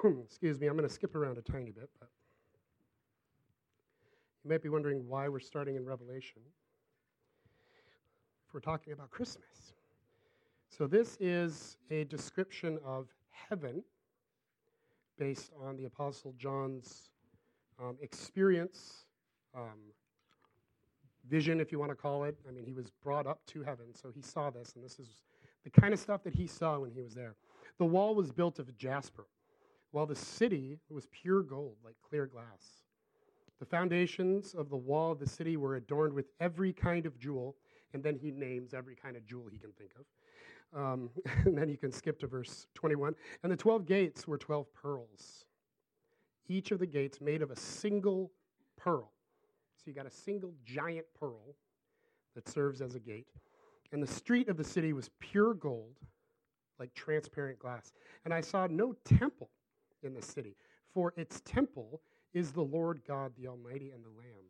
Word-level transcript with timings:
Excuse 0.24 0.58
me, 0.58 0.66
I'm 0.66 0.76
going 0.76 0.88
to 0.88 0.94
skip 0.94 1.14
around 1.14 1.38
a 1.38 1.42
tiny 1.42 1.70
bit, 1.70 1.90
but 1.98 2.08
you 4.42 4.50
might 4.50 4.62
be 4.62 4.68
wondering 4.68 5.06
why 5.06 5.28
we're 5.28 5.40
starting 5.40 5.76
in 5.76 5.84
Revelation 5.84 6.40
if 8.46 8.54
we're 8.54 8.60
talking 8.60 8.92
about 8.92 9.10
Christmas. 9.10 9.74
So, 10.68 10.86
this 10.86 11.18
is 11.20 11.76
a 11.90 12.04
description 12.04 12.78
of 12.84 13.08
heaven 13.30 13.82
based 15.18 15.50
on 15.62 15.76
the 15.76 15.84
Apostle 15.84 16.34
John's 16.38 17.10
um, 17.78 17.98
experience, 18.00 19.04
um, 19.54 19.92
vision, 21.28 21.60
if 21.60 21.72
you 21.72 21.78
want 21.78 21.90
to 21.90 21.96
call 21.96 22.24
it. 22.24 22.38
I 22.48 22.52
mean, 22.52 22.64
he 22.64 22.72
was 22.72 22.90
brought 23.02 23.26
up 23.26 23.44
to 23.48 23.62
heaven, 23.62 23.86
so 23.94 24.10
he 24.14 24.22
saw 24.22 24.48
this, 24.48 24.72
and 24.76 24.84
this 24.84 24.98
is 24.98 25.22
the 25.64 25.70
kind 25.70 25.92
of 25.92 26.00
stuff 26.00 26.22
that 26.24 26.34
he 26.34 26.46
saw 26.46 26.78
when 26.78 26.90
he 26.90 27.02
was 27.02 27.14
there. 27.14 27.34
The 27.78 27.84
wall 27.84 28.14
was 28.14 28.30
built 28.30 28.58
of 28.58 28.74
jasper, 28.78 29.26
while 29.92 30.06
the 30.06 30.16
city 30.16 30.78
was 30.88 31.06
pure 31.10 31.42
gold, 31.42 31.76
like 31.84 31.96
clear 32.08 32.26
glass. 32.26 32.84
The 33.58 33.66
foundations 33.66 34.54
of 34.54 34.70
the 34.70 34.76
wall 34.76 35.12
of 35.12 35.18
the 35.18 35.28
city 35.28 35.56
were 35.56 35.76
adorned 35.76 36.14
with 36.14 36.26
every 36.40 36.72
kind 36.72 37.06
of 37.06 37.18
jewel, 37.18 37.56
and 37.92 38.02
then 38.02 38.16
he 38.16 38.30
names 38.30 38.72
every 38.72 38.94
kind 38.94 39.16
of 39.16 39.26
jewel 39.26 39.48
he 39.50 39.58
can 39.58 39.72
think 39.72 39.90
of. 39.98 40.06
Um, 40.80 41.10
and 41.44 41.56
then 41.56 41.68
you 41.68 41.76
can 41.76 41.92
skip 41.92 42.18
to 42.20 42.26
verse 42.26 42.66
21. 42.74 43.14
And 43.42 43.52
the 43.52 43.56
12 43.56 43.84
gates 43.84 44.26
were 44.26 44.38
12 44.38 44.72
pearls, 44.72 45.44
each 46.48 46.70
of 46.70 46.78
the 46.78 46.86
gates 46.86 47.20
made 47.20 47.42
of 47.42 47.50
a 47.50 47.56
single 47.56 48.32
pearl. 48.76 49.12
So 49.76 49.84
you 49.86 49.92
got 49.92 50.06
a 50.06 50.10
single 50.10 50.52
giant 50.64 51.06
pearl 51.18 51.54
that 52.34 52.48
serves 52.48 52.80
as 52.80 52.94
a 52.94 53.00
gate. 53.00 53.26
And 53.92 54.02
the 54.02 54.06
street 54.06 54.48
of 54.48 54.56
the 54.56 54.64
city 54.64 54.92
was 54.92 55.10
pure 55.18 55.54
gold, 55.54 55.96
like 56.78 56.94
transparent 56.94 57.58
glass. 57.58 57.92
And 58.24 58.32
I 58.32 58.40
saw 58.40 58.66
no 58.66 58.94
temple 59.04 59.50
in 60.02 60.14
the 60.14 60.22
city, 60.22 60.56
for 60.92 61.12
its 61.16 61.40
temple 61.44 62.00
is 62.32 62.52
the 62.52 62.62
Lord 62.62 63.00
God, 63.06 63.32
the 63.38 63.48
Almighty, 63.48 63.90
and 63.90 64.04
the 64.04 64.10
Lamb. 64.10 64.44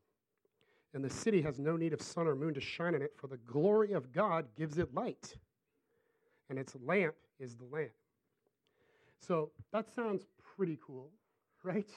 And 0.92 1.04
the 1.04 1.10
city 1.10 1.40
has 1.42 1.58
no 1.58 1.76
need 1.76 1.92
of 1.92 2.02
sun 2.02 2.26
or 2.26 2.34
moon 2.34 2.54
to 2.54 2.60
shine 2.60 2.94
in 2.94 3.02
it, 3.02 3.12
for 3.16 3.26
the 3.26 3.36
glory 3.38 3.92
of 3.92 4.12
God 4.12 4.46
gives 4.56 4.78
it 4.78 4.92
light 4.94 5.34
and 6.50 6.58
its 6.58 6.76
lamp 6.84 7.14
is 7.38 7.56
the 7.56 7.64
Lamb. 7.64 7.88
So 9.20 9.52
that 9.72 9.88
sounds 9.94 10.26
pretty 10.56 10.78
cool, 10.84 11.10
right? 11.62 11.88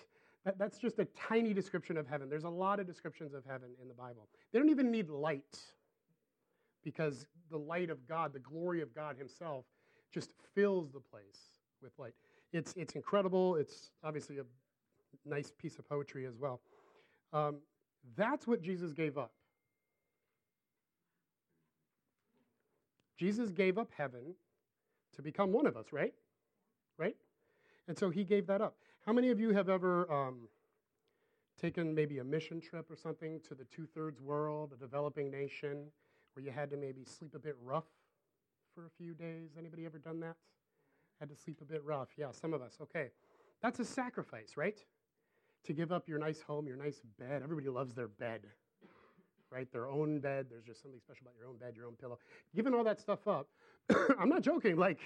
That, 0.46 0.58
that's 0.58 0.78
just 0.78 1.00
a 1.00 1.06
tiny 1.06 1.54
description 1.54 1.98
of 1.98 2.08
heaven. 2.08 2.30
There's 2.30 2.44
a 2.44 2.50
lot 2.50 2.80
of 2.80 2.88
descriptions 2.88 3.34
of 3.34 3.44
heaven 3.46 3.70
in 3.82 3.88
the 3.88 3.94
Bible. 3.94 4.30
They 4.52 4.60
don't 4.60 4.70
even 4.70 4.92
need 4.92 5.10
light 5.10 5.58
because 6.84 7.26
the 7.50 7.58
light 7.58 7.90
of 7.90 8.08
God, 8.08 8.34
the 8.34 8.40
glory 8.40 8.82
of 8.82 8.94
God 8.94 9.18
Himself, 9.18 9.66
just 10.14 10.34
fills 10.54 10.92
the 10.92 11.00
place 11.00 11.60
with 11.82 11.92
light. 11.98 12.14
It's, 12.54 12.74
it's 12.78 12.94
incredible. 12.94 13.56
It's 13.56 13.90
obviously 14.04 14.38
a 14.38 14.44
nice 15.26 15.52
piece 15.58 15.80
of 15.80 15.90
poetry 15.90 16.26
as 16.26 16.38
well. 16.38 16.62
Um, 17.34 17.58
that's 18.16 18.48
what 18.48 18.62
Jesus 18.62 18.94
gave 18.94 19.18
up. 19.18 19.32
Jesus 23.18 23.52
gave 23.52 23.78
up 23.78 23.90
heaven 23.98 24.36
to 25.16 25.22
become 25.22 25.52
one 25.52 25.66
of 25.66 25.76
us, 25.76 25.88
right? 25.92 26.14
Right? 26.98 27.16
And 27.88 27.98
so 27.98 28.10
he 28.10 28.24
gave 28.24 28.48
that 28.48 28.62
up. 28.62 28.76
How 29.06 29.14
many 29.14 29.30
of 29.30 29.40
you 29.40 29.54
have 29.54 29.70
ever 29.70 30.12
um, 30.12 30.48
taken 31.60 31.94
maybe 31.94 32.20
a 32.20 32.24
mission 32.24 32.62
trip 32.62 32.90
or 32.90 32.96
something 32.96 33.40
to 33.48 33.56
the 33.56 33.66
two 33.66 33.86
thirds 33.86 34.22
world, 34.22 34.74
a 34.74 34.78
developing 34.78 35.32
nation, 35.32 35.86
where 36.34 36.44
you 36.44 36.52
had 36.52 36.70
to 36.72 36.78
maybe 36.78 37.04
sleep 37.06 37.36
a 37.36 37.40
bit 37.40 37.56
rough 37.64 37.88
for 38.76 38.86
a 38.86 38.90
few 38.98 39.14
days? 39.14 39.52
Anybody 39.58 39.86
ever 39.86 39.98
done 39.98 40.20
that? 40.22 40.36
Had 41.20 41.30
to 41.30 41.36
sleep 41.36 41.60
a 41.62 41.66
bit 41.66 41.84
rough. 41.84 42.10
Yeah, 42.18 42.32
some 42.32 42.54
of 42.54 42.62
us. 42.62 42.78
Okay. 42.82 43.10
That's 43.62 43.80
a 43.80 43.86
sacrifice, 43.86 44.58
right? 44.58 44.80
To 45.66 45.74
give 45.74 45.92
up 45.92 46.10
your 46.10 46.20
nice 46.20 46.42
home, 46.42 46.68
your 46.68 46.76
nice 46.76 47.02
bed. 47.18 47.42
Everybody 47.44 47.70
loves 47.70 47.94
their 47.94 48.10
bed, 48.10 48.42
right? 49.50 49.72
Their 49.72 49.88
own 49.88 50.20
bed. 50.20 50.48
There's 50.50 50.66
just 50.66 50.82
something 50.82 51.00
special 51.00 51.22
about 51.24 51.36
your 51.40 51.48
own 51.48 51.58
bed, 51.58 51.76
your 51.78 51.86
own 51.86 51.96
pillow. 51.96 52.20
Giving 52.54 52.74
all 52.74 52.84
that 52.84 53.00
stuff 53.00 53.28
up 53.28 53.48
I'm 54.20 54.30
not 54.30 54.42
joking. 54.42 54.78
Like, 54.78 55.00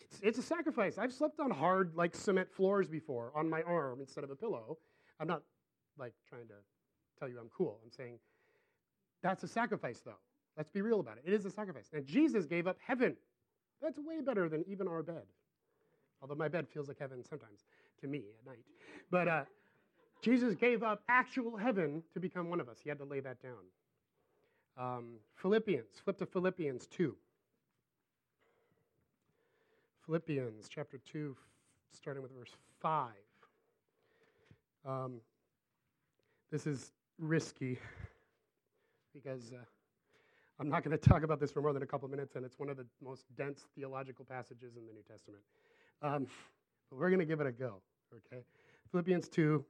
it's, 0.00 0.20
it's 0.22 0.38
a 0.38 0.42
sacrifice. 0.42 0.98
I've 0.98 1.12
slept 1.12 1.40
on 1.40 1.50
hard, 1.50 1.92
like, 1.94 2.14
cement 2.14 2.50
floors 2.50 2.88
before 2.88 3.32
on 3.34 3.48
my 3.48 3.62
arm 3.62 4.00
instead 4.00 4.24
of 4.24 4.30
a 4.30 4.36
pillow. 4.36 4.78
I'm 5.18 5.28
not, 5.28 5.42
like, 5.98 6.14
trying 6.28 6.48
to 6.48 6.54
tell 7.18 7.28
you 7.28 7.38
I'm 7.38 7.50
cool. 7.56 7.78
I'm 7.84 7.90
saying 7.90 8.18
that's 9.22 9.42
a 9.42 9.48
sacrifice, 9.48 10.00
though. 10.04 10.18
Let's 10.56 10.70
be 10.70 10.82
real 10.82 11.00
about 11.00 11.18
it. 11.18 11.24
It 11.26 11.32
is 11.32 11.44
a 11.44 11.50
sacrifice. 11.50 11.90
And 11.92 12.04
Jesus 12.06 12.46
gave 12.46 12.66
up 12.66 12.76
heaven. 12.84 13.16
That's 13.82 13.98
way 13.98 14.20
better 14.20 14.48
than 14.48 14.64
even 14.68 14.88
our 14.88 15.02
bed. 15.02 15.22
Although 16.22 16.34
my 16.34 16.48
bed 16.48 16.68
feels 16.68 16.88
like 16.88 16.98
heaven 16.98 17.24
sometimes 17.28 17.64
to 18.00 18.06
me 18.06 18.24
at 18.38 18.46
night. 18.46 18.64
But 19.10 19.28
uh, 19.28 19.44
Jesus 20.22 20.54
gave 20.54 20.82
up 20.82 21.02
actual 21.08 21.56
heaven 21.56 22.02
to 22.12 22.20
become 22.20 22.50
one 22.50 22.60
of 22.60 22.68
us. 22.68 22.78
He 22.82 22.88
had 22.88 22.98
to 22.98 23.04
lay 23.04 23.20
that 23.20 23.38
down. 23.42 23.54
Um, 24.78 25.14
Philippians, 25.36 25.98
flip 26.04 26.18
to 26.18 26.26
Philippians 26.26 26.86
2. 26.86 27.14
Philippians 30.06 30.68
chapter 30.68 30.98
2, 31.10 31.36
starting 31.92 32.22
with 32.22 32.32
verse 32.32 32.54
5. 32.80 33.08
Um, 34.86 35.20
this 36.50 36.66
is 36.66 36.92
risky 37.18 37.78
because 39.14 39.52
uh, 39.52 39.64
I'm 40.60 40.68
not 40.68 40.84
going 40.84 40.96
to 40.98 41.08
talk 41.08 41.22
about 41.22 41.40
this 41.40 41.50
for 41.50 41.62
more 41.62 41.72
than 41.72 41.82
a 41.82 41.86
couple 41.86 42.08
minutes, 42.08 42.36
and 42.36 42.44
it's 42.44 42.58
one 42.58 42.68
of 42.68 42.76
the 42.76 42.86
most 43.02 43.24
dense 43.36 43.66
theological 43.74 44.24
passages 44.24 44.76
in 44.76 44.86
the 44.86 44.92
New 44.92 45.02
Testament. 45.10 45.42
Um, 46.02 46.26
but 46.90 46.98
we're 46.98 47.08
going 47.08 47.20
to 47.20 47.26
give 47.26 47.40
it 47.40 47.46
a 47.46 47.52
go, 47.52 47.80
okay? 48.14 48.42
Philippians 48.90 49.28
2, 49.28 49.64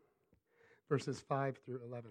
verses 0.89 1.21
5 1.21 1.59
through 1.65 1.81
11. 1.85 2.11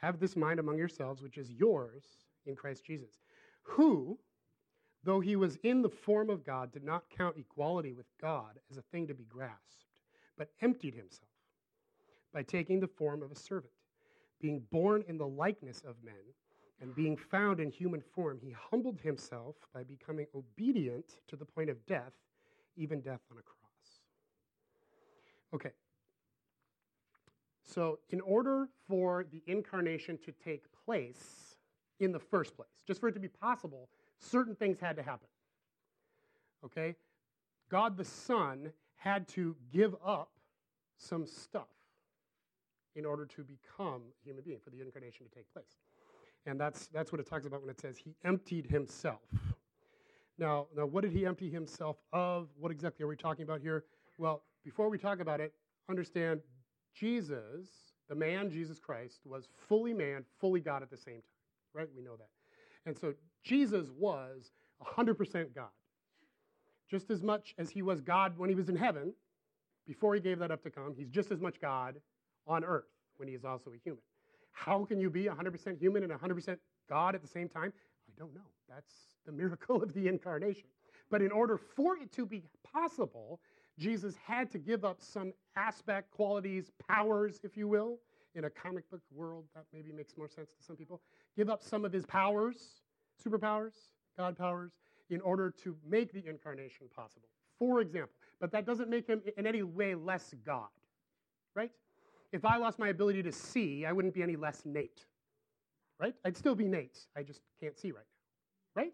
Have 0.00 0.18
this 0.18 0.34
mind 0.34 0.58
among 0.58 0.78
yourselves, 0.78 1.20
which 1.20 1.36
is 1.36 1.50
yours 1.50 2.04
in 2.46 2.56
Christ 2.56 2.86
Jesus, 2.86 3.20
who, 3.62 4.18
though 5.04 5.20
he 5.20 5.36
was 5.36 5.56
in 5.56 5.82
the 5.82 5.90
form 5.90 6.30
of 6.30 6.42
God, 6.42 6.72
did 6.72 6.84
not 6.84 7.04
count 7.14 7.36
equality 7.36 7.92
with 7.92 8.06
God 8.18 8.58
as 8.70 8.78
a 8.78 8.82
thing 8.92 9.06
to 9.08 9.14
be 9.14 9.24
grasped, 9.24 9.84
but 10.38 10.48
emptied 10.62 10.94
himself 10.94 11.29
by 12.32 12.42
taking 12.42 12.80
the 12.80 12.88
form 12.88 13.22
of 13.22 13.30
a 13.30 13.36
servant. 13.36 13.72
Being 14.40 14.62
born 14.70 15.04
in 15.08 15.18
the 15.18 15.26
likeness 15.26 15.82
of 15.86 15.96
men, 16.04 16.14
and 16.80 16.94
being 16.94 17.16
found 17.16 17.60
in 17.60 17.70
human 17.70 18.00
form, 18.00 18.38
he 18.42 18.54
humbled 18.70 18.98
himself 19.00 19.56
by 19.74 19.82
becoming 19.82 20.26
obedient 20.34 21.18
to 21.28 21.36
the 21.36 21.44
point 21.44 21.68
of 21.68 21.84
death, 21.84 22.12
even 22.76 23.02
death 23.02 23.20
on 23.30 23.36
a 23.36 23.42
cross. 23.42 24.00
Okay, 25.52 25.72
so, 27.70 28.00
in 28.08 28.20
order 28.22 28.68
for 28.88 29.24
the 29.30 29.42
incarnation 29.46 30.18
to 30.24 30.32
take 30.44 30.64
place 30.84 31.54
in 32.00 32.10
the 32.10 32.18
first 32.18 32.56
place, 32.56 32.68
just 32.84 32.98
for 32.98 33.08
it 33.08 33.12
to 33.12 33.20
be 33.20 33.28
possible, 33.28 33.88
certain 34.18 34.56
things 34.56 34.80
had 34.80 34.96
to 34.96 35.02
happen. 35.04 35.28
Okay? 36.64 36.96
God 37.70 37.96
the 37.96 38.04
Son 38.04 38.72
had 38.96 39.28
to 39.28 39.54
give 39.72 39.94
up 40.04 40.32
some 40.96 41.26
stuff 41.26 41.68
in 42.96 43.04
order 43.04 43.24
to 43.24 43.42
become 43.42 44.02
a 44.20 44.24
human 44.24 44.42
being, 44.44 44.58
for 44.62 44.70
the 44.70 44.80
incarnation 44.80 45.26
to 45.26 45.34
take 45.34 45.52
place. 45.52 45.78
And 46.46 46.58
that's, 46.58 46.86
that's 46.88 47.12
what 47.12 47.20
it 47.20 47.28
talks 47.28 47.46
about 47.46 47.60
when 47.60 47.70
it 47.70 47.80
says 47.80 47.98
he 47.98 48.14
emptied 48.24 48.66
himself. 48.66 49.20
Now, 50.38 50.66
now, 50.74 50.86
what 50.86 51.02
did 51.02 51.12
he 51.12 51.26
empty 51.26 51.50
himself 51.50 51.96
of? 52.12 52.48
What 52.58 52.72
exactly 52.72 53.04
are 53.04 53.08
we 53.08 53.16
talking 53.16 53.42
about 53.42 53.60
here? 53.60 53.84
Well, 54.16 54.42
before 54.64 54.88
we 54.88 54.96
talk 54.96 55.20
about 55.20 55.40
it, 55.40 55.52
understand 55.88 56.40
Jesus, 56.94 57.68
the 58.08 58.14
man 58.14 58.50
Jesus 58.50 58.78
Christ, 58.78 59.20
was 59.26 59.48
fully 59.68 59.92
man, 59.92 60.24
fully 60.40 60.60
God 60.60 60.82
at 60.82 60.90
the 60.90 60.96
same 60.96 61.16
time, 61.16 61.74
right? 61.74 61.88
We 61.94 62.02
know 62.02 62.16
that. 62.16 62.28
And 62.86 62.98
so 62.98 63.14
Jesus 63.44 63.88
was 63.98 64.52
100% 64.82 65.54
God. 65.54 65.68
Just 66.90 67.10
as 67.10 67.22
much 67.22 67.54
as 67.58 67.70
he 67.70 67.82
was 67.82 68.00
God 68.00 68.36
when 68.38 68.48
he 68.48 68.54
was 68.54 68.68
in 68.68 68.76
heaven, 68.76 69.12
before 69.86 70.14
he 70.14 70.20
gave 70.20 70.38
that 70.38 70.50
up 70.50 70.62
to 70.62 70.70
come, 70.70 70.94
he's 70.96 71.08
just 71.08 71.30
as 71.30 71.40
much 71.40 71.60
God 71.60 71.96
on 72.50 72.64
earth 72.64 72.90
when 73.16 73.28
he 73.28 73.34
is 73.34 73.44
also 73.44 73.70
a 73.70 73.78
human. 73.82 74.02
How 74.52 74.84
can 74.84 75.00
you 75.00 75.08
be 75.08 75.24
100% 75.24 75.78
human 75.78 76.02
and 76.02 76.12
100% 76.12 76.58
God 76.88 77.14
at 77.14 77.22
the 77.22 77.28
same 77.28 77.48
time? 77.48 77.72
I 78.08 78.12
don't 78.18 78.34
know. 78.34 78.50
That's 78.68 78.92
the 79.24 79.32
miracle 79.42 79.82
of 79.82 79.94
the 79.94 80.08
incarnation. 80.08 80.68
But 81.10 81.22
in 81.22 81.30
order 81.30 81.56
for 81.56 81.96
it 81.96 82.12
to 82.12 82.26
be 82.26 82.42
possible, 82.72 83.40
Jesus 83.78 84.14
had 84.24 84.50
to 84.50 84.58
give 84.58 84.84
up 84.84 85.00
some 85.00 85.32
aspect, 85.56 86.10
qualities, 86.10 86.70
powers, 86.88 87.40
if 87.42 87.56
you 87.56 87.68
will. 87.68 87.98
In 88.36 88.44
a 88.44 88.50
comic 88.50 88.88
book 88.90 89.00
world, 89.12 89.46
that 89.56 89.64
maybe 89.72 89.90
makes 89.90 90.16
more 90.16 90.28
sense 90.28 90.50
to 90.50 90.62
some 90.62 90.76
people. 90.76 91.00
Give 91.36 91.50
up 91.50 91.64
some 91.64 91.84
of 91.84 91.92
his 91.92 92.06
powers, 92.06 92.82
superpowers, 93.24 93.74
God 94.16 94.38
powers, 94.38 94.70
in 95.08 95.20
order 95.22 95.50
to 95.64 95.76
make 95.88 96.12
the 96.12 96.24
incarnation 96.28 96.86
possible. 96.94 97.28
For 97.58 97.80
example, 97.80 98.14
but 98.40 98.52
that 98.52 98.66
doesn't 98.66 98.88
make 98.88 99.08
him 99.08 99.20
in 99.36 99.46
any 99.48 99.64
way 99.64 99.96
less 99.96 100.32
God, 100.46 100.68
right? 101.56 101.72
If 102.32 102.44
I 102.44 102.56
lost 102.56 102.78
my 102.78 102.88
ability 102.88 103.22
to 103.24 103.32
see, 103.32 103.84
I 103.84 103.92
wouldn't 103.92 104.14
be 104.14 104.22
any 104.22 104.36
less 104.36 104.62
Nate, 104.64 105.04
right? 105.98 106.14
I'd 106.24 106.36
still 106.36 106.54
be 106.54 106.68
Nate. 106.68 106.98
I 107.16 107.22
just 107.22 107.40
can't 107.60 107.76
see 107.76 107.90
right 107.90 108.04
now, 108.76 108.82
right? 108.82 108.92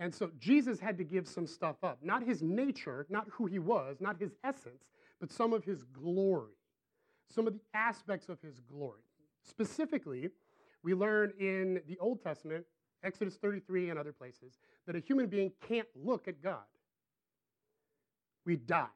And 0.00 0.14
so 0.14 0.30
Jesus 0.38 0.80
had 0.80 0.98
to 0.98 1.04
give 1.04 1.28
some 1.28 1.46
stuff 1.46 1.76
up. 1.82 1.98
Not 2.02 2.22
his 2.22 2.42
nature, 2.42 3.06
not 3.08 3.26
who 3.30 3.46
he 3.46 3.58
was, 3.58 3.98
not 4.00 4.18
his 4.18 4.32
essence, 4.44 4.84
but 5.20 5.30
some 5.30 5.52
of 5.52 5.64
his 5.64 5.82
glory, 5.84 6.56
some 7.28 7.46
of 7.46 7.54
the 7.54 7.60
aspects 7.74 8.28
of 8.28 8.40
his 8.40 8.60
glory. 8.60 9.02
Specifically, 9.42 10.30
we 10.82 10.94
learn 10.94 11.32
in 11.38 11.80
the 11.86 11.98
Old 11.98 12.22
Testament, 12.22 12.64
Exodus 13.02 13.36
33 13.36 13.90
and 13.90 13.98
other 13.98 14.12
places, 14.12 14.58
that 14.86 14.96
a 14.96 15.00
human 15.00 15.26
being 15.26 15.52
can't 15.66 15.88
look 15.94 16.28
at 16.28 16.42
God. 16.42 16.64
We 18.46 18.56
die, 18.56 18.86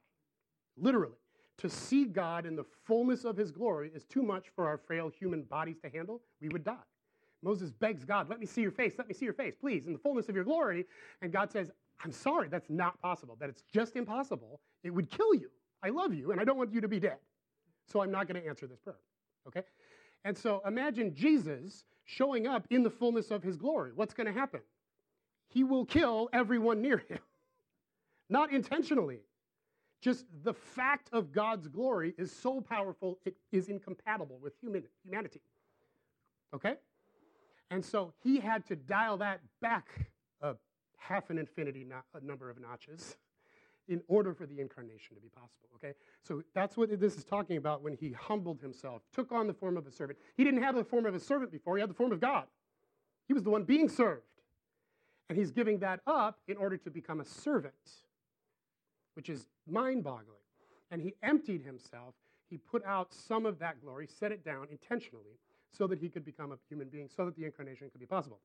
literally. 0.76 1.18
To 1.58 1.70
see 1.70 2.04
God 2.04 2.46
in 2.46 2.56
the 2.56 2.64
fullness 2.84 3.24
of 3.24 3.36
his 3.36 3.50
glory 3.50 3.90
is 3.94 4.04
too 4.04 4.22
much 4.22 4.46
for 4.54 4.66
our 4.66 4.76
frail 4.76 5.08
human 5.08 5.42
bodies 5.42 5.76
to 5.84 5.88
handle. 5.88 6.20
We 6.40 6.48
would 6.48 6.64
die. 6.64 6.76
Moses 7.42 7.70
begs 7.70 8.04
God, 8.04 8.28
let 8.30 8.40
me 8.40 8.46
see 8.46 8.62
your 8.62 8.70
face, 8.70 8.94
let 8.96 9.06
me 9.06 9.14
see 9.14 9.26
your 9.26 9.34
face, 9.34 9.54
please, 9.60 9.86
in 9.86 9.92
the 9.92 9.98
fullness 9.98 10.28
of 10.28 10.34
your 10.34 10.44
glory. 10.44 10.86
And 11.20 11.30
God 11.30 11.52
says, 11.52 11.70
I'm 12.02 12.10
sorry, 12.10 12.48
that's 12.48 12.70
not 12.70 13.00
possible. 13.00 13.36
That 13.38 13.50
it's 13.50 13.62
just 13.72 13.96
impossible. 13.96 14.60
It 14.82 14.90
would 14.90 15.10
kill 15.10 15.34
you. 15.34 15.50
I 15.82 15.90
love 15.90 16.14
you, 16.14 16.32
and 16.32 16.40
I 16.40 16.44
don't 16.44 16.56
want 16.56 16.72
you 16.72 16.80
to 16.80 16.88
be 16.88 16.98
dead. 16.98 17.18
So 17.86 18.02
I'm 18.02 18.10
not 18.10 18.26
going 18.26 18.40
to 18.40 18.48
answer 18.48 18.66
this 18.66 18.80
prayer. 18.80 18.96
Okay? 19.46 19.62
And 20.24 20.36
so 20.36 20.62
imagine 20.66 21.14
Jesus 21.14 21.84
showing 22.06 22.46
up 22.46 22.66
in 22.70 22.82
the 22.82 22.90
fullness 22.90 23.30
of 23.30 23.42
his 23.42 23.56
glory. 23.56 23.92
What's 23.94 24.14
going 24.14 24.26
to 24.26 24.32
happen? 24.32 24.60
He 25.48 25.64
will 25.64 25.84
kill 25.84 26.30
everyone 26.32 26.80
near 26.80 26.98
him. 26.98 27.18
not 28.30 28.52
intentionally. 28.52 29.20
Just 30.04 30.26
the 30.42 30.52
fact 30.52 31.08
of 31.14 31.32
God's 31.32 31.66
glory 31.66 32.12
is 32.18 32.30
so 32.30 32.60
powerful, 32.60 33.18
it 33.24 33.34
is 33.52 33.70
incompatible 33.70 34.38
with 34.38 34.52
human, 34.60 34.82
humanity. 35.02 35.40
Okay? 36.52 36.74
And 37.70 37.82
so 37.82 38.12
he 38.22 38.38
had 38.38 38.66
to 38.66 38.76
dial 38.76 39.16
that 39.16 39.40
back 39.62 40.10
a 40.42 40.56
half 40.98 41.30
an 41.30 41.38
infinity 41.38 41.84
no- 41.88 42.02
a 42.12 42.22
number 42.22 42.50
of 42.50 42.60
notches 42.60 43.16
in 43.88 44.02
order 44.06 44.34
for 44.34 44.44
the 44.44 44.60
incarnation 44.60 45.16
to 45.16 45.22
be 45.22 45.28
possible, 45.28 45.68
okay? 45.76 45.94
So 46.22 46.42
that's 46.54 46.76
what 46.76 47.00
this 47.00 47.16
is 47.16 47.24
talking 47.24 47.56
about 47.56 47.82
when 47.82 47.94
he 47.94 48.12
humbled 48.12 48.60
himself, 48.60 49.00
took 49.10 49.32
on 49.32 49.46
the 49.46 49.54
form 49.54 49.78
of 49.78 49.86
a 49.86 49.90
servant. 49.90 50.18
He 50.36 50.44
didn't 50.44 50.62
have 50.62 50.74
the 50.74 50.84
form 50.84 51.06
of 51.06 51.14
a 51.14 51.20
servant 51.20 51.50
before, 51.50 51.76
he 51.76 51.80
had 51.80 51.88
the 51.88 51.94
form 51.94 52.12
of 52.12 52.20
God. 52.20 52.44
He 53.26 53.32
was 53.32 53.42
the 53.42 53.50
one 53.50 53.64
being 53.64 53.88
served. 53.88 54.22
And 55.30 55.38
he's 55.38 55.50
giving 55.50 55.78
that 55.78 56.00
up 56.06 56.40
in 56.46 56.58
order 56.58 56.76
to 56.76 56.90
become 56.90 57.20
a 57.20 57.24
servant, 57.24 58.03
which 59.14 59.28
is 59.28 59.48
mind 59.66 60.04
boggling. 60.04 60.40
And 60.90 61.00
he 61.00 61.14
emptied 61.22 61.62
himself. 61.62 62.14
He 62.48 62.58
put 62.58 62.84
out 62.84 63.12
some 63.12 63.46
of 63.46 63.58
that 63.58 63.80
glory, 63.80 64.06
set 64.06 64.30
it 64.30 64.44
down 64.44 64.68
intentionally, 64.70 65.38
so 65.72 65.86
that 65.86 65.98
he 65.98 66.08
could 66.08 66.24
become 66.24 66.52
a 66.52 66.56
human 66.68 66.88
being, 66.88 67.08
so 67.08 67.24
that 67.24 67.36
the 67.36 67.44
incarnation 67.44 67.90
could 67.90 68.00
be 68.00 68.06
possible. 68.06 68.38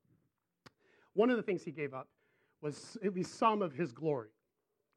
One 1.14 1.30
of 1.30 1.38
the 1.38 1.44
things 1.44 1.64
he 1.64 1.72
gave 1.72 1.94
up 1.94 2.08
was 2.62 2.98
at 3.04 3.14
least 3.14 3.38
some 3.38 3.62
of 3.62 3.74
his 3.74 3.92
glory, 3.92 4.30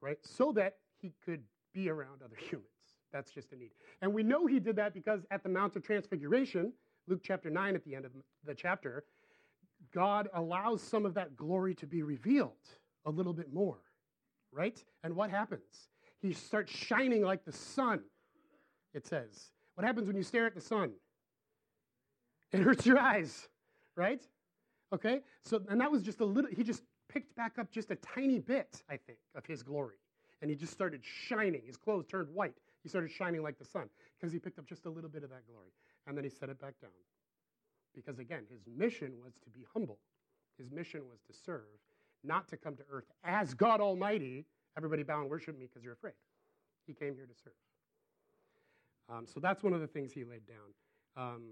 right? 0.00 0.18
So 0.22 0.52
that 0.52 0.76
he 1.00 1.12
could 1.24 1.42
be 1.74 1.88
around 1.88 2.22
other 2.24 2.36
humans. 2.36 2.68
That's 3.12 3.30
just 3.30 3.52
a 3.52 3.56
need. 3.56 3.72
And 4.00 4.14
we 4.14 4.22
know 4.22 4.46
he 4.46 4.58
did 4.58 4.76
that 4.76 4.94
because 4.94 5.20
at 5.30 5.42
the 5.42 5.48
Mount 5.48 5.76
of 5.76 5.82
Transfiguration, 5.82 6.72
Luke 7.08 7.20
chapter 7.22 7.50
9, 7.50 7.74
at 7.74 7.84
the 7.84 7.94
end 7.94 8.04
of 8.04 8.12
the 8.44 8.54
chapter, 8.54 9.04
God 9.92 10.28
allows 10.34 10.82
some 10.82 11.04
of 11.04 11.14
that 11.14 11.36
glory 11.36 11.74
to 11.74 11.86
be 11.86 12.02
revealed 12.02 12.52
a 13.04 13.10
little 13.10 13.32
bit 13.32 13.52
more, 13.52 13.78
right? 14.52 14.82
And 15.02 15.16
what 15.16 15.30
happens? 15.30 15.88
He 16.20 16.32
starts 16.32 16.70
shining 16.70 17.22
like 17.22 17.44
the 17.44 17.52
sun, 17.52 18.00
it 18.94 19.06
says. 19.06 19.50
What 19.74 19.86
happens 19.86 20.06
when 20.06 20.16
you 20.16 20.22
stare 20.22 20.46
at 20.46 20.54
the 20.54 20.60
sun? 20.60 20.92
It 22.52 22.60
hurts 22.60 22.84
your 22.84 22.98
eyes, 22.98 23.48
right? 23.96 24.22
Okay? 24.92 25.20
So, 25.42 25.62
and 25.68 25.80
that 25.80 25.90
was 25.90 26.02
just 26.02 26.20
a 26.20 26.24
little, 26.24 26.50
he 26.50 26.62
just 26.62 26.82
picked 27.08 27.34
back 27.34 27.58
up 27.58 27.70
just 27.70 27.90
a 27.90 27.96
tiny 27.96 28.38
bit, 28.38 28.82
I 28.88 28.98
think, 28.98 29.18
of 29.34 29.46
his 29.46 29.62
glory. 29.62 29.96
And 30.40 30.50
he 30.50 30.56
just 30.56 30.72
started 30.72 31.00
shining. 31.02 31.62
His 31.64 31.76
clothes 31.76 32.06
turned 32.06 32.28
white. 32.34 32.54
He 32.82 32.88
started 32.88 33.10
shining 33.10 33.42
like 33.42 33.58
the 33.58 33.64
sun 33.64 33.88
because 34.18 34.32
he 34.32 34.38
picked 34.38 34.58
up 34.58 34.66
just 34.66 34.86
a 34.86 34.90
little 34.90 35.10
bit 35.10 35.22
of 35.22 35.30
that 35.30 35.46
glory. 35.46 35.70
And 36.06 36.16
then 36.16 36.24
he 36.24 36.30
set 36.30 36.48
it 36.48 36.60
back 36.60 36.74
down. 36.80 36.90
Because 37.94 38.18
again, 38.18 38.44
his 38.50 38.60
mission 38.76 39.12
was 39.22 39.34
to 39.44 39.50
be 39.50 39.64
humble, 39.72 39.98
his 40.58 40.70
mission 40.70 41.02
was 41.08 41.20
to 41.26 41.32
serve, 41.44 41.78
not 42.24 42.48
to 42.48 42.56
come 42.56 42.76
to 42.76 42.82
earth 42.90 43.06
as 43.24 43.54
God 43.54 43.80
Almighty. 43.80 44.44
Everybody 44.76 45.02
bow 45.02 45.20
and 45.20 45.30
worship 45.30 45.58
me 45.58 45.66
because 45.66 45.84
you're 45.84 45.92
afraid. 45.94 46.14
He 46.86 46.94
came 46.94 47.14
here 47.14 47.26
to 47.26 47.34
serve. 47.42 47.52
Um, 49.08 49.26
so 49.26 49.40
that's 49.40 49.62
one 49.62 49.72
of 49.72 49.80
the 49.80 49.86
things 49.86 50.12
he 50.12 50.24
laid 50.24 50.42
down. 50.46 50.68
Um, 51.16 51.42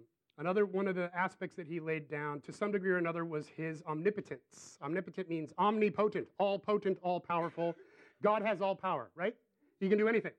Another 0.40 0.64
one 0.64 0.88
of 0.88 0.94
the 0.94 1.11
aspects 1.14 1.55
that 1.56 1.67
he 1.67 1.81
laid 1.81 2.08
down 2.08 2.40
to 2.40 2.52
some 2.52 2.72
degree 2.72 2.93
or 2.93 2.96
another 2.96 3.26
was 3.26 3.46
his 3.46 3.82
omnipotence. 3.87 4.78
Omnipotent 4.82 5.28
means 5.28 5.52
omnipotent, 5.58 6.28
all 6.38 6.58
potent, 6.58 6.99
all 7.02 7.20
powerful. 7.20 7.76
God 8.22 8.40
has 8.40 8.62
all 8.62 8.75
power, 8.75 9.11
right? 9.14 9.34
He 9.81 9.90
can 9.90 9.99
do 9.99 10.08
anything. 10.08 10.32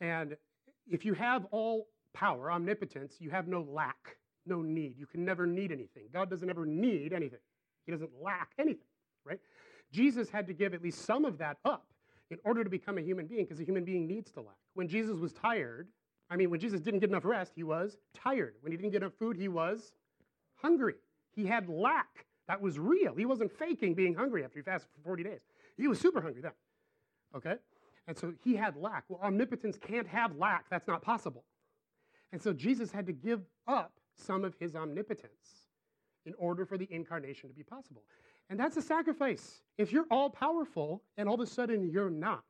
And 0.00 0.36
if 0.90 1.04
you 1.04 1.14
have 1.14 1.46
all 1.52 1.86
power, 2.12 2.50
omnipotence, 2.50 3.18
you 3.20 3.30
have 3.30 3.46
no 3.46 3.62
lack, 3.70 4.16
no 4.46 4.62
need. 4.62 4.98
You 4.98 5.06
can 5.06 5.24
never 5.24 5.46
need 5.46 5.70
anything. 5.70 6.08
God 6.12 6.28
doesn't 6.28 6.50
ever 6.50 6.66
need 6.66 7.12
anything, 7.12 7.38
He 7.86 7.92
doesn't 7.92 8.10
lack 8.20 8.50
anything, 8.58 8.87
right? 9.28 9.40
Jesus 9.92 10.30
had 10.30 10.46
to 10.46 10.52
give 10.52 10.74
at 10.74 10.82
least 10.82 11.04
some 11.04 11.24
of 11.24 11.38
that 11.38 11.58
up 11.64 11.86
in 12.30 12.38
order 12.44 12.62
to 12.64 12.70
become 12.70 12.98
a 12.98 13.00
human 13.00 13.26
being 13.26 13.44
because 13.44 13.60
a 13.60 13.64
human 13.64 13.84
being 13.84 14.06
needs 14.06 14.30
to 14.32 14.40
lack. 14.40 14.56
When 14.74 14.88
Jesus 14.88 15.18
was 15.18 15.32
tired, 15.32 15.88
I 16.30 16.36
mean, 16.36 16.50
when 16.50 16.60
Jesus 16.60 16.80
didn't 16.80 17.00
get 17.00 17.08
enough 17.08 17.24
rest, 17.24 17.52
he 17.54 17.62
was 17.62 17.96
tired. 18.14 18.54
When 18.60 18.70
he 18.70 18.76
didn't 18.76 18.92
get 18.92 19.02
enough 19.02 19.14
food, 19.18 19.36
he 19.36 19.48
was 19.48 19.92
hungry. 20.56 20.96
He 21.34 21.46
had 21.46 21.68
lack. 21.68 22.26
That 22.48 22.60
was 22.60 22.78
real. 22.78 23.14
He 23.14 23.26
wasn't 23.26 23.52
faking 23.58 23.94
being 23.94 24.14
hungry 24.14 24.44
after 24.44 24.58
he 24.58 24.62
fasted 24.62 24.90
for 24.94 25.02
40 25.02 25.22
days. 25.22 25.40
He 25.76 25.88
was 25.88 26.00
super 26.00 26.20
hungry 26.20 26.42
then. 26.42 26.52
Okay? 27.34 27.54
And 28.06 28.16
so 28.16 28.32
he 28.42 28.56
had 28.56 28.76
lack. 28.76 29.04
Well, 29.08 29.20
omnipotence 29.22 29.78
can't 29.78 30.08
have 30.08 30.36
lack. 30.36 30.64
That's 30.70 30.88
not 30.88 31.02
possible. 31.02 31.44
And 32.32 32.42
so 32.42 32.52
Jesus 32.52 32.90
had 32.90 33.06
to 33.06 33.12
give 33.12 33.42
up 33.66 33.92
some 34.14 34.44
of 34.44 34.54
his 34.58 34.74
omnipotence 34.74 35.68
in 36.26 36.34
order 36.38 36.66
for 36.66 36.76
the 36.76 36.88
incarnation 36.90 37.48
to 37.48 37.54
be 37.54 37.62
possible. 37.62 38.02
And 38.50 38.58
that's 38.58 38.76
a 38.76 38.82
sacrifice. 38.82 39.60
If 39.76 39.92
you're 39.92 40.06
all 40.10 40.30
powerful 40.30 41.02
and 41.16 41.28
all 41.28 41.34
of 41.34 41.40
a 41.40 41.46
sudden 41.46 41.90
you're 41.90 42.10
not, 42.10 42.44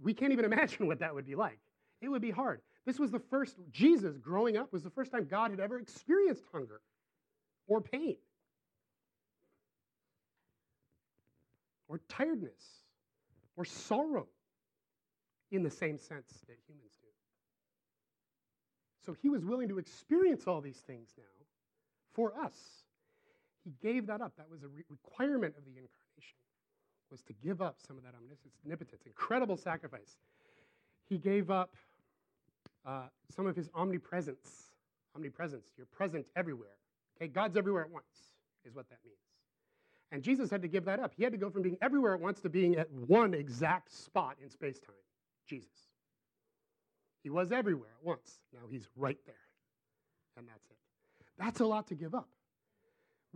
we 0.00 0.14
can't 0.14 0.32
even 0.32 0.44
imagine 0.52 0.86
what 0.86 1.00
that 1.00 1.14
would 1.14 1.26
be 1.26 1.34
like. 1.34 1.60
It 2.00 2.08
would 2.08 2.22
be 2.22 2.30
hard. 2.30 2.60
This 2.86 2.98
was 2.98 3.10
the 3.10 3.18
first, 3.18 3.56
Jesus 3.70 4.16
growing 4.16 4.56
up 4.56 4.72
was 4.72 4.82
the 4.82 4.90
first 4.90 5.12
time 5.12 5.26
God 5.28 5.50
had 5.50 5.60
ever 5.60 5.78
experienced 5.78 6.44
hunger 6.52 6.80
or 7.66 7.80
pain 7.80 8.16
or 11.88 12.00
tiredness 12.08 12.62
or 13.56 13.64
sorrow 13.64 14.26
in 15.50 15.62
the 15.62 15.70
same 15.70 15.98
sense 15.98 16.28
that 16.46 16.56
humans 16.66 16.92
do. 17.02 17.08
So 19.04 19.16
he 19.20 19.28
was 19.28 19.44
willing 19.44 19.68
to 19.68 19.78
experience 19.78 20.46
all 20.46 20.60
these 20.60 20.76
things 20.76 21.08
now 21.16 21.24
for 22.14 22.32
us. 22.38 22.58
He 23.68 23.74
gave 23.86 24.06
that 24.06 24.22
up. 24.22 24.32
That 24.38 24.48
was 24.50 24.62
a 24.62 24.68
re- 24.68 24.84
requirement 24.88 25.54
of 25.58 25.64
the 25.66 25.72
incarnation, 25.72 26.38
was 27.10 27.20
to 27.24 27.34
give 27.34 27.60
up 27.60 27.76
some 27.86 27.98
of 27.98 28.02
that 28.02 28.14
omnipotence, 28.14 29.02
incredible 29.04 29.58
sacrifice. 29.58 30.16
He 31.06 31.18
gave 31.18 31.50
up 31.50 31.74
uh, 32.86 33.08
some 33.34 33.46
of 33.46 33.54
his 33.54 33.68
omnipresence. 33.74 34.70
Omnipresence, 35.14 35.66
you're 35.76 35.84
present 35.84 36.28
everywhere. 36.34 36.76
Okay, 37.16 37.28
God's 37.28 37.58
everywhere 37.58 37.82
at 37.82 37.90
once, 37.90 38.32
is 38.64 38.74
what 38.74 38.88
that 38.88 39.00
means. 39.04 39.18
And 40.12 40.22
Jesus 40.22 40.50
had 40.50 40.62
to 40.62 40.68
give 40.68 40.86
that 40.86 40.98
up. 40.98 41.12
He 41.14 41.22
had 41.22 41.32
to 41.32 41.38
go 41.38 41.50
from 41.50 41.60
being 41.60 41.76
everywhere 41.82 42.14
at 42.14 42.20
once 42.20 42.40
to 42.40 42.48
being 42.48 42.76
at 42.76 42.90
one 42.90 43.34
exact 43.34 43.92
spot 43.92 44.36
in 44.42 44.48
space 44.48 44.80
time. 44.80 44.94
Jesus. 45.46 45.68
He 47.22 47.28
was 47.28 47.52
everywhere 47.52 47.90
at 48.00 48.06
once. 48.06 48.40
Now 48.54 48.66
he's 48.70 48.88
right 48.96 49.18
there. 49.26 49.34
And 50.38 50.48
that's 50.48 50.64
it. 50.70 50.76
That's 51.36 51.60
a 51.60 51.66
lot 51.66 51.88
to 51.88 51.94
give 51.94 52.14
up. 52.14 52.30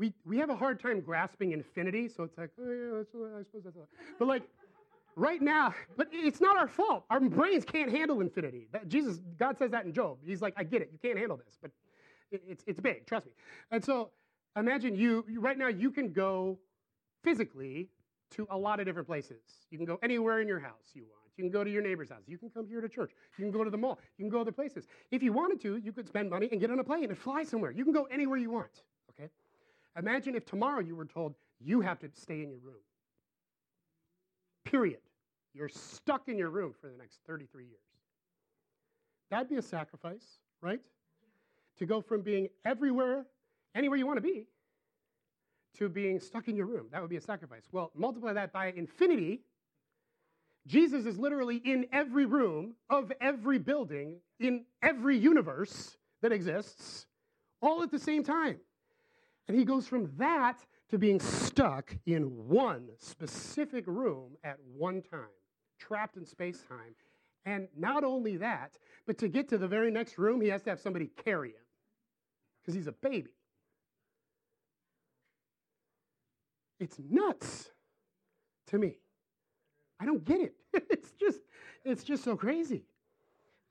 We, 0.02 0.12
we 0.24 0.36
have 0.38 0.50
a 0.50 0.56
hard 0.56 0.80
time 0.80 1.00
grasping 1.00 1.52
infinity, 1.52 2.08
so 2.08 2.24
it's 2.24 2.36
like, 2.36 2.50
oh, 2.60 2.72
yeah, 2.72 2.96
that's, 2.96 3.14
I 3.14 3.44
suppose 3.44 3.62
that's 3.62 3.76
a 3.76 3.78
lot. 3.78 3.88
But 4.18 4.26
like, 4.26 4.42
right 5.14 5.40
now, 5.40 5.72
but 5.96 6.08
it's 6.10 6.40
not 6.40 6.56
our 6.56 6.66
fault. 6.66 7.04
Our 7.08 7.20
brains 7.20 7.64
can't 7.64 7.88
handle 7.88 8.20
infinity. 8.20 8.66
That, 8.72 8.88
Jesus, 8.88 9.20
God 9.38 9.56
says 9.58 9.70
that 9.70 9.84
in 9.84 9.92
Job. 9.92 10.18
He's 10.24 10.42
like, 10.42 10.54
I 10.56 10.64
get 10.64 10.82
it. 10.82 10.90
You 10.92 10.98
can't 11.00 11.16
handle 11.16 11.36
this, 11.36 11.56
but 11.62 11.70
it, 12.32 12.42
it's, 12.48 12.64
it's 12.66 12.80
big, 12.80 13.06
trust 13.06 13.26
me. 13.26 13.32
And 13.70 13.84
so 13.84 14.10
imagine 14.56 14.96
you, 14.96 15.24
right 15.38 15.56
now, 15.56 15.68
you 15.68 15.92
can 15.92 16.12
go 16.12 16.58
physically 17.22 17.88
to 18.32 18.48
a 18.50 18.58
lot 18.58 18.80
of 18.80 18.86
different 18.86 19.06
places. 19.06 19.38
You 19.70 19.78
can 19.78 19.86
go 19.86 20.00
anywhere 20.02 20.40
in 20.40 20.48
your 20.48 20.58
house 20.58 20.90
you 20.94 21.02
want. 21.02 21.30
You 21.36 21.44
can 21.44 21.52
go 21.52 21.62
to 21.62 21.70
your 21.70 21.82
neighbor's 21.82 22.10
house. 22.10 22.22
You 22.26 22.38
can 22.38 22.50
come 22.50 22.66
here 22.66 22.80
to 22.80 22.88
church. 22.88 23.12
You 23.38 23.44
can 23.44 23.52
go 23.52 23.62
to 23.62 23.70
the 23.70 23.78
mall. 23.78 24.00
You 24.18 24.24
can 24.24 24.30
go 24.30 24.40
other 24.40 24.50
places. 24.50 24.88
If 25.12 25.22
you 25.22 25.32
wanted 25.32 25.60
to, 25.60 25.76
you 25.76 25.92
could 25.92 26.08
spend 26.08 26.28
money 26.28 26.48
and 26.50 26.60
get 26.60 26.72
on 26.72 26.80
a 26.80 26.84
plane 26.84 27.04
and 27.04 27.16
fly 27.16 27.44
somewhere. 27.44 27.70
You 27.70 27.84
can 27.84 27.92
go 27.92 28.08
anywhere 28.10 28.38
you 28.38 28.50
want, 28.50 28.82
okay? 29.10 29.30
Imagine 29.96 30.34
if 30.34 30.44
tomorrow 30.44 30.80
you 30.80 30.96
were 30.96 31.04
told 31.04 31.34
you 31.60 31.80
have 31.80 31.98
to 32.00 32.08
stay 32.14 32.42
in 32.42 32.50
your 32.50 32.60
room. 32.60 32.80
Period. 34.64 35.00
You're 35.54 35.68
stuck 35.68 36.28
in 36.28 36.38
your 36.38 36.50
room 36.50 36.74
for 36.80 36.88
the 36.88 36.96
next 36.96 37.20
33 37.26 37.64
years. 37.64 37.80
That'd 39.30 39.48
be 39.48 39.56
a 39.56 39.62
sacrifice, 39.62 40.38
right? 40.60 40.80
To 41.78 41.86
go 41.86 42.00
from 42.00 42.22
being 42.22 42.48
everywhere, 42.64 43.26
anywhere 43.74 43.98
you 43.98 44.06
want 44.06 44.18
to 44.18 44.22
be, 44.22 44.46
to 45.78 45.88
being 45.88 46.20
stuck 46.20 46.48
in 46.48 46.56
your 46.56 46.66
room. 46.66 46.86
That 46.92 47.00
would 47.00 47.10
be 47.10 47.16
a 47.16 47.20
sacrifice. 47.20 47.64
Well, 47.72 47.90
multiply 47.94 48.32
that 48.34 48.52
by 48.52 48.72
infinity. 48.72 49.40
Jesus 50.66 51.06
is 51.06 51.18
literally 51.18 51.56
in 51.56 51.86
every 51.92 52.24
room 52.24 52.74
of 52.88 53.12
every 53.20 53.58
building 53.58 54.20
in 54.38 54.64
every 54.82 55.16
universe 55.16 55.96
that 56.20 56.32
exists, 56.32 57.06
all 57.60 57.82
at 57.82 57.90
the 57.90 57.98
same 57.98 58.22
time. 58.22 58.58
And 59.48 59.56
he 59.56 59.64
goes 59.64 59.86
from 59.86 60.10
that 60.18 60.64
to 60.90 60.98
being 60.98 61.20
stuck 61.20 61.96
in 62.06 62.24
one 62.48 62.88
specific 62.98 63.84
room 63.86 64.36
at 64.44 64.58
one 64.76 65.02
time, 65.02 65.26
trapped 65.78 66.16
in 66.16 66.24
space 66.24 66.62
time. 66.68 66.94
And 67.44 67.66
not 67.76 68.04
only 68.04 68.36
that, 68.36 68.78
but 69.06 69.18
to 69.18 69.28
get 69.28 69.48
to 69.48 69.58
the 69.58 69.66
very 69.66 69.90
next 69.90 70.16
room, 70.16 70.40
he 70.40 70.48
has 70.48 70.62
to 70.62 70.70
have 70.70 70.80
somebody 70.80 71.10
carry 71.24 71.50
him 71.50 71.64
because 72.60 72.74
he's 72.74 72.86
a 72.86 72.92
baby. 72.92 73.34
It's 76.78 76.98
nuts 77.10 77.70
to 78.68 78.78
me. 78.78 78.96
I 80.00 80.04
don't 80.04 80.24
get 80.24 80.40
it. 80.40 80.54
it's 80.90 81.12
just, 81.12 81.40
it's 81.84 82.04
just 82.04 82.24
so 82.24 82.36
crazy. 82.36 82.84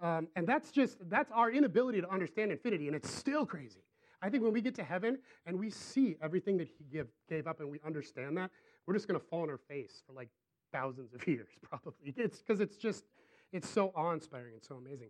Um, 0.01 0.27
and 0.35 0.47
that's 0.47 0.71
just, 0.71 0.97
that's 1.09 1.31
our 1.31 1.51
inability 1.51 2.01
to 2.01 2.09
understand 2.09 2.51
infinity, 2.51 2.87
and 2.87 2.95
it's 2.95 3.09
still 3.09 3.45
crazy. 3.45 3.83
I 4.21 4.29
think 4.29 4.43
when 4.43 4.53
we 4.53 4.61
get 4.61 4.75
to 4.75 4.83
heaven 4.83 5.17
and 5.45 5.59
we 5.59 5.69
see 5.69 6.15
everything 6.21 6.57
that 6.57 6.67
he 6.67 6.85
give, 6.91 7.07
gave 7.27 7.47
up 7.47 7.59
and 7.59 7.71
we 7.71 7.79
understand 7.85 8.37
that, 8.37 8.51
we're 8.85 8.93
just 8.93 9.07
going 9.07 9.19
to 9.19 9.25
fall 9.25 9.43
on 9.43 9.49
our 9.49 9.57
face 9.57 10.03
for 10.05 10.13
like 10.13 10.29
thousands 10.71 11.13
of 11.13 11.27
years, 11.27 11.49
probably. 11.61 12.13
It's 12.17 12.39
because 12.39 12.59
it's 12.59 12.77
just, 12.77 13.05
it's 13.51 13.69
so 13.69 13.91
awe-inspiring 13.95 14.53
and 14.53 14.63
so 14.63 14.75
amazing. 14.75 15.09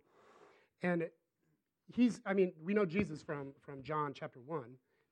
And 0.82 1.08
he's, 1.94 2.20
I 2.26 2.32
mean, 2.32 2.52
we 2.62 2.74
know 2.74 2.84
Jesus 2.84 3.22
from, 3.22 3.52
from 3.60 3.82
John 3.82 4.12
chapter 4.14 4.40
1 4.40 4.64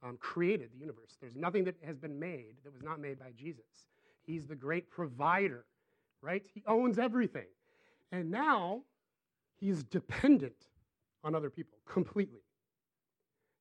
um, 0.03 0.17
created 0.19 0.71
the 0.73 0.79
universe. 0.79 1.17
There's 1.21 1.37
nothing 1.37 1.65
that 1.65 1.77
has 1.85 1.99
been 1.99 2.19
made 2.19 2.57
that 2.65 2.73
was 2.73 2.83
not 2.83 3.01
made 3.01 3.19
by 3.19 3.33
Jesus. 3.37 3.65
He's 4.23 4.47
the 4.47 4.55
great 4.55 4.91
provider, 4.91 5.65
right? 6.23 6.43
He 6.53 6.63
owns 6.67 6.99
everything. 6.99 7.47
And 8.13 8.31
now 8.31 8.83
he's 9.57 9.83
dependent 9.85 10.67
on 11.23 11.35
other 11.35 11.51
people 11.51 11.79
completely. 11.87 12.41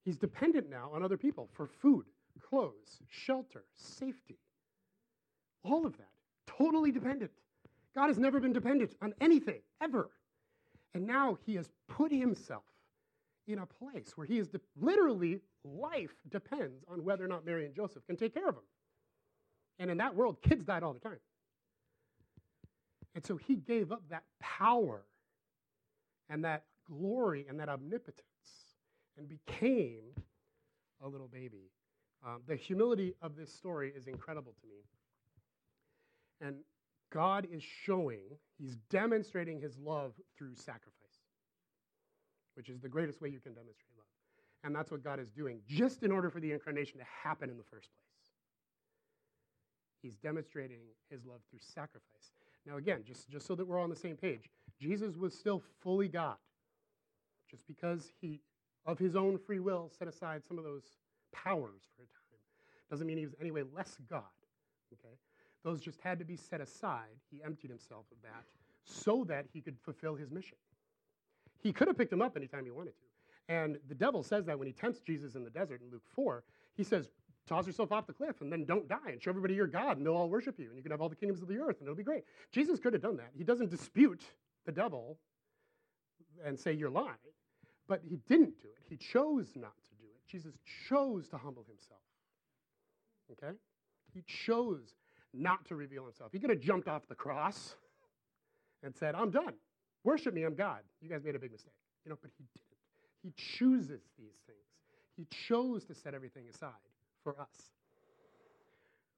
He's 0.09 0.17
dependent 0.17 0.71
now 0.71 0.89
on 0.91 1.03
other 1.03 1.17
people 1.17 1.49
for 1.53 1.67
food, 1.67 2.07
clothes, 2.41 2.97
shelter, 3.07 3.63
safety. 3.75 4.39
All 5.63 5.85
of 5.85 5.95
that. 5.97 6.09
Totally 6.47 6.91
dependent. 6.91 7.29
God 7.93 8.07
has 8.07 8.17
never 8.17 8.39
been 8.39 8.51
dependent 8.51 8.95
on 9.03 9.13
anything, 9.21 9.61
ever. 9.79 10.09
And 10.95 11.05
now 11.05 11.37
he 11.45 11.53
has 11.57 11.69
put 11.87 12.11
himself 12.11 12.63
in 13.47 13.59
a 13.59 13.67
place 13.67 14.13
where 14.15 14.25
he 14.25 14.39
is 14.39 14.47
de- 14.47 14.59
literally 14.81 15.41
life 15.63 16.15
depends 16.31 16.83
on 16.87 17.03
whether 17.03 17.23
or 17.23 17.27
not 17.27 17.45
Mary 17.45 17.67
and 17.67 17.75
Joseph 17.75 18.03
can 18.07 18.17
take 18.17 18.33
care 18.33 18.49
of 18.49 18.55
him. 18.55 18.63
And 19.77 19.91
in 19.91 19.97
that 19.97 20.15
world, 20.15 20.41
kids 20.41 20.65
died 20.65 20.81
all 20.81 20.93
the 20.93 20.99
time. 20.99 21.19
And 23.13 23.23
so 23.23 23.37
he 23.37 23.57
gave 23.57 23.91
up 23.91 24.01
that 24.09 24.23
power 24.39 25.03
and 26.31 26.43
that 26.45 26.63
glory 26.89 27.45
and 27.47 27.59
that 27.59 27.69
omnipotence 27.69 28.23
and 29.19 29.27
became 29.27 30.01
a 31.03 31.07
little 31.07 31.27
baby. 31.27 31.69
Um, 32.25 32.41
the 32.47 32.55
humility 32.55 33.13
of 33.21 33.35
this 33.35 33.53
story 33.53 33.93
is 33.95 34.07
incredible 34.07 34.53
to 34.61 34.67
me. 34.67 34.83
And 36.41 36.55
God 37.11 37.47
is 37.51 37.61
showing, 37.61 38.23
He's 38.57 38.77
demonstrating 38.89 39.59
His 39.59 39.77
love 39.77 40.13
through 40.37 40.55
sacrifice 40.55 40.99
which 42.59 42.67
is 42.67 42.81
the 42.81 42.89
greatest 42.89 43.21
way 43.21 43.29
you 43.29 43.39
can 43.39 43.53
demonstrate 43.53 43.87
love. 43.95 44.05
And 44.65 44.75
that's 44.75 44.91
what 44.91 45.01
God 45.01 45.17
is 45.17 45.31
doing, 45.31 45.61
just 45.65 46.03
in 46.03 46.11
order 46.11 46.29
for 46.29 46.41
the 46.41 46.51
incarnation 46.51 46.97
to 46.97 47.05
happen 47.23 47.49
in 47.49 47.55
the 47.55 47.63
first 47.63 47.87
place. 47.95 48.33
He's 50.01 50.17
demonstrating 50.17 50.81
his 51.09 51.23
love 51.25 51.39
through 51.49 51.59
sacrifice. 51.61 52.33
Now, 52.65 52.75
again, 52.75 53.03
just, 53.07 53.29
just 53.29 53.47
so 53.47 53.55
that 53.55 53.65
we're 53.65 53.79
on 53.79 53.89
the 53.89 53.95
same 53.95 54.17
page, 54.17 54.49
Jesus 54.77 55.15
was 55.15 55.33
still 55.33 55.63
fully 55.81 56.09
God. 56.09 56.35
Just 57.49 57.65
because 57.65 58.11
he, 58.19 58.41
of 58.85 58.97
his 58.97 59.15
own 59.15 59.37
free 59.37 59.59
will, 59.59 59.91
set 59.97 60.07
aside 60.07 60.43
some 60.47 60.57
of 60.57 60.63
those 60.63 60.83
powers 61.31 61.81
for 61.95 62.03
a 62.03 62.07
time, 62.07 62.39
doesn't 62.89 63.05
mean 63.05 63.17
he 63.17 63.25
was 63.25 63.35
anyway 63.39 63.63
less 63.75 63.97
God. 64.09 64.23
Okay? 64.93 65.15
Those 65.63 65.81
just 65.81 65.99
had 66.01 66.19
to 66.19 66.25
be 66.25 66.35
set 66.35 66.61
aside. 66.61 67.19
He 67.29 67.43
emptied 67.43 67.69
himself 67.69 68.05
of 68.11 68.21
that 68.23 68.43
so 68.83 69.23
that 69.27 69.45
he 69.53 69.61
could 69.61 69.77
fulfill 69.83 70.15
his 70.15 70.31
mission. 70.31 70.57
He 71.61 71.73
could 71.73 71.87
have 71.87 71.97
picked 71.97 72.13
him 72.13 72.21
up 72.21 72.37
anytime 72.37 72.65
he 72.65 72.71
wanted 72.71 72.93
to. 72.97 73.53
And 73.53 73.77
the 73.87 73.95
devil 73.95 74.23
says 74.23 74.45
that 74.45 74.57
when 74.57 74.67
he 74.67 74.73
tempts 74.73 74.99
Jesus 75.01 75.35
in 75.35 75.43
the 75.43 75.49
desert 75.49 75.81
in 75.81 75.91
Luke 75.91 76.03
4, 76.15 76.43
he 76.75 76.83
says, 76.83 77.09
toss 77.47 77.65
yourself 77.65 77.91
off 77.91 78.05
the 78.05 78.13
cliff 78.13 78.41
and 78.41 78.51
then 78.51 78.63
don't 78.63 78.87
die 78.87 78.97
and 79.07 79.21
show 79.21 79.31
everybody 79.31 79.55
you're 79.55 79.67
God 79.67 79.97
and 79.97 80.05
they'll 80.05 80.15
all 80.15 80.29
worship 80.29 80.59
you 80.59 80.67
and 80.67 80.77
you 80.77 80.83
can 80.83 80.91
have 80.91 81.01
all 81.01 81.09
the 81.09 81.15
kingdoms 81.15 81.41
of 81.41 81.47
the 81.47 81.57
earth 81.57 81.77
and 81.79 81.87
it'll 81.87 81.95
be 81.95 82.03
great. 82.03 82.23
Jesus 82.51 82.79
could 82.79 82.93
have 82.93 83.01
done 83.01 83.17
that. 83.17 83.31
He 83.35 83.43
doesn't 83.43 83.71
dispute 83.71 84.21
the 84.65 84.71
devil 84.71 85.17
and 86.45 86.57
say 86.57 86.73
you're 86.73 86.91
lying, 86.91 87.07
but 87.89 88.01
he 88.07 88.19
didn't 88.27 88.61
do 88.61 88.69
it. 88.69 88.83
He 88.87 88.95
chose 88.95 89.47
not 89.55 89.73
to 89.89 89.95
do 89.97 90.05
it. 90.05 90.21
Jesus 90.31 90.53
chose 90.87 91.27
to 91.29 91.37
humble 91.37 91.65
himself. 91.67 91.99
Okay? 93.31 93.57
He 94.13 94.21
chose 94.21 94.93
not 95.33 95.65
to 95.65 95.75
reveal 95.75 96.05
himself. 96.05 96.31
He 96.31 96.39
could 96.39 96.51
have 96.51 96.59
jumped 96.59 96.87
off 96.87 97.07
the 97.07 97.15
cross 97.15 97.75
and 98.83 98.95
said, 98.95 99.15
I'm 99.15 99.31
done. 99.31 99.55
Worship 100.03 100.33
me, 100.33 100.43
I'm 100.43 100.55
God. 100.55 100.79
You 101.01 101.09
guys 101.09 101.23
made 101.23 101.35
a 101.35 101.39
big 101.39 101.51
mistake. 101.51 101.73
You 102.05 102.11
know, 102.11 102.17
but 102.21 102.31
he 102.37 102.45
didn't. 102.53 102.69
He 103.21 103.33
chooses 103.35 104.01
these 104.17 104.37
things. 104.45 104.59
He 105.17 105.25
chose 105.47 105.83
to 105.85 105.95
set 105.95 106.13
everything 106.13 106.45
aside 106.47 106.69
for 107.23 107.39
us. 107.41 107.73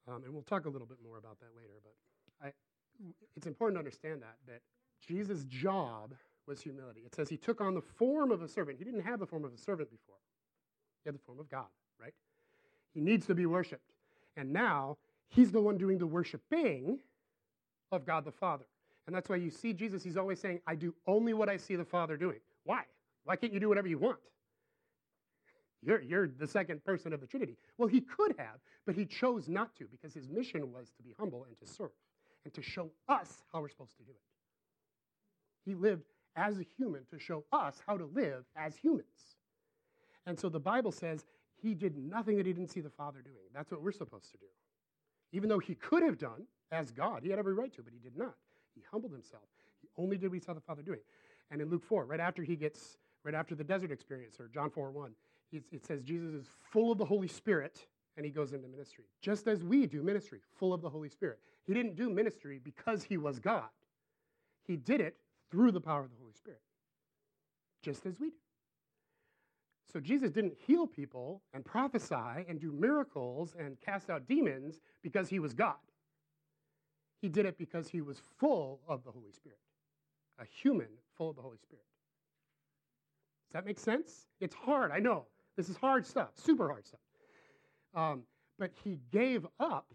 Um, 0.07 0.23
and 0.23 0.33
we'll 0.33 0.41
talk 0.41 0.65
a 0.65 0.69
little 0.69 0.87
bit 0.87 0.97
more 1.05 1.17
about 1.17 1.39
that 1.41 1.55
later, 1.55 1.75
but 1.83 1.93
I, 2.43 2.51
it's 3.35 3.45
important 3.45 3.75
to 3.75 3.79
understand 3.79 4.21
that, 4.23 4.37
that 4.47 4.61
Jesus' 5.07 5.43
job 5.43 6.15
was 6.47 6.61
humility. 6.61 7.01
It 7.05 7.15
says 7.15 7.29
he 7.29 7.37
took 7.37 7.61
on 7.61 7.73
the 7.73 7.81
form 7.81 8.31
of 8.31 8.41
a 8.41 8.47
servant. 8.47 8.77
He 8.77 8.85
didn't 8.85 9.01
have 9.01 9.19
the 9.19 9.25
form 9.25 9.45
of 9.45 9.53
a 9.53 9.57
servant 9.57 9.89
before. 9.89 10.15
He 11.03 11.07
had 11.07 11.15
the 11.15 11.23
form 11.25 11.39
of 11.39 11.49
God, 11.49 11.67
right? 11.99 12.13
He 12.93 13.01
needs 13.01 13.25
to 13.27 13.35
be 13.35 13.45
worshiped. 13.45 13.91
And 14.37 14.51
now 14.51 14.97
he's 15.29 15.51
the 15.51 15.61
one 15.61 15.77
doing 15.77 15.97
the 15.97 16.07
worshiping 16.07 16.99
of 17.91 18.05
God 18.05 18.25
the 18.25 18.31
Father. 18.31 18.65
And 19.07 19.15
that's 19.15 19.29
why 19.29 19.37
you 19.37 19.49
see 19.49 19.73
Jesus, 19.73 20.03
he's 20.03 20.17
always 20.17 20.39
saying, 20.39 20.61
I 20.67 20.75
do 20.75 20.93
only 21.07 21.33
what 21.33 21.49
I 21.49 21.57
see 21.57 21.75
the 21.75 21.85
Father 21.85 22.17
doing. 22.17 22.39
Why? 22.63 22.83
Why 23.23 23.35
can't 23.35 23.53
you 23.53 23.59
do 23.59 23.69
whatever 23.69 23.87
you 23.87 23.97
want? 23.97 24.19
You're, 25.83 26.01
you're 26.01 26.27
the 26.27 26.47
second 26.47 26.83
person 26.85 27.11
of 27.11 27.21
the 27.21 27.27
Trinity. 27.27 27.57
Well, 27.77 27.87
he 27.87 28.01
could 28.01 28.35
have, 28.37 28.59
but 28.85 28.95
he 28.95 29.05
chose 29.05 29.49
not 29.49 29.75
to 29.77 29.85
because 29.85 30.13
his 30.13 30.29
mission 30.29 30.71
was 30.71 30.91
to 30.97 31.03
be 31.03 31.15
humble 31.17 31.45
and 31.45 31.57
to 31.59 31.65
serve 31.65 31.89
and 32.45 32.53
to 32.53 32.61
show 32.61 32.89
us 33.09 33.43
how 33.51 33.61
we're 33.61 33.69
supposed 33.69 33.97
to 33.97 34.03
do 34.03 34.11
it. 34.11 34.21
He 35.65 35.75
lived 35.75 36.03
as 36.35 36.59
a 36.59 36.65
human 36.77 37.05
to 37.11 37.19
show 37.19 37.43
us 37.51 37.81
how 37.85 37.97
to 37.97 38.05
live 38.05 38.45
as 38.55 38.75
humans. 38.75 39.35
And 40.25 40.39
so 40.39 40.49
the 40.49 40.59
Bible 40.59 40.91
says 40.91 41.25
he 41.61 41.73
did 41.73 41.97
nothing 41.97 42.37
that 42.37 42.45
he 42.45 42.53
didn't 42.53 42.71
see 42.71 42.81
the 42.81 42.89
Father 42.89 43.21
doing. 43.21 43.35
That's 43.53 43.71
what 43.71 43.81
we're 43.81 43.91
supposed 43.91 44.31
to 44.31 44.37
do. 44.37 44.45
Even 45.31 45.49
though 45.49 45.59
he 45.59 45.75
could 45.75 46.03
have 46.03 46.17
done 46.17 46.45
as 46.71 46.91
God, 46.91 47.21
he 47.23 47.29
had 47.29 47.39
every 47.39 47.53
right 47.53 47.73
to, 47.73 47.81
but 47.81 47.93
he 47.93 47.99
did 47.99 48.17
not. 48.17 48.35
He 48.75 48.81
humbled 48.91 49.11
himself. 49.11 49.43
He 49.81 49.89
only 49.97 50.17
did 50.17 50.29
what 50.29 50.35
he 50.35 50.39
saw 50.39 50.53
the 50.53 50.61
Father 50.61 50.81
doing. 50.81 50.99
And 51.49 51.61
in 51.61 51.69
Luke 51.69 51.83
4, 51.83 52.05
right 52.05 52.19
after 52.19 52.43
he 52.43 52.55
gets, 52.55 52.97
right 53.23 53.35
after 53.35 53.55
the 53.55 53.63
desert 53.63 53.91
experience, 53.91 54.39
or 54.39 54.47
John 54.47 54.69
4 54.69 54.91
1, 54.91 55.11
it 55.51 55.85
says 55.85 56.01
Jesus 56.01 56.33
is 56.33 56.47
full 56.71 56.91
of 56.91 56.97
the 56.97 57.05
Holy 57.05 57.27
Spirit 57.27 57.85
and 58.17 58.25
he 58.25 58.31
goes 58.31 58.53
into 58.53 58.67
ministry, 58.67 59.05
just 59.21 59.47
as 59.47 59.63
we 59.63 59.85
do 59.85 60.03
ministry, 60.03 60.39
full 60.57 60.73
of 60.73 60.81
the 60.81 60.89
Holy 60.89 61.09
Spirit. 61.09 61.39
He 61.65 61.73
didn't 61.73 61.95
do 61.95 62.09
ministry 62.09 62.59
because 62.63 63.03
he 63.03 63.17
was 63.17 63.39
God, 63.39 63.69
he 64.65 64.75
did 64.75 65.01
it 65.01 65.15
through 65.51 65.71
the 65.71 65.81
power 65.81 66.03
of 66.03 66.09
the 66.09 66.17
Holy 66.19 66.33
Spirit, 66.33 66.61
just 67.83 68.05
as 68.05 68.19
we 68.19 68.29
do. 68.29 68.35
So 69.91 69.99
Jesus 69.99 70.31
didn't 70.31 70.53
heal 70.65 70.87
people 70.87 71.41
and 71.53 71.65
prophesy 71.65 72.45
and 72.47 72.59
do 72.59 72.71
miracles 72.71 73.55
and 73.59 73.79
cast 73.81 74.09
out 74.09 74.25
demons 74.27 74.79
because 75.03 75.27
he 75.27 75.39
was 75.39 75.53
God. 75.53 75.75
He 77.21 77.27
did 77.27 77.45
it 77.45 77.57
because 77.57 77.89
he 77.89 78.01
was 78.01 78.21
full 78.39 78.79
of 78.87 79.03
the 79.03 79.11
Holy 79.11 79.31
Spirit, 79.31 79.59
a 80.39 80.45
human 80.45 80.87
full 81.17 81.29
of 81.29 81.35
the 81.35 81.41
Holy 81.41 81.57
Spirit. 81.57 81.83
Does 83.49 83.53
that 83.53 83.65
make 83.65 83.77
sense? 83.77 84.27
It's 84.39 84.55
hard, 84.55 84.91
I 84.91 84.99
know. 84.99 85.25
This 85.57 85.67
is 85.67 85.75
hard 85.75 86.05
stuff, 86.05 86.29
super 86.35 86.69
hard 86.69 86.87
stuff. 86.87 87.01
Um, 87.93 88.23
but 88.57 88.71
he 88.83 88.97
gave 89.11 89.45
up 89.59 89.93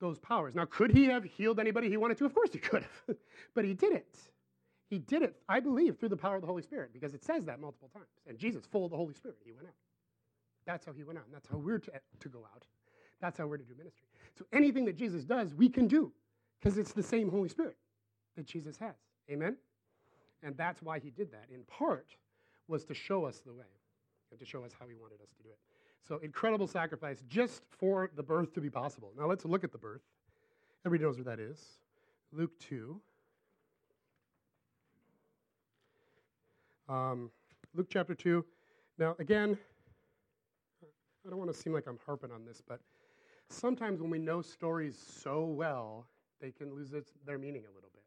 those 0.00 0.18
powers. 0.20 0.54
Now, 0.54 0.64
could 0.64 0.92
he 0.92 1.06
have 1.06 1.24
healed 1.24 1.58
anybody 1.58 1.88
he 1.88 1.96
wanted 1.96 2.18
to? 2.18 2.24
Of 2.24 2.34
course 2.34 2.52
he 2.52 2.58
could 2.58 2.82
have. 2.82 3.16
but 3.54 3.64
he 3.64 3.74
did 3.74 3.92
it. 3.92 4.16
He 4.94 5.00
did 5.00 5.22
it, 5.22 5.34
I 5.48 5.58
believe, 5.58 5.98
through 5.98 6.10
the 6.10 6.16
power 6.16 6.36
of 6.36 6.40
the 6.40 6.46
Holy 6.46 6.62
Spirit, 6.62 6.92
because 6.92 7.14
it 7.14 7.24
says 7.24 7.44
that 7.46 7.60
multiple 7.60 7.90
times. 7.92 8.06
And 8.28 8.38
Jesus, 8.38 8.64
full 8.64 8.84
of 8.84 8.92
the 8.92 8.96
Holy 8.96 9.12
Spirit, 9.12 9.38
he 9.44 9.50
went 9.50 9.66
out. 9.66 9.74
That's 10.66 10.86
how 10.86 10.92
he 10.92 11.02
went 11.02 11.18
out, 11.18 11.24
and 11.24 11.34
that's 11.34 11.48
how 11.48 11.56
we're 11.56 11.80
to, 11.80 11.90
to 12.20 12.28
go 12.28 12.46
out. 12.54 12.62
That's 13.20 13.36
how 13.36 13.48
we're 13.48 13.56
to 13.56 13.64
do 13.64 13.74
ministry. 13.76 14.06
So 14.38 14.44
anything 14.52 14.84
that 14.84 14.96
Jesus 14.96 15.24
does, 15.24 15.52
we 15.52 15.68
can 15.68 15.88
do 15.88 16.12
because 16.60 16.78
it's 16.78 16.92
the 16.92 17.02
same 17.02 17.28
Holy 17.28 17.48
Spirit 17.48 17.76
that 18.36 18.46
Jesus 18.46 18.76
has. 18.76 18.94
Amen? 19.28 19.56
And 20.44 20.56
that's 20.56 20.80
why 20.80 21.00
he 21.00 21.10
did 21.10 21.32
that, 21.32 21.46
in 21.52 21.64
part, 21.64 22.14
was 22.68 22.84
to 22.84 22.94
show 22.94 23.24
us 23.24 23.40
the 23.44 23.52
way 23.52 23.64
and 24.30 24.38
to 24.38 24.46
show 24.46 24.62
us 24.62 24.70
how 24.78 24.86
he 24.86 24.94
wanted 24.94 25.20
us 25.22 25.30
to 25.36 25.42
do 25.42 25.48
it. 25.48 25.58
So, 26.06 26.18
incredible 26.22 26.68
sacrifice 26.68 27.24
just 27.28 27.62
for 27.68 28.12
the 28.14 28.22
birth 28.22 28.54
to 28.54 28.60
be 28.60 28.70
possible. 28.70 29.10
Now, 29.18 29.26
let's 29.26 29.44
look 29.44 29.64
at 29.64 29.72
the 29.72 29.78
birth. 29.78 30.02
Everybody 30.86 31.08
knows 31.08 31.16
where 31.16 31.36
that 31.36 31.40
is. 31.40 31.58
Luke 32.30 32.56
2. 32.60 33.00
Um, 36.88 37.30
Luke 37.74 37.86
chapter 37.88 38.14
2. 38.14 38.44
Now, 38.98 39.16
again, 39.18 39.58
I 40.82 41.30
don't 41.30 41.38
want 41.38 41.50
to 41.50 41.58
seem 41.58 41.72
like 41.72 41.86
I'm 41.86 41.98
harping 42.04 42.30
on 42.30 42.44
this, 42.44 42.60
but 42.66 42.80
sometimes 43.48 44.00
when 44.00 44.10
we 44.10 44.18
know 44.18 44.42
stories 44.42 44.96
so 45.22 45.44
well, 45.44 46.06
they 46.40 46.50
can 46.50 46.74
lose 46.74 46.92
its, 46.92 47.12
their 47.26 47.38
meaning 47.38 47.62
a 47.62 47.74
little 47.74 47.90
bit. 47.94 48.02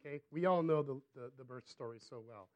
Okay? 0.00 0.22
We 0.32 0.46
all 0.46 0.62
know 0.62 0.82
the, 0.82 1.00
the, 1.14 1.30
the 1.36 1.44
birth 1.44 1.68
story 1.68 1.98
so 2.00 2.22
well. 2.26 2.48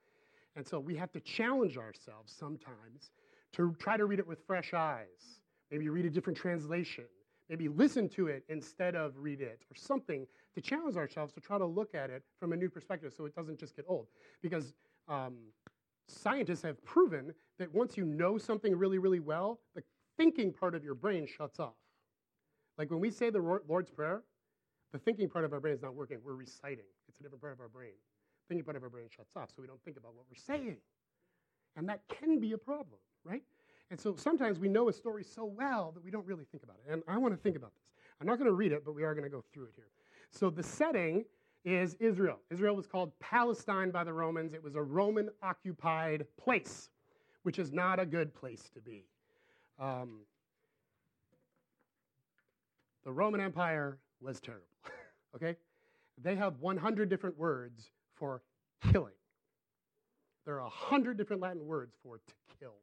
And 0.56 0.66
so 0.66 0.80
we 0.80 0.96
have 0.96 1.12
to 1.12 1.20
challenge 1.20 1.76
ourselves 1.76 2.32
sometimes 2.32 3.10
to 3.52 3.76
try 3.78 3.98
to 3.98 4.06
read 4.06 4.18
it 4.18 4.26
with 4.26 4.38
fresh 4.46 4.72
eyes. 4.72 5.40
Maybe 5.70 5.90
read 5.90 6.06
a 6.06 6.10
different 6.10 6.38
translation. 6.38 7.04
Maybe 7.50 7.68
listen 7.68 8.08
to 8.10 8.28
it 8.28 8.44
instead 8.48 8.96
of 8.96 9.12
read 9.18 9.40
it, 9.40 9.60
or 9.70 9.76
something 9.76 10.26
to 10.54 10.60
challenge 10.60 10.96
ourselves 10.96 11.32
to 11.34 11.40
try 11.40 11.58
to 11.58 11.66
look 11.66 11.94
at 11.94 12.10
it 12.10 12.22
from 12.40 12.52
a 12.52 12.56
new 12.56 12.70
perspective 12.70 13.12
so 13.16 13.26
it 13.26 13.36
doesn't 13.36 13.60
just 13.60 13.76
get 13.76 13.84
old. 13.86 14.06
Because 14.42 14.72
um, 15.08 15.36
scientists 16.08 16.62
have 16.62 16.82
proven 16.84 17.34
that 17.58 17.72
once 17.74 17.96
you 17.96 18.04
know 18.04 18.38
something 18.38 18.76
really, 18.76 18.98
really 18.98 19.20
well, 19.20 19.60
the 19.74 19.82
thinking 20.16 20.52
part 20.52 20.74
of 20.74 20.84
your 20.84 20.94
brain 20.94 21.26
shuts 21.26 21.58
off. 21.60 21.74
Like 22.78 22.90
when 22.90 23.00
we 23.00 23.10
say 23.10 23.30
the 23.30 23.60
Lord's 23.68 23.90
Prayer, 23.90 24.22
the 24.92 24.98
thinking 24.98 25.28
part 25.28 25.44
of 25.44 25.52
our 25.52 25.60
brain 25.60 25.74
is 25.74 25.82
not 25.82 25.94
working. 25.94 26.18
We're 26.24 26.34
reciting, 26.34 26.84
it's 27.08 27.18
a 27.20 27.22
different 27.22 27.40
part 27.40 27.52
of 27.52 27.60
our 27.60 27.68
brain. 27.68 27.92
The 28.42 28.54
thinking 28.54 28.64
part 28.64 28.76
of 28.76 28.82
our 28.82 28.90
brain 28.90 29.08
shuts 29.14 29.34
off, 29.36 29.50
so 29.54 29.62
we 29.62 29.66
don't 29.66 29.82
think 29.84 29.96
about 29.96 30.14
what 30.14 30.24
we're 30.28 30.36
saying. 30.36 30.76
And 31.76 31.88
that 31.88 32.02
can 32.08 32.38
be 32.38 32.52
a 32.52 32.58
problem, 32.58 33.00
right? 33.24 33.42
And 33.90 34.00
so 34.00 34.16
sometimes 34.16 34.58
we 34.58 34.68
know 34.68 34.88
a 34.88 34.92
story 34.92 35.24
so 35.24 35.44
well 35.44 35.92
that 35.92 36.04
we 36.04 36.10
don't 36.10 36.26
really 36.26 36.44
think 36.50 36.62
about 36.62 36.76
it. 36.86 36.92
And 36.92 37.02
I 37.08 37.18
want 37.18 37.34
to 37.34 37.40
think 37.40 37.56
about 37.56 37.72
this. 37.74 37.84
I'm 38.20 38.26
not 38.26 38.38
going 38.38 38.48
to 38.48 38.54
read 38.54 38.72
it, 38.72 38.84
but 38.84 38.94
we 38.94 39.04
are 39.04 39.14
going 39.14 39.24
to 39.24 39.30
go 39.30 39.44
through 39.52 39.64
it 39.64 39.72
here. 39.76 39.88
So 40.30 40.50
the 40.50 40.62
setting 40.62 41.24
is 41.66 41.96
Israel. 41.98 42.38
Israel 42.50 42.76
was 42.76 42.86
called 42.86 43.12
Palestine 43.18 43.90
by 43.90 44.04
the 44.04 44.12
Romans. 44.12 44.54
It 44.54 44.62
was 44.62 44.76
a 44.76 44.82
Roman 44.82 45.28
occupied 45.42 46.24
place, 46.42 46.90
which 47.42 47.58
is 47.58 47.72
not 47.72 47.98
a 47.98 48.06
good 48.06 48.32
place 48.32 48.70
to 48.72 48.80
be. 48.80 49.04
Um, 49.80 50.20
the 53.04 53.12
Roman 53.12 53.40
Empire 53.40 53.98
was 54.20 54.40
terrible. 54.40 54.64
okay? 55.34 55.56
They 56.22 56.36
have 56.36 56.60
100 56.60 57.10
different 57.10 57.36
words 57.36 57.90
for 58.14 58.42
killing. 58.92 59.12
There 60.44 60.54
are 60.54 60.62
100 60.62 61.18
different 61.18 61.42
Latin 61.42 61.66
words 61.66 61.96
for 62.00 62.18
to 62.18 62.34
kill 62.60 62.74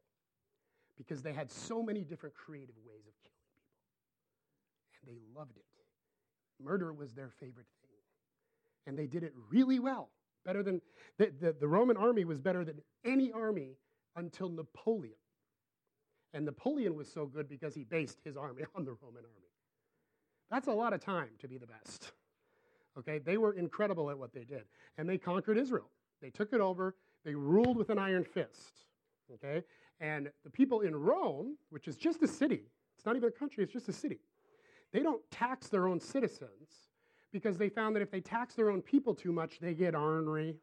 because 0.97 1.21
they 1.21 1.31
had 1.31 1.49
so 1.49 1.81
many 1.81 2.01
different 2.01 2.35
creative 2.35 2.75
ways 2.85 3.07
of 3.07 3.13
killing 3.23 3.47
people. 3.55 5.07
And 5.07 5.15
they 5.15 5.39
loved 5.39 5.55
it. 5.55 5.63
Murder 6.61 6.91
was 6.93 7.13
their 7.13 7.29
favorite 7.39 7.67
thing. 7.81 7.82
And 8.85 8.97
they 8.97 9.07
did 9.07 9.23
it 9.23 9.33
really 9.49 9.79
well. 9.79 10.09
Better 10.45 10.61
than 10.61 10.81
the, 11.17 11.31
the, 11.39 11.55
the 11.59 11.67
Roman 11.67 11.95
army 11.95 12.25
was 12.25 12.39
better 12.39 12.65
than 12.65 12.81
any 13.05 13.31
army 13.31 13.77
until 14.15 14.49
Napoleon. 14.49 15.15
And 16.33 16.45
Napoleon 16.45 16.95
was 16.95 17.07
so 17.07 17.25
good 17.25 17.47
because 17.47 17.75
he 17.75 17.83
based 17.83 18.19
his 18.23 18.35
army 18.35 18.63
on 18.75 18.83
the 18.85 18.95
Roman 19.01 19.23
army. 19.23 19.51
That's 20.51 20.67
a 20.67 20.73
lot 20.73 20.93
of 20.93 20.99
time 20.99 21.29
to 21.39 21.47
be 21.47 21.57
the 21.57 21.67
best. 21.67 22.11
Okay, 22.97 23.19
they 23.19 23.37
were 23.37 23.53
incredible 23.53 24.09
at 24.09 24.17
what 24.17 24.33
they 24.33 24.43
did. 24.43 24.63
And 24.97 25.09
they 25.09 25.17
conquered 25.17 25.57
Israel. 25.57 25.89
They 26.21 26.29
took 26.29 26.53
it 26.53 26.61
over, 26.61 26.95
they 27.25 27.35
ruled 27.35 27.77
with 27.77 27.89
an 27.89 27.97
iron 27.97 28.23
fist. 28.23 28.85
Okay, 29.33 29.63
and 29.99 30.29
the 30.43 30.49
people 30.49 30.81
in 30.81 30.95
Rome, 30.95 31.57
which 31.69 31.87
is 31.87 31.97
just 31.97 32.21
a 32.21 32.27
city, 32.27 32.63
it's 32.95 33.05
not 33.05 33.15
even 33.15 33.29
a 33.29 33.31
country, 33.31 33.63
it's 33.63 33.73
just 33.73 33.89
a 33.89 33.93
city, 33.93 34.19
they 34.91 35.01
don't 35.01 35.21
tax 35.31 35.69
their 35.69 35.87
own 35.87 35.99
citizens 35.99 36.92
because 37.33 37.57
they 37.57 37.67
found 37.67 37.95
that 37.95 38.01
if 38.01 38.11
they 38.11 38.21
tax 38.21 38.53
their 38.53 38.69
own 38.69 38.81
people 38.81 39.13
too 39.13 39.33
much, 39.33 39.59
they 39.59 39.73
get 39.73 39.95
ornery 39.95 40.55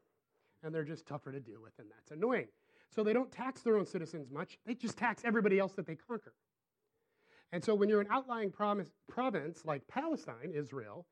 and 0.62 0.74
they're 0.74 0.84
just 0.84 1.06
tougher 1.06 1.32
to 1.32 1.40
deal 1.40 1.60
with, 1.62 1.72
and 1.78 1.88
that's 1.90 2.12
annoying. 2.12 2.46
So 2.94 3.02
they 3.02 3.12
don't 3.12 3.30
tax 3.30 3.62
their 3.62 3.76
own 3.76 3.86
citizens 3.86 4.30
much, 4.30 4.58
they 4.66 4.74
just 4.74 4.96
tax 4.96 5.22
everybody 5.24 5.58
else 5.58 5.72
that 5.74 5.86
they 5.86 5.96
conquer. 5.96 6.32
And 7.52 7.62
so 7.62 7.74
when 7.74 7.88
you're 7.88 8.00
an 8.00 8.08
outlying 8.10 8.52
province 8.52 9.64
like 9.64 9.82
Palestine, 9.88 10.52
Israel, 10.54 11.06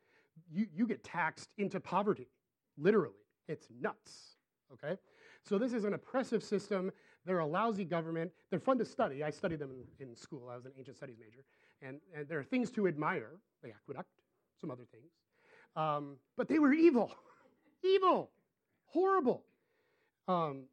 you, 0.51 0.67
you 0.73 0.87
get 0.87 1.03
taxed 1.03 1.51
into 1.59 1.81
poverty, 1.81 2.29
literally. 2.77 3.15
It's 3.49 3.67
nuts, 3.81 4.37
okay? 4.73 4.97
So 5.43 5.59
this 5.59 5.73
is 5.73 5.85
an 5.85 5.95
oppressive 5.95 6.45
system. 6.45 6.93
They're 7.25 7.41
a 7.41 7.47
lousy 7.47 7.85
government. 7.85 8.31
They're 8.51 8.61
fun 8.61 8.79
to 8.79 8.85
study. 8.85 9.25
I 9.25 9.31
studied 9.31 9.59
them 9.59 9.71
in, 9.99 10.09
in 10.09 10.15
school. 10.15 10.49
I 10.51 10.57
was 10.57 10.67
an 10.67 10.73
ancient 10.79 10.97
studies 10.97 11.17
major. 11.19 11.45
And, 11.83 12.01
and 12.15 12.29
there 12.29 12.39
are 12.39 12.45
things 12.45 12.71
to 12.73 12.87
admire, 12.87 13.33
the 13.63 13.71
aqueduct, 13.71 14.11
some 14.61 14.71
other 14.71 14.85
things. 14.93 15.11
Um, 15.77 16.17
but 16.37 16.49
they 16.49 16.59
were 16.59 16.73
evil, 16.73 17.13
evil, 17.85 18.31
horrible. 18.87 19.45
Um, 20.27 20.65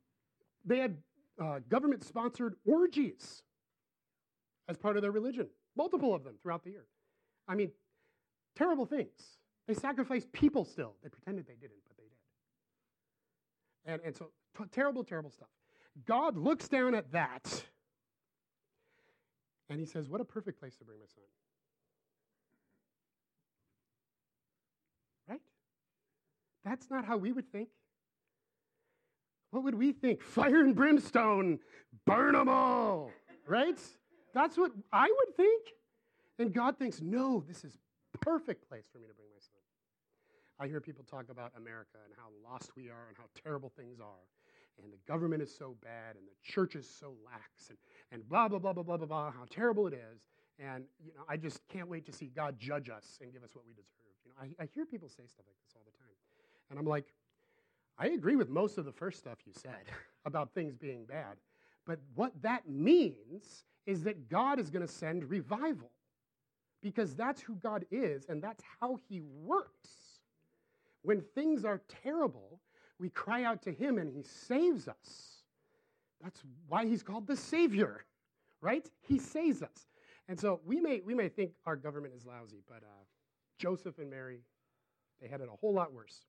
they 0.66 0.80
had 0.80 0.98
uh, 1.42 1.60
government 1.70 2.04
sponsored 2.04 2.56
orgies 2.66 3.44
as 4.68 4.78
part 4.78 4.96
of 4.96 5.02
their 5.02 5.12
religion, 5.12 5.48
multiple 5.76 6.16
of 6.16 6.24
them 6.24 6.36
throughout 6.42 6.64
the 6.64 6.72
year. 6.72 6.86
I 7.48 7.56
mean, 7.56 7.72
terrible 8.56 8.86
things. 8.86 9.38
They 9.68 9.74
sacrificed 9.74 10.32
people 10.32 10.66
still. 10.66 10.96
They 11.04 11.10
pretended 11.10 11.48
they 11.48 11.56
didn't, 11.56 11.82
but 11.88 11.98
they 11.98 12.04
did. 12.04 13.94
And, 13.94 14.02
and 14.06 14.16
so, 14.16 14.32
t- 14.58 14.70
terrible, 14.72 15.04
terrible 15.04 15.32
stuff. 15.32 15.50
God 16.06 16.38
looks 16.38 16.68
down 16.68 16.94
at 16.94 17.12
that 17.12 17.66
and 19.70 19.80
he 19.80 19.86
says, 19.86 20.10
What 20.10 20.22
a 20.22 20.26
perfect 20.26 20.60
place 20.60 20.76
to 20.78 20.86
bring 20.86 21.00
my 21.00 21.06
son. 21.06 21.24
Right? 25.28 25.42
That's 26.66 26.90
not 26.90 27.06
how 27.06 27.18
we 27.18 27.32
would 27.32 27.50
think. 27.52 27.70
What 29.52 29.64
would 29.64 29.76
we 29.76 29.94
think? 29.94 30.22
Fire 30.22 30.60
and 30.60 30.76
brimstone, 30.76 31.60
burn 32.06 32.34
them 32.34 32.50
all, 32.50 33.12
right? 33.48 33.80
That's 34.34 34.58
what 34.58 34.72
I 34.92 35.08
would 35.08 35.38
think. 35.38 35.68
And 36.40 36.54
God 36.54 36.78
thinks, 36.78 37.00
no, 37.02 37.46
this 37.48 37.64
is 37.64 37.78
perfect 38.20 38.68
place 38.68 38.86
for 38.92 39.00
me 39.00 39.08
to 39.08 39.14
bring 39.14 39.30
my 39.32 39.40
son. 39.40 39.62
I 40.60 40.68
hear 40.68 40.82
people 40.82 41.04
talk 41.04 41.30
about 41.30 41.52
America 41.56 42.00
and 42.04 42.14
how 42.18 42.28
lost 42.50 42.72
we 42.76 42.90
are 42.90 43.08
and 43.08 43.18
how 43.18 43.26
terrible 43.42 43.72
things 43.78 44.00
are. 44.00 44.26
And 44.82 44.92
the 44.92 45.00
government 45.08 45.42
is 45.42 45.56
so 45.56 45.78
bad 45.82 46.16
and 46.18 46.26
the 46.28 46.36
church 46.44 46.76
is 46.76 46.90
so 46.90 47.14
lax 47.26 47.70
and, 47.70 47.78
and 48.12 48.28
blah, 48.28 48.48
blah, 48.50 48.60
blah, 48.60 48.74
blah, 48.74 48.84
blah, 48.84 48.98
blah, 48.98 49.08
blah, 49.08 49.32
how 49.32 49.46
terrible 49.50 49.88
it 49.88 49.94
is. 49.94 50.20
And, 50.60 50.84
you 51.00 51.14
know, 51.14 51.24
I 51.30 51.38
just 51.38 51.62
can't 51.70 51.88
wait 51.88 52.06
to 52.08 52.12
see 52.12 52.28
God 52.28 52.60
judge 52.60 52.90
us 52.90 53.20
and 53.22 53.32
give 53.32 53.44
us 53.44 53.56
what 53.56 53.66
we 53.66 53.74
deserve. 53.74 54.16
You 54.26 54.32
know, 54.32 54.56
I, 54.60 54.64
I 54.64 54.68
hear 54.74 54.86
people 54.86 55.08
say 55.08 55.24
stuff 55.28 55.46
like 55.48 55.60
this 55.64 55.76
all 55.76 55.84
the 55.86 55.98
time. 55.98 56.05
And 56.70 56.80
I'm 56.80 56.86
like, 56.86 57.14
I 57.98 58.08
agree 58.08 58.36
with 58.36 58.50
most 58.50 58.78
of 58.78 58.86
the 58.86 58.92
first 58.92 59.20
stuff 59.20 59.40
you 59.46 59.54
said 59.56 59.86
about 60.26 60.54
things 60.54 60.76
being 60.76 61.06
bad. 61.06 61.38
But 61.86 62.00
what 62.16 62.34
that 62.42 62.68
means 62.68 63.64
is 63.86 64.04
that 64.04 64.30
God 64.30 64.60
is 64.60 64.70
going 64.70 64.86
to 64.86 64.92
send 64.92 65.30
revival 65.30 65.92
because 66.82 67.16
that's 67.16 67.42
who 67.42 67.56
God 67.56 67.86
is 67.92 68.26
and 68.28 68.42
that's 68.42 68.64
how 68.80 69.00
He 69.08 69.22
works. 69.22 69.90
When 71.04 71.22
things 71.36 71.64
are 71.64 71.82
terrible, 72.04 72.60
we 73.00 73.10
cry 73.10 73.44
out 73.44 73.62
to 73.64 73.72
Him 73.72 73.98
and 73.98 74.10
He 74.10 74.24
saves 74.24 74.88
us. 74.88 75.44
That's 76.24 76.42
why 76.68 76.86
He's 76.86 77.04
called 77.04 77.28
the 77.28 77.38
Savior, 77.38 78.06
right? 78.62 78.90
He 79.02 79.20
saves 79.20 79.62
us. 79.62 79.88
And 80.28 80.40
so 80.40 80.60
we 80.66 80.80
may, 80.80 81.02
we 81.06 81.14
may 81.14 81.30
think 81.30 81.52
our 81.66 81.76
government 81.76 82.16
is 82.18 82.26
lousy, 82.26 82.64
but 82.68 82.82
uh, 82.84 83.04
Joseph 83.60 84.00
and 84.00 84.10
Mary, 84.10 84.42
they 85.22 85.28
had 85.28 85.42
it 85.42 85.50
a 85.52 85.56
whole 85.56 85.74
lot 85.74 85.94
worse. 85.94 86.26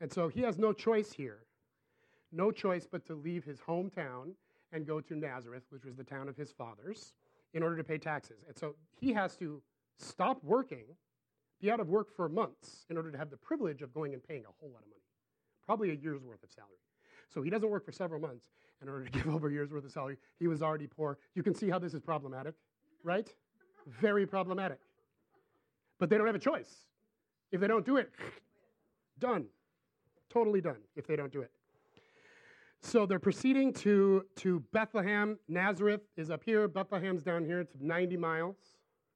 And 0.00 0.12
so 0.12 0.28
he 0.28 0.42
has 0.42 0.58
no 0.58 0.72
choice 0.72 1.12
here, 1.12 1.38
no 2.32 2.50
choice 2.50 2.86
but 2.90 3.04
to 3.06 3.14
leave 3.14 3.44
his 3.44 3.60
hometown 3.60 4.32
and 4.72 4.86
go 4.86 5.00
to 5.00 5.16
Nazareth, 5.16 5.62
which 5.70 5.84
was 5.84 5.96
the 5.96 6.04
town 6.04 6.28
of 6.28 6.36
his 6.36 6.52
fathers, 6.52 7.14
in 7.54 7.62
order 7.62 7.76
to 7.76 7.84
pay 7.84 7.98
taxes. 7.98 8.44
And 8.46 8.56
so 8.58 8.74
he 9.00 9.12
has 9.12 9.36
to 9.36 9.62
stop 9.98 10.42
working, 10.42 10.84
be 11.60 11.70
out 11.70 11.80
of 11.80 11.88
work 11.88 12.14
for 12.14 12.28
months 12.28 12.84
in 12.90 12.96
order 12.96 13.10
to 13.10 13.18
have 13.18 13.30
the 13.30 13.36
privilege 13.36 13.80
of 13.80 13.94
going 13.94 14.12
and 14.12 14.22
paying 14.22 14.42
a 14.42 14.52
whole 14.60 14.70
lot 14.70 14.82
of 14.82 14.88
money, 14.88 15.02
probably 15.64 15.90
a 15.90 15.94
year's 15.94 16.22
worth 16.22 16.42
of 16.42 16.50
salary. 16.50 16.76
So 17.32 17.42
he 17.42 17.50
doesn't 17.50 17.68
work 17.68 17.84
for 17.84 17.92
several 17.92 18.20
months 18.20 18.50
in 18.82 18.88
order 18.88 19.04
to 19.04 19.10
give 19.18 19.28
over 19.28 19.48
a 19.48 19.52
year's 19.52 19.70
worth 19.70 19.84
of 19.84 19.92
salary. 19.92 20.18
He 20.38 20.46
was 20.46 20.62
already 20.62 20.86
poor. 20.86 21.18
You 21.34 21.42
can 21.42 21.54
see 21.54 21.70
how 21.70 21.78
this 21.78 21.94
is 21.94 22.00
problematic, 22.00 22.54
right? 23.02 23.32
Very 23.86 24.26
problematic. 24.26 24.78
But 25.98 26.10
they 26.10 26.18
don't 26.18 26.26
have 26.26 26.36
a 26.36 26.40
choice. 26.40 26.84
If 27.52 27.60
they 27.60 27.68
don't 27.68 27.86
do 27.86 27.96
it, 27.96 28.10
done. 29.18 29.46
Totally 30.30 30.60
done 30.60 30.78
if 30.96 31.06
they 31.06 31.16
don't 31.16 31.32
do 31.32 31.42
it. 31.42 31.50
So 32.82 33.06
they're 33.06 33.18
proceeding 33.18 33.72
to, 33.74 34.24
to 34.36 34.60
Bethlehem. 34.72 35.38
Nazareth 35.48 36.02
is 36.16 36.30
up 36.30 36.42
here, 36.44 36.68
Bethlehem's 36.68 37.22
down 37.22 37.44
here. 37.44 37.60
It's 37.60 37.74
90 37.80 38.16
miles, 38.16 38.56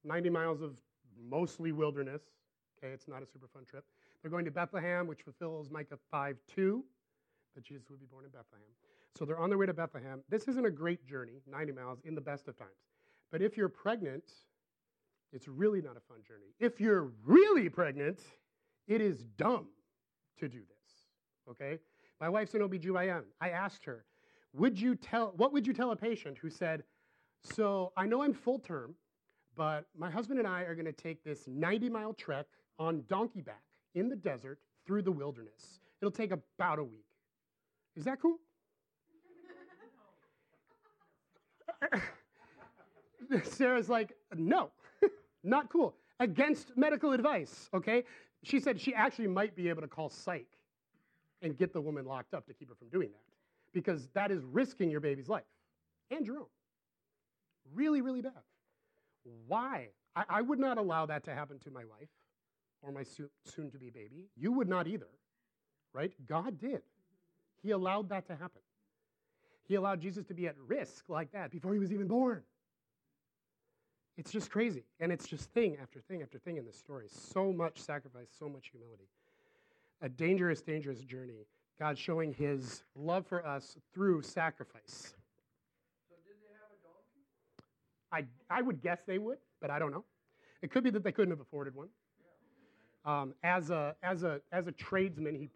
90 0.05 0.31
miles 0.31 0.61
of 0.61 0.77
mostly 1.29 1.73
wilderness. 1.73 2.23
Okay, 2.79 2.93
it's 2.93 3.07
not 3.07 3.23
a 3.23 3.27
super 3.27 3.47
fun 3.53 3.65
trip. 3.65 3.85
They're 4.23 4.31
going 4.31 4.45
to 4.45 4.51
Bethlehem, 4.51 5.07
which 5.07 5.23
fulfills 5.23 5.71
Micah 5.71 5.99
5 6.11 6.37
2, 6.55 6.85
that 7.55 7.65
Jesus 7.65 7.89
would 7.91 8.01
be 8.01 8.07
born 8.07 8.25
in 8.25 8.31
Bethlehem. 8.31 8.67
So 9.17 9.25
they're 9.25 9.39
on 9.39 9.51
their 9.51 9.59
way 9.59 9.67
to 9.67 9.75
Bethlehem. 9.75 10.23
This 10.29 10.49
isn't 10.49 10.65
a 10.65 10.71
great 10.71 11.07
journey, 11.07 11.43
90 11.47 11.73
miles, 11.73 11.99
in 12.05 12.15
the 12.15 12.21
best 12.21 12.49
of 12.49 12.57
times. 12.57 12.71
But 13.31 13.43
if 13.43 13.57
you're 13.57 13.69
pregnant, 13.69 14.25
it's 15.33 15.47
really 15.47 15.81
not 15.81 15.97
a 15.97 16.01
fun 16.01 16.19
journey. 16.27 16.55
If 16.59 16.81
you're 16.81 17.13
really 17.25 17.69
pregnant, 17.69 18.21
it 18.89 19.01
is 19.01 19.25
dumb 19.37 19.67
to 20.39 20.49
do 20.49 20.59
this. 20.59 20.80
Okay? 21.49 21.79
My 22.21 22.29
wife's 22.29 22.55
an 22.55 22.61
OBGYN. 22.61 23.23
I 23.41 23.51
asked 23.51 23.85
her, 23.85 24.05
would 24.53 24.79
you 24.79 24.95
tell 24.95 25.33
what 25.37 25.53
would 25.53 25.67
you 25.67 25.73
tell 25.73 25.93
a 25.93 25.97
patient 25.97 26.39
who 26.39 26.51
said, 26.51 26.83
So 27.43 27.93
I 27.97 28.07
know 28.07 28.23
I'm 28.23 28.35
full 28.35 28.59
term, 28.59 28.95
but 29.57 29.87
my 29.97 30.11
husband 30.11 30.39
and 30.39 30.49
I 30.49 30.63
are 30.63 30.75
going 30.75 30.87
to 30.87 30.93
take 30.93 31.23
this 31.25 31.47
90 31.47 31.89
mile 31.89 32.13
trek 32.13 32.47
on 32.79 33.05
donkey 33.09 33.41
back 33.41 33.63
in 33.95 34.09
the 34.09 34.17
desert 34.17 34.59
through 34.87 35.03
the 35.03 35.13
wilderness. 35.13 35.81
It'll 36.01 36.11
take 36.11 36.33
about 36.33 36.79
a 36.79 36.85
week. 36.85 37.05
Is 37.97 38.05
that 38.05 38.21
cool? 38.21 38.39
Sarah's 43.45 43.89
like, 43.89 44.13
no, 44.35 44.71
not 45.45 45.71
cool. 45.71 45.95
Against 46.19 46.77
medical 46.77 47.13
advice, 47.13 47.71
okay? 47.73 48.05
She 48.43 48.61
said 48.61 48.81
she 48.81 48.95
actually 48.95 49.29
might 49.29 49.55
be 49.55 49.69
able 49.69 49.83
to 49.83 49.89
call 49.89 50.09
psych 50.09 50.49
and 51.43 51.57
get 51.57 51.73
the 51.73 51.81
woman 51.81 52.05
locked 52.05 52.35
up 52.35 52.47
to 52.47 52.55
keep 52.55 52.69
her 52.69 52.75
from 52.75 52.89
doing 52.89 53.11
that 53.11 53.25
because 53.73 54.09
that 54.15 54.31
is 54.31 54.43
risking 54.45 54.91
your 54.91 55.01
baby's 55.01 55.29
life 55.29 55.45
and 56.11 56.27
your 56.27 56.39
own. 56.39 56.47
Really, 57.75 58.01
really 58.01 58.23
bad. 58.23 58.33
Why? 59.47 59.89
I, 60.17 60.25
I 60.29 60.43
would 60.43 60.59
not 60.59 60.79
allow 60.79 61.07
that 61.07 61.25
to 61.25 61.35
happen 61.35 61.59
to 61.61 61.71
my 61.71 61.85
wife 61.85 62.09
or 62.83 62.93
my 62.93 63.05
soon 63.45 63.71
to 63.71 63.79
be 63.79 63.91
baby. 63.91 64.29
You 64.37 64.53
would 64.53 64.69
not 64.69 64.87
either, 64.87 65.09
right? 65.93 66.13
God 66.27 66.59
did. 66.59 66.83
He 67.63 67.71
allowed 67.71 68.09
that 68.09 68.27
to 68.29 68.33
happen. 68.33 68.63
He 69.69 69.75
allowed 69.77 70.01
Jesus 70.01 70.25
to 70.27 70.35
be 70.35 70.49
at 70.49 70.57
risk 70.67 71.09
like 71.09 71.33
that 71.33 71.51
before 71.51 71.73
he 71.73 71.79
was 71.79 71.93
even 71.93 72.09
born. 72.09 72.43
It's 74.17 74.33
just 74.33 74.51
crazy. 74.51 74.85
And 74.99 75.13
it's 75.13 75.27
just 75.27 75.51
thing 75.53 75.77
after 75.81 76.01
thing 76.01 76.23
after 76.23 76.39
thing 76.39 76.57
in 76.57 76.67
this 76.67 76.77
story. 76.77 77.07
So 77.09 77.53
much 77.53 77.79
sacrifice, 77.79 78.29
so 78.37 78.49
much 78.49 78.71
humility. 78.71 79.09
A 80.03 80.09
dangerous, 80.09 80.61
dangerous 80.63 81.01
journey. 81.01 81.47
God 81.79 81.99
showing 81.99 82.33
his 82.33 82.83
love 82.95 83.27
for 83.27 83.47
us 83.47 83.77
through 83.95 84.23
sacrifice. 84.23 85.15
So 86.09 86.15
did 86.27 86.37
they 86.43 86.53
have 86.53 86.71
a 86.73 86.81
donkey? 86.85 88.29
I, 88.51 88.59
I 88.59 88.63
would 88.63 88.83
guess 88.83 88.99
they 89.07 89.19
would, 89.19 89.39
but 89.61 89.71
I 89.71 89.79
don't 89.79 89.91
know. 89.91 90.05
It 90.63 90.71
could 90.71 90.85
be 90.85 90.91
that 90.91 91.05
they 91.05 91.13
couldn't 91.13 91.31
have 91.31 91.41
afforded 91.41 91.75
one. 91.75 91.89
Um, 93.05 93.35
as, 93.43 93.71
a, 93.71 93.97
as, 94.03 94.25
a, 94.25 94.41
as 94.53 94.67
a 94.67 94.73
tradesman, 94.73 95.35
he, 95.35 95.49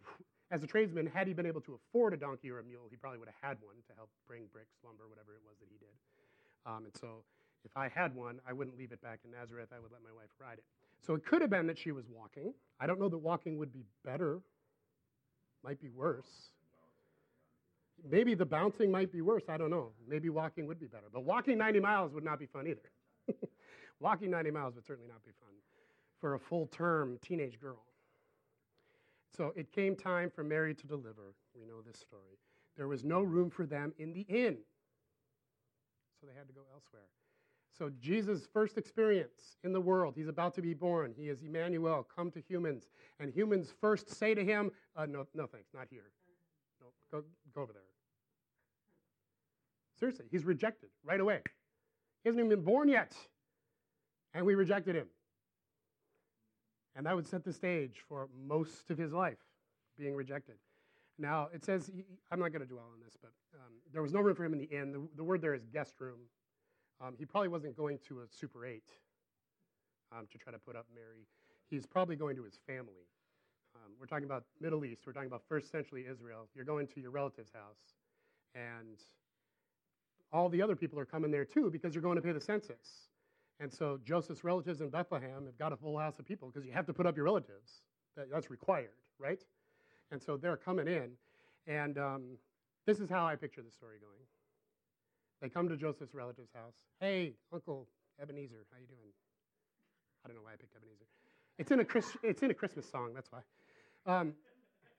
as 0.50 0.62
a 0.62 0.66
tradesman, 0.66 1.07
had 1.07 1.26
he 1.26 1.35
been 1.35 1.44
able 1.44 1.61
to 1.62 1.74
afford 1.74 2.14
a 2.14 2.16
donkey 2.16 2.50
or 2.50 2.59
a 2.59 2.64
mule, 2.64 2.87
he 2.88 2.96
probably 2.96 3.18
would 3.18 3.28
have 3.28 3.50
had 3.50 3.59
one 3.61 3.76
to 3.88 3.92
help 3.96 4.09
bring 4.26 4.44
bricks, 4.50 4.76
lumber, 4.83 5.04
whatever 5.09 5.35
it 5.35 5.42
was 5.44 5.57
that 5.61 5.68
he 5.70 5.76
did. 5.76 5.92
Um, 6.64 6.85
and 6.85 6.96
so 6.96 7.24
if 7.64 7.76
I 7.76 7.88
had 7.88 8.14
one, 8.14 8.40
I 8.48 8.52
wouldn't 8.52 8.78
leave 8.78 8.92
it 8.92 9.02
back 9.02 9.20
in 9.24 9.33
Nazareth. 9.33 9.68
I 9.76 9.80
would 9.80 9.92
let 9.92 10.02
my 10.02 10.12
wife 10.12 10.33
ride 10.40 10.57
it. 10.57 10.64
So 11.05 11.14
it 11.14 11.25
could 11.27 11.43
have 11.43 11.51
been 11.51 11.67
that 11.67 11.79
she 11.79 11.93
was 11.93 12.07
walking. 12.09 12.55
I 12.81 12.87
don't 12.87 12.99
know 12.99 13.09
that 13.09 13.19
walking 13.19 13.59
would 13.59 13.73
be 13.73 13.85
better. 14.05 14.40
Might 15.62 15.81
be 15.81 15.90
worse. 15.90 16.51
Maybe 18.09 18.35
the 18.35 18.47
bouncing 18.47 18.90
might 18.90 19.12
be 19.12 19.21
worse. 19.21 19.45
I 19.49 19.57
don't 19.57 19.71
know. 19.71 19.93
Maybe 20.09 20.29
walking 20.29 20.67
would 20.67 20.81
be 20.81 20.87
better. 20.87 21.07
But 21.12 21.25
walking 21.25 21.59
90 21.59 21.81
miles 21.81 22.12
would 22.12 22.25
not 22.25 22.38
be 22.38 22.47
fun 22.47 22.67
either. 22.67 23.38
walking 24.01 24.31
90 24.31 24.51
miles 24.51 24.75
would 24.75 24.87
certainly 24.87 25.09
not 25.09 25.25
be 25.25 25.31
fun 25.40 25.51
for 26.21 26.35
a 26.35 26.38
full 26.38 26.67
term 26.67 27.19
teenage 27.23 27.61
girl. 27.61 27.83
So 29.37 29.53
it 29.57 29.73
came 29.73 29.97
time 29.97 30.31
for 30.31 30.45
Mary 30.45 30.75
to 30.75 30.87
deliver. 30.87 31.35
We 31.55 31.64
know 31.64 31.83
this 31.85 31.99
story. 31.99 32.38
There 32.77 32.88
was 32.88 33.05
no 33.05 33.21
room 33.23 33.51
for 33.51 33.67
them 33.67 33.93
in 33.99 34.12
the 34.12 34.23
inn. 34.23 34.59
So 36.21 36.27
they 36.27 36.35
had 36.37 36.47
to 36.49 36.55
go 36.55 36.62
elsewhere. 36.73 37.09
So, 37.77 37.91
Jesus' 38.01 38.47
first 38.53 38.79
experience 38.79 39.57
in 39.65 39.73
the 39.73 39.81
world, 39.81 40.15
he's 40.17 40.29
about 40.29 40.55
to 40.55 40.63
be 40.63 40.75
born. 40.75 41.13
He 41.17 41.29
is 41.29 41.43
Emmanuel, 41.43 42.07
come 42.15 42.31
to 42.31 42.41
humans. 42.41 42.89
And 43.19 43.33
humans 43.33 43.75
first 43.81 44.09
say 44.11 44.33
to 44.35 44.45
him, 44.45 44.71
uh, 44.97 45.07
no, 45.07 45.27
no 45.35 45.47
thanks, 45.47 45.71
not 45.75 45.89
here. 45.91 46.05
No, 46.81 46.87
go, 47.11 47.25
go 47.53 47.63
over 47.63 47.73
there. 47.73 47.83
Seriously, 49.99 50.27
he's 50.31 50.45
rejected 50.45 50.91
right 51.05 51.19
away. 51.19 51.41
He 52.23 52.29
hasn't 52.29 52.39
even 52.39 52.49
been 52.49 52.65
born 52.65 52.89
yet. 52.89 53.13
And 54.35 54.47
we 54.47 54.55
rejected 54.55 54.95
him. 54.95 55.07
And 56.97 57.07
that 57.07 57.17
would 57.17 57.27
set 57.27 57.45
the 57.45 57.53
stage 57.53 58.05
for 58.09 58.29
most 58.47 58.91
of 58.91 58.99
his 58.99 59.13
life 59.13 59.39
being 59.99 60.15
rejected. 60.15 60.57
Now, 61.19 61.49
it 61.53 61.65
says, 61.65 61.91
I'm 62.31 62.39
not 62.39 62.53
going 62.53 62.63
to 62.63 62.69
dwell 62.69 62.89
on 62.93 63.01
this, 63.05 63.17
but 63.21 63.31
um, 63.55 63.73
there 63.93 64.03
was 64.03 64.13
no 64.13 64.21
room 64.21 64.35
for 64.35 64.45
him 64.45 64.53
in 64.53 64.59
the 64.61 64.71
inn. 64.71 64.93
The, 64.93 65.07
the 65.17 65.25
word 65.25 65.41
there 65.41 65.55
is 65.55 65.65
guest 65.73 65.95
room. 66.01 66.19
Um, 67.00 67.14
he 67.18 67.24
probably 67.24 67.48
wasn't 67.48 67.76
going 67.76 67.98
to 68.09 68.20
a 68.20 68.24
Super 68.30 68.66
8 68.66 68.83
um, 70.12 70.26
to 70.30 70.38
try 70.38 70.52
to 70.52 70.59
put 70.59 70.76
up 70.76 70.87
Mary. 70.94 71.26
He's 71.68 71.87
probably 71.87 72.16
going 72.16 72.37
to 72.37 72.44
his 72.44 72.59
family. 72.66 73.09
Um, 73.74 73.92
we're 73.98 74.07
talking 74.07 74.24
about 74.24 74.44
Middle 74.61 74.85
East. 74.85 75.02
We're 75.07 75.12
talking 75.12 75.28
about 75.28 75.42
first 75.48 75.70
century 75.70 76.07
Israel. 76.09 76.48
You're 76.54 76.64
going 76.64 76.87
to 76.88 77.00
your 77.00 77.11
relative's 77.11 77.52
house. 77.52 77.96
And 78.54 78.98
all 80.33 80.48
the 80.48 80.62
other 80.62 80.76
people 80.76 80.98
are 80.98 81.04
coming 81.04 81.30
there 81.30 81.44
too 81.44 81.70
because 81.70 81.94
you're 81.94 82.02
going 82.02 82.16
to 82.16 82.22
pay 82.22 82.33
the 82.33 82.40
census. 82.40 83.09
And 83.61 83.72
so 83.72 83.98
Joseph's 84.04 84.44
relatives 84.44 84.80
in 84.80 84.90
Bethlehem 84.90 85.46
have 85.46 85.59
got 85.59 85.72
a 85.72 85.76
full 85.76 85.98
house 85.98 86.18
of 86.18 86.26
people 86.26 86.50
because 86.52 86.66
you 86.66 86.72
have 86.72 86.87
to 86.87 86.92
put 86.92 87.07
up 87.07 87.16
your 87.16 87.24
relatives. 87.24 87.83
That, 88.16 88.30
that's 88.30 88.50
required, 88.50 88.94
right? 89.18 89.42
And 90.12 90.22
so 90.22 90.37
they're 90.37 90.57
coming 90.57 90.87
in. 90.87 91.11
And 91.66 91.98
um, 91.98 92.22
this 92.87 93.00
is 93.00 93.09
how 93.09 93.26
I 93.26 93.37
picture 93.37 93.62
the 93.62 93.70
story 93.70 93.96
going. 94.00 94.20
They 95.44 95.50
come 95.50 95.68
to 95.68 95.76
Joseph's 95.76 96.14
relative's 96.14 96.54
house. 96.54 96.72
Hey, 97.00 97.35
Uncle 97.52 97.87
Ebenezer, 98.18 98.64
how 98.72 98.78
you 98.80 98.87
doing? 98.87 99.12
I 100.24 100.28
don't 100.28 100.37
know 100.38 100.42
why 100.42 100.54
I 100.54 100.57
picked 100.57 100.74
Ebenezer. 100.74 101.04
It's 101.59 101.70
in 101.70 101.80
a, 101.80 101.85
Chris, 101.85 102.16
it's 102.22 102.42
in 102.42 102.50
a 102.50 102.54
Christmas 102.54 102.90
song, 102.90 103.12
that's 103.14 103.30
why. 103.30 103.40
Um, 104.07 104.33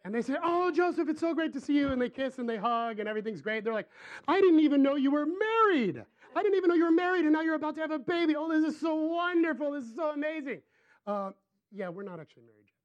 and 0.04 0.14
they 0.14 0.22
say, 0.22 0.36
Oh, 0.44 0.70
Joseph, 0.70 1.10
it's 1.10 1.20
so 1.20 1.34
great 1.34 1.52
to 1.54 1.60
see 1.60 1.76
you. 1.76 1.88
And 1.88 2.00
they 2.00 2.10
kiss 2.12 2.38
and 2.38 2.48
they 2.48 2.58
hug 2.58 3.00
and 3.00 3.10
everything's 3.10 3.42
great. 3.42 3.64
They're 3.64 3.74
like, 3.74 3.90
I 4.28 4.40
didn't 4.40 4.60
even 4.60 4.84
know 4.84 4.96
you 4.96 5.10
were 5.10 5.26
married. 5.26 6.06
I 6.36 6.44
didn't 6.44 6.58
even 6.58 6.70
know 6.70 6.76
you 6.76 6.86
were 6.86 6.92
married 6.92 7.24
and 7.24 7.34
now 7.34 7.42
you're 7.42 7.56
about 7.56 7.74
to 7.78 7.82
have 7.82 7.90
a 7.90 7.98
baby. 7.98 8.36
Oh, 8.36 8.48
this 8.48 8.72
is 8.72 8.80
so 8.80 8.94
wonderful. 8.94 9.72
This 9.72 9.86
is 9.86 9.96
so 9.96 10.12
amazing. 10.12 10.62
Uh, 11.08 11.32
yeah, 11.72 11.90
we're 11.90 12.04
not 12.04 12.20
actually 12.20 12.44
married 12.44 12.66
yet. 12.68 12.76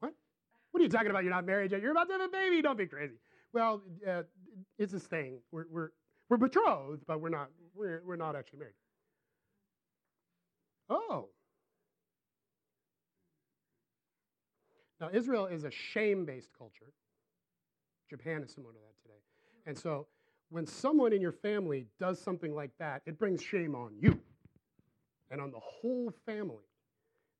What? 0.00 0.14
What 0.72 0.80
are 0.80 0.82
you 0.82 0.90
talking 0.90 1.10
about? 1.10 1.22
You're 1.22 1.32
not 1.32 1.46
married 1.46 1.70
yet. 1.70 1.80
You're 1.80 1.92
about 1.92 2.08
to 2.08 2.14
have 2.14 2.22
a 2.22 2.28
baby. 2.28 2.60
Don't 2.60 2.76
be 2.76 2.86
crazy. 2.86 3.14
Well, 3.52 3.82
uh, 4.04 4.22
it's 4.80 4.92
this 4.92 5.04
thing. 5.04 5.38
We're, 5.52 5.66
we're, 5.70 5.90
we're 6.28 6.36
betrothed, 6.36 7.02
but 7.06 7.20
we're 7.20 7.28
not, 7.28 7.50
we're, 7.74 8.02
we're 8.04 8.16
not 8.16 8.34
actually 8.34 8.60
married. 8.60 8.74
Oh. 10.88 11.28
Now, 15.00 15.10
Israel 15.12 15.46
is 15.46 15.64
a 15.64 15.70
shame 15.70 16.24
based 16.24 16.50
culture. 16.56 16.92
Japan 18.08 18.42
is 18.42 18.52
similar 18.52 18.72
to 18.72 18.78
that 18.78 19.02
today. 19.02 19.20
And 19.66 19.76
so, 19.76 20.06
when 20.48 20.66
someone 20.66 21.12
in 21.12 21.20
your 21.20 21.32
family 21.32 21.86
does 21.98 22.20
something 22.20 22.54
like 22.54 22.70
that, 22.78 23.02
it 23.04 23.18
brings 23.18 23.42
shame 23.42 23.74
on 23.74 23.92
you 24.00 24.18
and 25.30 25.40
on 25.40 25.50
the 25.50 25.60
whole 25.60 26.12
family. 26.24 26.64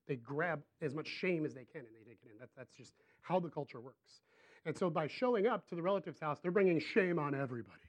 They 0.07 0.17
grab 0.17 0.61
as 0.81 0.93
much 0.93 1.07
shame 1.07 1.45
as 1.45 1.53
they 1.53 1.63
can 1.63 1.81
and 1.81 1.89
they 1.95 2.09
take 2.09 2.19
it 2.23 2.31
in. 2.31 2.39
That, 2.39 2.49
that's 2.57 2.73
just 2.73 2.93
how 3.21 3.39
the 3.39 3.49
culture 3.49 3.79
works. 3.79 4.21
And 4.65 4.77
so, 4.77 4.89
by 4.89 5.07
showing 5.07 5.47
up 5.47 5.67
to 5.69 5.75
the 5.75 5.81
relative's 5.81 6.19
house, 6.19 6.39
they're 6.41 6.51
bringing 6.51 6.79
shame 6.79 7.17
on 7.17 7.33
everybody 7.33 7.86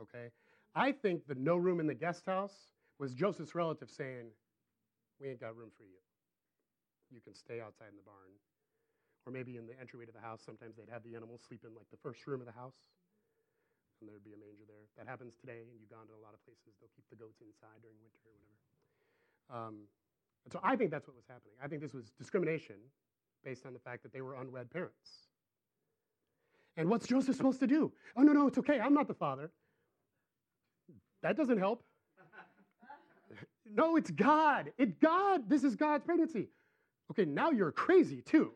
okay? 0.00 0.30
I 0.74 0.92
think 0.92 1.26
the 1.26 1.34
no 1.34 1.56
room 1.56 1.80
in 1.80 1.86
the 1.86 1.94
guest 1.94 2.26
house 2.26 2.68
was 2.98 3.14
Joseph's 3.14 3.54
relative 3.54 3.90
saying, 3.90 4.30
We 5.20 5.28
ain't 5.28 5.40
got 5.40 5.56
room 5.56 5.70
for 5.76 5.84
you. 5.84 6.00
You 7.10 7.20
can 7.20 7.34
stay 7.34 7.60
outside 7.60 7.90
in 7.90 7.98
the 7.98 8.06
barn. 8.06 8.34
Or 9.24 9.32
maybe 9.32 9.56
in 9.56 9.64
the 9.64 9.72
entryway 9.80 10.04
to 10.04 10.12
the 10.12 10.20
house, 10.20 10.44
sometimes 10.44 10.76
they'd 10.76 10.92
have 10.92 11.02
the 11.02 11.16
animals 11.16 11.40
sleep 11.48 11.64
in 11.64 11.72
like 11.72 11.88
the 11.88 11.96
first 11.96 12.20
room 12.28 12.44
of 12.44 12.46
the 12.46 12.52
house, 12.52 12.76
and 14.00 14.04
there'd 14.04 14.20
be 14.20 14.36
a 14.36 14.40
manger 14.40 14.68
there. 14.68 14.84
That 15.00 15.08
happens 15.08 15.32
today 15.40 15.64
in 15.64 15.80
Uganda, 15.80 16.12
a 16.12 16.20
lot 16.20 16.36
of 16.36 16.44
places. 16.44 16.76
They'll 16.76 16.92
keep 16.92 17.08
the 17.08 17.16
goats 17.16 17.40
inside 17.40 17.80
during 17.80 17.96
winter 18.04 18.20
or 18.20 18.36
whatever. 18.36 18.60
Um, 19.48 19.88
and 20.44 20.52
so 20.52 20.60
I 20.60 20.76
think 20.76 20.92
that's 20.92 21.08
what 21.08 21.16
was 21.16 21.24
happening. 21.24 21.56
I 21.56 21.72
think 21.72 21.80
this 21.80 21.96
was 21.96 22.12
discrimination 22.20 22.76
based 23.44 23.64
on 23.64 23.72
the 23.72 23.80
fact 23.80 24.02
that 24.04 24.12
they 24.12 24.20
were 24.20 24.36
unwed 24.36 24.68
parents. 24.68 25.32
And 26.76 26.88
what's 26.90 27.06
Joseph 27.06 27.36
supposed 27.36 27.60
to 27.60 27.66
do? 27.66 27.92
Oh, 28.16 28.22
no, 28.22 28.32
no, 28.32 28.46
it's 28.46 28.58
okay. 28.58 28.80
I'm 28.80 28.94
not 28.94 29.08
the 29.08 29.14
father. 29.14 29.50
That 31.24 31.38
doesn't 31.38 31.56
help. 31.56 31.82
no, 33.74 33.96
it's 33.96 34.10
God. 34.10 34.70
It's 34.76 34.92
God. 35.00 35.48
This 35.48 35.64
is 35.64 35.74
God's 35.74 36.04
pregnancy. 36.04 36.50
Okay, 37.10 37.24
now 37.24 37.50
you're 37.50 37.72
crazy 37.72 38.20
too. 38.20 38.52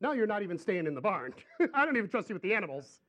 Now 0.00 0.12
you're 0.12 0.26
not 0.26 0.42
even 0.42 0.58
staying 0.58 0.86
in 0.86 0.94
the 0.94 1.02
barn. 1.02 1.34
I 1.74 1.84
don't 1.84 1.96
even 1.98 2.08
trust 2.08 2.30
you 2.30 2.34
with 2.34 2.42
the 2.42 2.54
animals. 2.54 3.00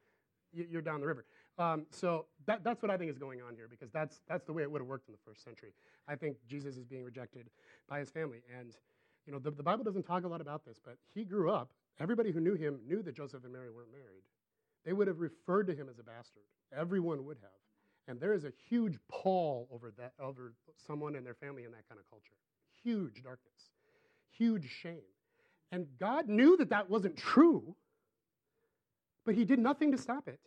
You're 0.51 0.81
down 0.81 0.99
the 0.99 1.07
river. 1.07 1.25
Um, 1.57 1.85
so 1.89 2.25
that, 2.47 2.65
that's 2.65 2.81
what 2.81 2.91
I 2.91 2.97
think 2.97 3.09
is 3.09 3.17
going 3.17 3.41
on 3.41 3.55
here 3.55 3.67
because 3.69 3.91
that's, 3.91 4.19
that's 4.27 4.45
the 4.45 4.51
way 4.51 4.63
it 4.63 4.69
would 4.69 4.81
have 4.81 4.89
worked 4.89 5.07
in 5.07 5.13
the 5.13 5.19
first 5.25 5.43
century. 5.43 5.73
I 6.05 6.15
think 6.15 6.35
Jesus 6.45 6.75
is 6.75 6.83
being 6.83 7.03
rejected 7.05 7.49
by 7.87 7.99
his 7.99 8.09
family. 8.09 8.43
And, 8.59 8.73
you 9.25 9.31
know, 9.31 9.39
the, 9.39 9.51
the 9.51 9.63
Bible 9.63 9.85
doesn't 9.85 10.03
talk 10.03 10.25
a 10.25 10.27
lot 10.27 10.41
about 10.41 10.65
this, 10.65 10.81
but 10.83 10.97
he 11.13 11.23
grew 11.23 11.49
up. 11.49 11.69
Everybody 11.97 12.31
who 12.31 12.41
knew 12.41 12.55
him 12.55 12.79
knew 12.85 13.01
that 13.03 13.15
Joseph 13.15 13.45
and 13.45 13.53
Mary 13.53 13.69
weren't 13.69 13.91
married. 13.93 14.23
They 14.83 14.91
would 14.91 15.07
have 15.07 15.21
referred 15.21 15.67
to 15.67 15.73
him 15.73 15.87
as 15.89 15.97
a 15.97 16.03
bastard. 16.03 16.43
Everyone 16.77 17.23
would 17.25 17.37
have. 17.41 17.64
And 18.07 18.19
there 18.19 18.33
is 18.33 18.45
a 18.45 18.51
huge 18.69 18.97
pall 19.09 19.67
over 19.71 19.91
that 19.97 20.13
over 20.19 20.53
someone 20.85 21.15
and 21.15 21.25
their 21.25 21.33
family 21.33 21.63
in 21.63 21.71
that 21.71 21.87
kind 21.89 21.99
of 21.99 22.09
culture. 22.09 22.35
Huge 22.83 23.23
darkness, 23.23 23.71
huge 24.31 24.69
shame. 24.69 25.01
And 25.71 25.87
God 25.99 26.29
knew 26.29 26.55
that 26.57 26.69
that 26.69 26.89
wasn't 26.89 27.17
true, 27.17 27.75
but 29.25 29.33
he 29.33 29.43
did 29.43 29.59
nothing 29.59 29.91
to 29.91 29.97
stop 29.97 30.27
it. 30.27 30.39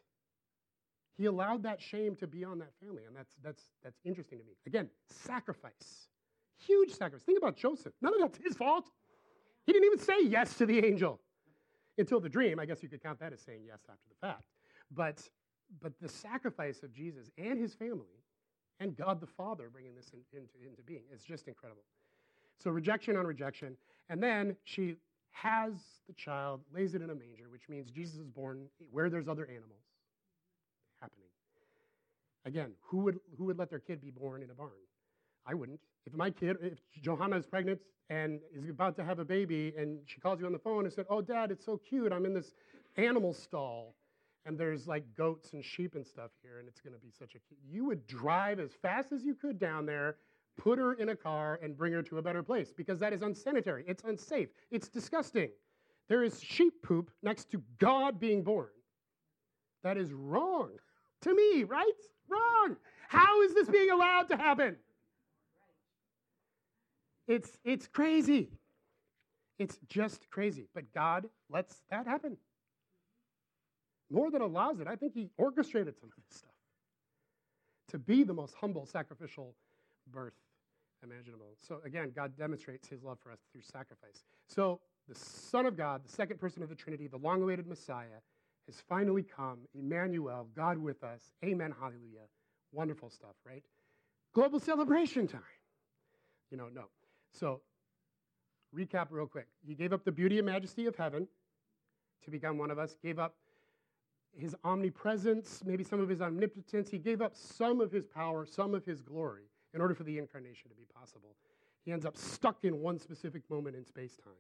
He 1.17 1.25
allowed 1.25 1.65
that 1.65 1.83
shame 1.83 2.15
to 2.17 2.29
be 2.29 2.45
on 2.45 2.61
that 2.61 2.71
family, 2.81 3.03
and 3.07 3.17
that's 3.17 3.35
that's 3.43 3.63
that's 3.83 3.99
interesting 4.05 4.39
to 4.39 4.45
me. 4.45 4.53
Again, 4.67 4.89
sacrifice. 5.09 6.07
Huge 6.59 6.91
sacrifice. 6.91 7.25
Think 7.25 7.39
about 7.39 7.57
Joseph. 7.57 7.93
None 8.01 8.15
of 8.15 8.21
that's 8.21 8.39
his 8.39 8.57
fault. 8.57 8.89
He 9.67 9.73
didn't 9.73 9.87
even 9.87 9.99
say 9.99 10.23
yes 10.23 10.57
to 10.59 10.67
the 10.67 10.79
angel 10.85 11.21
until 11.99 12.21
the 12.21 12.29
dream. 12.29 12.59
I 12.59 12.67
guess 12.67 12.83
you 12.83 12.89
could 12.89 13.03
count 13.03 13.19
that 13.21 13.33
as 13.33 13.41
saying 13.43 13.63
yes 13.67 13.81
after 13.89 14.09
the 14.09 14.27
fact. 14.27 14.45
But, 14.91 15.29
but 15.81 15.93
the 16.01 16.09
sacrifice 16.09 16.83
of 16.83 16.93
Jesus 16.93 17.31
and 17.39 17.59
his 17.59 17.75
family 17.75 18.25
and 18.81 18.97
God 18.97 19.21
the 19.21 19.27
Father 19.27 19.69
bringing 19.73 19.95
this 19.95 20.11
in, 20.13 20.21
into, 20.39 20.55
into 20.67 20.83
being 20.83 21.03
is 21.13 21.23
just 21.23 21.49
incredible. 21.49 21.83
So 22.63 22.71
rejection 22.71 23.17
on 23.17 23.27
rejection. 23.27 23.77
And 24.09 24.23
then 24.23 24.57
she 24.65 24.97
has 25.31 25.73
the 26.07 26.15
child, 26.15 26.61
lays 26.75 26.95
it 26.95 27.03
in 27.03 27.11
a 27.11 27.15
manger, 27.15 27.49
which 27.51 27.69
means 27.69 27.91
Jesus 27.91 28.17
is 28.21 28.29
born 28.29 28.67
where 28.91 29.11
there's 29.11 29.29
other 29.29 29.45
animals 29.45 29.85
happening. 31.01 31.29
Again, 32.45 32.73
who 32.83 32.99
would, 32.99 33.21
who 33.37 33.45
would 33.45 33.59
let 33.59 33.71
their 33.71 33.79
kid 33.79 34.01
be 34.01 34.11
born 34.11 34.43
in 34.43 34.51
a 34.51 34.55
barn? 34.55 34.71
I 35.47 35.55
wouldn't. 35.55 35.81
If 36.07 36.15
my 36.15 36.31
kid, 36.31 36.57
if 36.63 36.79
Johanna 37.03 37.37
is 37.37 37.47
pregnant 37.47 37.81
and 38.11 38.41
is 38.55 38.69
about 38.69 38.97
to 38.97 39.05
have 39.05 39.19
a 39.19 39.25
baby, 39.25 39.75
and 39.77 39.99
she 40.07 40.21
calls 40.21 40.41
you 40.41 40.47
on 40.47 40.53
the 40.53 40.59
phone 40.59 40.85
and 40.85 40.93
said, 40.93 41.07
"Oh, 41.11 41.21
Dad, 41.21 41.51
it's 41.51 41.65
so 41.65 41.77
cute. 41.77 42.13
I'm 42.13 42.25
in 42.25 42.35
this 42.35 42.55
animal 42.97 43.33
stall, 43.33 43.95
and 44.47 44.59
there's 44.59 44.87
like 44.87 45.05
goats 45.17 45.53
and 45.53 45.65
sheep 45.65 45.95
and 45.95 46.07
stuff 46.07 46.31
here, 46.43 46.59
and 46.59 46.69
it's 46.69 46.81
going 46.81 46.95
to 46.95 47.01
be 47.01 47.11
such 47.11 47.35
a. 47.35 47.39
You 47.71 47.85
would 47.87 48.07
drive 48.07 48.61
as 48.61 48.73
fast 48.73 49.13
as 49.13 49.25
you 49.25 49.35
could 49.35 49.59
down 49.59 49.87
there, 49.87 50.17
put 50.57 50.79
her 50.79 50.95
in 50.95 51.11
a 51.11 51.17
car, 51.17 51.59
and 51.63 51.77
bring 51.77 51.93
her 51.93 52.03
to 52.03 52.19
a 52.19 52.23
better 52.23 52.43
place 52.43 52.73
because 52.77 52.99
that 53.01 53.13
is 53.13 53.23
unsanitary. 53.23 53.85
It's 53.87 54.03
unsafe. 54.05 54.49
It's 54.71 54.89
disgusting. 54.89 55.51
There 56.09 56.23
is 56.23 56.43
sheep 56.43 56.83
poop 56.83 57.11
next 57.23 57.51
to 57.51 57.63
God 57.79 58.19
being 58.19 58.43
born. 58.43 58.69
That 59.83 59.97
is 59.97 60.13
wrong 60.13 60.71
to 61.23 61.35
me, 61.35 61.65
right? 61.65 61.93
Wrong. 62.29 62.77
How 63.09 63.43
is 63.43 63.55
this 63.55 63.69
being 63.69 63.91
allowed 63.91 64.29
to 64.29 64.37
happen? 64.37 64.77
It's, 67.27 67.59
it's 67.65 67.87
crazy. 67.87 68.51
It's 69.59 69.79
just 69.89 70.31
crazy. 70.31 70.69
But 70.75 70.93
God 70.95 71.27
lets 71.51 71.83
that 71.91 72.07
happen. 72.07 72.37
More 74.11 74.31
than 74.31 74.41
allows 74.41 74.81
it, 74.81 74.87
I 74.87 74.97
think 74.97 75.15
He 75.15 75.29
orchestrated 75.37 75.99
some 75.99 76.09
of 76.09 76.25
this 76.29 76.39
stuff 76.39 76.51
to 77.89 77.99
be 77.99 78.23
the 78.23 78.35
most 78.35 78.55
humble, 78.55 78.87
sacrificial 78.87 79.55
birth 80.11 80.35
imaginable. 81.03 81.55
So 81.57 81.81
again, 81.85 82.13
God 82.15 82.37
demonstrates 82.37 82.89
His 82.89 83.03
love 83.03 83.19
for 83.23 83.31
us 83.33 83.39
through 83.53 83.63
sacrifice. 83.63 84.25
So 84.47 84.81
the 85.09 85.15
Son 85.15 85.67
of 85.67 85.77
God, 85.77 86.03
the 86.05 86.13
second 86.13 86.39
person 86.39 86.63
of 86.63 86.69
the 86.69 86.75
Trinity, 86.75 87.07
the 87.07 87.19
long 87.19 87.43
awaited 87.43 87.67
Messiah, 87.67 88.21
has 88.67 88.83
finally 88.89 89.23
come. 89.23 89.61
Emmanuel, 89.75 90.49
God 90.55 90.79
with 90.79 91.03
us. 91.03 91.21
Amen. 91.45 91.75
Hallelujah. 91.79 92.27
Wonderful 92.73 93.09
stuff, 93.09 93.35
right? 93.47 93.65
Global 94.35 94.61
celebration 94.61 95.27
time. 95.27 95.41
You 96.51 96.59
know, 96.59 96.69
no. 96.75 96.85
So, 97.33 97.61
recap 98.77 99.07
real 99.11 99.27
quick. 99.27 99.47
He 99.67 99.75
gave 99.75 99.93
up 99.93 100.05
the 100.05 100.13
beauty 100.13 100.39
and 100.39 100.47
majesty 100.47 100.87
of 100.87 100.97
heaven 100.97 101.27
to 102.25 102.31
become 102.31 102.59
one 102.59 102.71
of 102.71 102.79
us, 102.79 102.95
gave 103.03 103.19
up 103.19 103.35
his 104.37 104.55
omnipresence, 104.65 105.63
maybe 105.65 105.83
some 105.83 106.01
of 106.01 106.09
his 106.09 106.21
omnipotence. 106.21 106.89
He 106.89 106.99
gave 106.99 107.21
up 107.21 107.35
some 107.35 107.81
of 107.81 107.91
his 107.91 108.07
power, 108.07 108.47
some 108.47 108.75
of 108.75 108.85
his 108.85 109.01
glory 109.01 109.45
in 109.75 109.81
order 109.81 109.95
for 109.95 110.05
the 110.05 110.19
incarnation 110.19 110.71
to 110.71 110.77
be 110.77 110.87
possible. 110.95 111.37
He 111.85 111.93
ends 111.93 112.05
up 112.05 112.17
stuck 112.17 112.65
in 112.65 112.81
one 112.81 112.99
specific 112.99 113.43
moment 113.51 113.77
in 113.77 113.85
space 113.85 114.17
time 114.17 114.33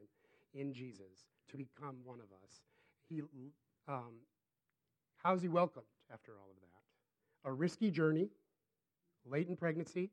in 0.54 0.72
Jesus 0.72 1.26
to 1.50 1.56
become 1.56 1.96
one 2.04 2.18
of 2.18 2.26
us. 2.44 2.62
He, 3.08 3.22
um, 3.88 4.20
how's 5.22 5.42
he 5.42 5.48
welcomed 5.48 5.86
after 6.12 6.32
all 6.32 6.50
of 6.50 6.60
that? 6.60 7.50
A 7.50 7.52
risky 7.52 7.90
journey, 7.90 8.28
late 9.24 9.48
in 9.48 9.56
pregnancy, 9.56 10.10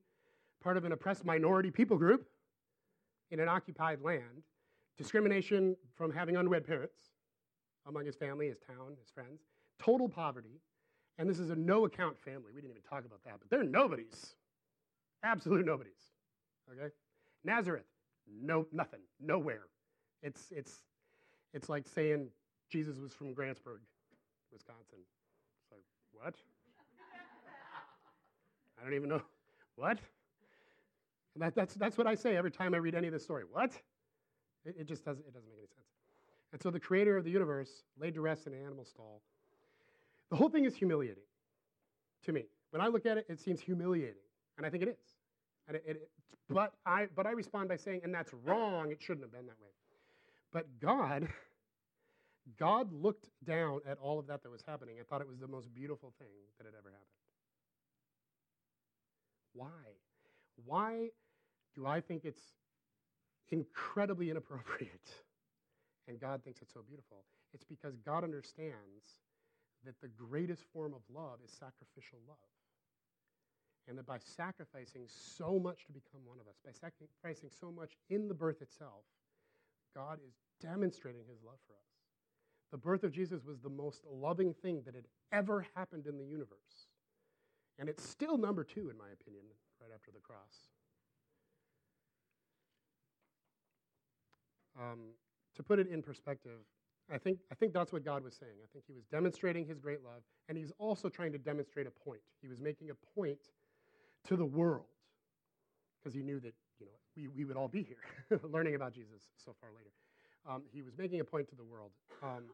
part 0.64 0.78
of 0.78 0.86
an 0.86 0.92
oppressed 0.92 1.26
minority 1.26 1.72
people 1.72 1.98
group 1.98 2.28
in 3.32 3.40
an 3.40 3.50
occupied 3.50 4.02
land, 4.02 4.44
discrimination 4.98 5.76
from 5.96 6.12
having 6.12 6.38
unwed 6.38 6.66
parents 6.66 7.12
among 7.88 8.06
his 8.06 8.16
family, 8.16 8.48
his 8.48 8.60
town, 8.60 8.96
his 9.00 9.10
friends, 9.12 9.42
total 9.80 10.10
poverty, 10.10 10.62
and 11.18 11.30
this 11.30 11.40
is 11.40 11.50
a 11.50 11.56
no 11.56 11.86
account 11.86 12.20
family. 12.20 12.52
We 12.54 12.62
didn't 12.62 12.72
even 12.72 12.84
talk 12.84 13.06
about 13.06 13.24
that, 13.24 13.36
but 13.40 13.50
they're 13.50 13.64
nobodies. 13.64 14.36
Absolute 15.24 15.66
nobodies. 15.66 16.12
Okay? 16.72 16.94
Nazareth, 17.44 17.86
no 18.42 18.66
nothing, 18.72 19.02
nowhere. 19.20 19.64
It's 20.22 20.48
it's 20.52 20.82
it's 21.54 21.70
like 21.70 21.88
saying 21.88 22.30
Jesus 22.70 22.98
was 22.98 23.14
from 23.14 23.34
Grantsburg, 23.34 23.80
Wisconsin. 24.52 25.00
It's 25.62 25.72
like, 25.72 25.84
what? 26.12 26.36
I 28.80 28.84
don't 28.84 28.94
even 28.94 29.10
know. 29.10 29.22
What? 29.76 30.00
That, 31.38 31.54
that's, 31.54 31.74
that's 31.76 31.98
what 31.98 32.08
I 32.08 32.16
say 32.16 32.38
every 32.38 32.52
time 32.52 32.74
I 32.74 32.78
read 32.78 32.96
any 32.96 33.08
of 33.08 33.14
this 33.14 33.24
story. 33.24 33.44
What? 33.50 33.72
It, 34.66 34.76
it 34.80 34.88
just 34.88 35.04
doesn't, 35.04 35.26
it 35.26 35.34
doesn't 35.34 35.50
make 35.50 35.58
any 35.58 35.68
sense. 35.68 35.88
And 36.54 36.62
so 36.62 36.72
the 36.72 36.80
creator 36.80 37.18
of 37.18 37.26
the 37.26 37.32
universe 37.32 37.84
laid 38.00 38.14
to 38.16 38.22
rest 38.22 38.48
in 38.48 38.54
an 38.54 38.62
animal 38.62 38.86
stall. 38.86 39.22
The 40.36 40.40
whole 40.40 40.50
thing 40.50 40.66
is 40.66 40.76
humiliating 40.76 41.24
to 42.26 42.34
me. 42.34 42.44
When 42.72 42.82
I 42.82 42.88
look 42.88 43.06
at 43.06 43.18
it, 43.18 43.26
it 43.30 43.40
seems 43.40 43.62
humiliating. 43.62 44.20
And 44.58 44.66
I 44.66 44.70
think 44.70 44.84
it 44.84 44.90
is. 44.90 45.16
And 45.70 45.78
it, 45.78 45.84
it, 45.88 46.10
but, 46.50 46.74
I, 46.86 47.08
but 47.16 47.26
I 47.26 47.32
respond 47.32 47.70
by 47.70 47.78
saying, 47.78 48.02
and 48.04 48.14
that's 48.14 48.34
wrong, 48.44 48.92
it 48.92 49.02
shouldn't 49.02 49.24
have 49.24 49.32
been 49.32 49.46
that 49.46 49.56
way. 49.62 49.70
But 50.52 50.66
God, 50.82 51.30
God 52.60 52.92
looked 52.92 53.30
down 53.46 53.80
at 53.90 53.98
all 54.00 54.20
of 54.20 54.28
that 54.28 54.44
that 54.44 54.52
was 54.52 54.62
happening 54.68 55.00
and 55.00 55.08
thought 55.08 55.22
it 55.22 55.28
was 55.28 55.40
the 55.40 55.48
most 55.48 55.74
beautiful 55.74 56.12
thing 56.20 56.28
that 56.58 56.66
had 56.66 56.74
ever 56.78 56.90
happened. 56.90 57.08
Why? 59.54 59.70
Why 60.66 61.08
do 61.76 61.88
I 61.88 62.02
think 62.02 62.26
it's 62.26 62.44
incredibly 63.52 64.32
inappropriate 64.32 65.14
and 66.10 66.20
God 66.20 66.44
thinks 66.44 66.62
it's 66.62 66.74
so 66.74 66.82
beautiful? 66.86 67.24
It's 67.54 67.64
because 67.64 67.96
God 68.06 68.26
understands 68.26 69.22
that 69.86 70.00
the 70.02 70.08
greatest 70.08 70.64
form 70.74 70.94
of 70.94 71.02
love 71.14 71.40
is 71.44 71.52
sacrificial 71.52 72.20
love. 72.28 72.38
And 73.88 73.98
that 73.98 74.08
by 74.08 74.18
sacrificing 74.18 75.04
so 75.08 75.60
much 75.60 75.86
to 75.86 75.94
become 75.94 76.22
one 76.26 76.40
of 76.40 76.48
us, 76.48 76.56
by 76.66 76.72
sacrificing 76.72 77.50
so 77.60 77.72
much 77.72 77.92
in 78.10 78.28
the 78.28 78.34
birth 78.34 78.62
itself, 78.62 79.06
God 79.96 80.20
is 80.28 80.34
demonstrating 80.60 81.22
his 81.30 81.44
love 81.46 81.60
for 81.68 81.74
us. 81.74 81.86
The 82.72 82.78
birth 82.78 83.04
of 83.04 83.12
Jesus 83.12 83.46
was 83.46 83.60
the 83.60 83.70
most 83.70 84.02
loving 84.12 84.54
thing 84.54 84.82
that 84.86 84.96
had 84.96 85.06
ever 85.32 85.66
happened 85.76 86.08
in 86.08 86.18
the 86.18 86.26
universe. 86.26 86.90
And 87.78 87.88
it's 87.88 88.08
still 88.08 88.38
number 88.38 88.64
two, 88.64 88.90
in 88.90 88.98
my 88.98 89.10
opinion, 89.14 89.44
right 89.80 89.92
after 89.94 90.12
the 90.12 90.20
cross. 90.20 90.70
Um, 94.78 95.00
to 95.56 95.64
put 95.64 95.80
it 95.80 95.88
in 95.88 96.02
perspective, 96.02 96.60
I 97.14 97.18
think, 97.18 97.40
I 97.52 97.56
think 97.56 97.74
that's 97.74 97.94
what 97.94 98.04
God 98.04 98.24
was 98.24 98.36
saying. 98.36 98.54
I 98.64 98.68
think 98.74 98.86
he 98.88 98.94
was 98.94 99.04
demonstrating 99.06 99.66
his 99.66 99.80
great 99.80 100.04
love, 100.04 100.24
and 100.50 100.58
he's 100.58 100.72
also 100.80 101.08
trying 101.08 101.32
to 101.34 101.38
demonstrate 101.38 101.86
a 101.86 101.92
point. 101.92 102.22
He 102.42 102.48
was 102.48 102.60
making 102.60 102.90
a 102.90 102.96
point 103.20 103.40
to 104.28 104.36
the 104.36 104.46
world 104.46 104.86
because 106.00 106.16
he 106.16 106.24
knew 106.24 106.40
that 106.40 106.54
you 106.80 106.88
know, 106.88 106.92
we, 107.16 107.28
we 107.28 107.46
would 107.46 107.58
all 107.58 107.68
be 107.68 107.84
here 107.84 108.40
learning 108.44 108.76
about 108.76 108.94
Jesus 108.94 109.22
so 109.38 109.56
far 109.62 109.70
later. 109.76 109.92
Um, 110.50 110.64
he 110.72 110.82
was 110.82 110.98
making 110.98 111.20
a 111.20 111.24
point 111.24 111.48
to 111.50 111.56
the 111.56 111.64
world. 111.64 111.92
Um, 112.24 112.46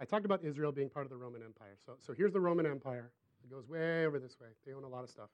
I 0.00 0.04
talked 0.04 0.24
about 0.24 0.44
Israel 0.44 0.72
being 0.72 0.90
part 0.90 1.06
of 1.06 1.10
the 1.10 1.16
Roman 1.16 1.42
Empire. 1.42 1.76
So, 1.84 1.94
so 2.00 2.12
here's 2.12 2.32
the 2.32 2.40
Roman 2.40 2.66
Empire. 2.66 3.10
It 3.42 3.50
goes 3.50 3.68
way 3.68 4.06
over 4.06 4.18
this 4.18 4.38
way. 4.40 4.48
They 4.66 4.74
own 4.74 4.84
a 4.84 4.88
lot 4.88 5.04
of 5.04 5.10
stuff. 5.10 5.30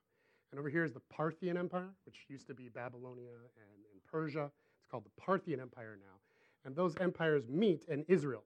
And 0.50 0.58
over 0.58 0.68
here 0.68 0.84
is 0.84 0.92
the 0.92 1.00
Parthian 1.10 1.56
Empire, 1.56 1.88
which 2.04 2.26
used 2.28 2.46
to 2.48 2.54
be 2.54 2.68
Babylonia 2.68 3.30
and, 3.30 3.80
and 3.92 4.04
Persia 4.10 4.50
It's 4.78 4.86
called 4.90 5.04
the 5.04 5.20
Parthian 5.20 5.60
Empire 5.60 5.98
now. 5.98 6.20
And 6.64 6.76
those 6.76 6.94
empires 7.00 7.48
meet 7.48 7.84
in 7.88 8.04
Israel. 8.08 8.44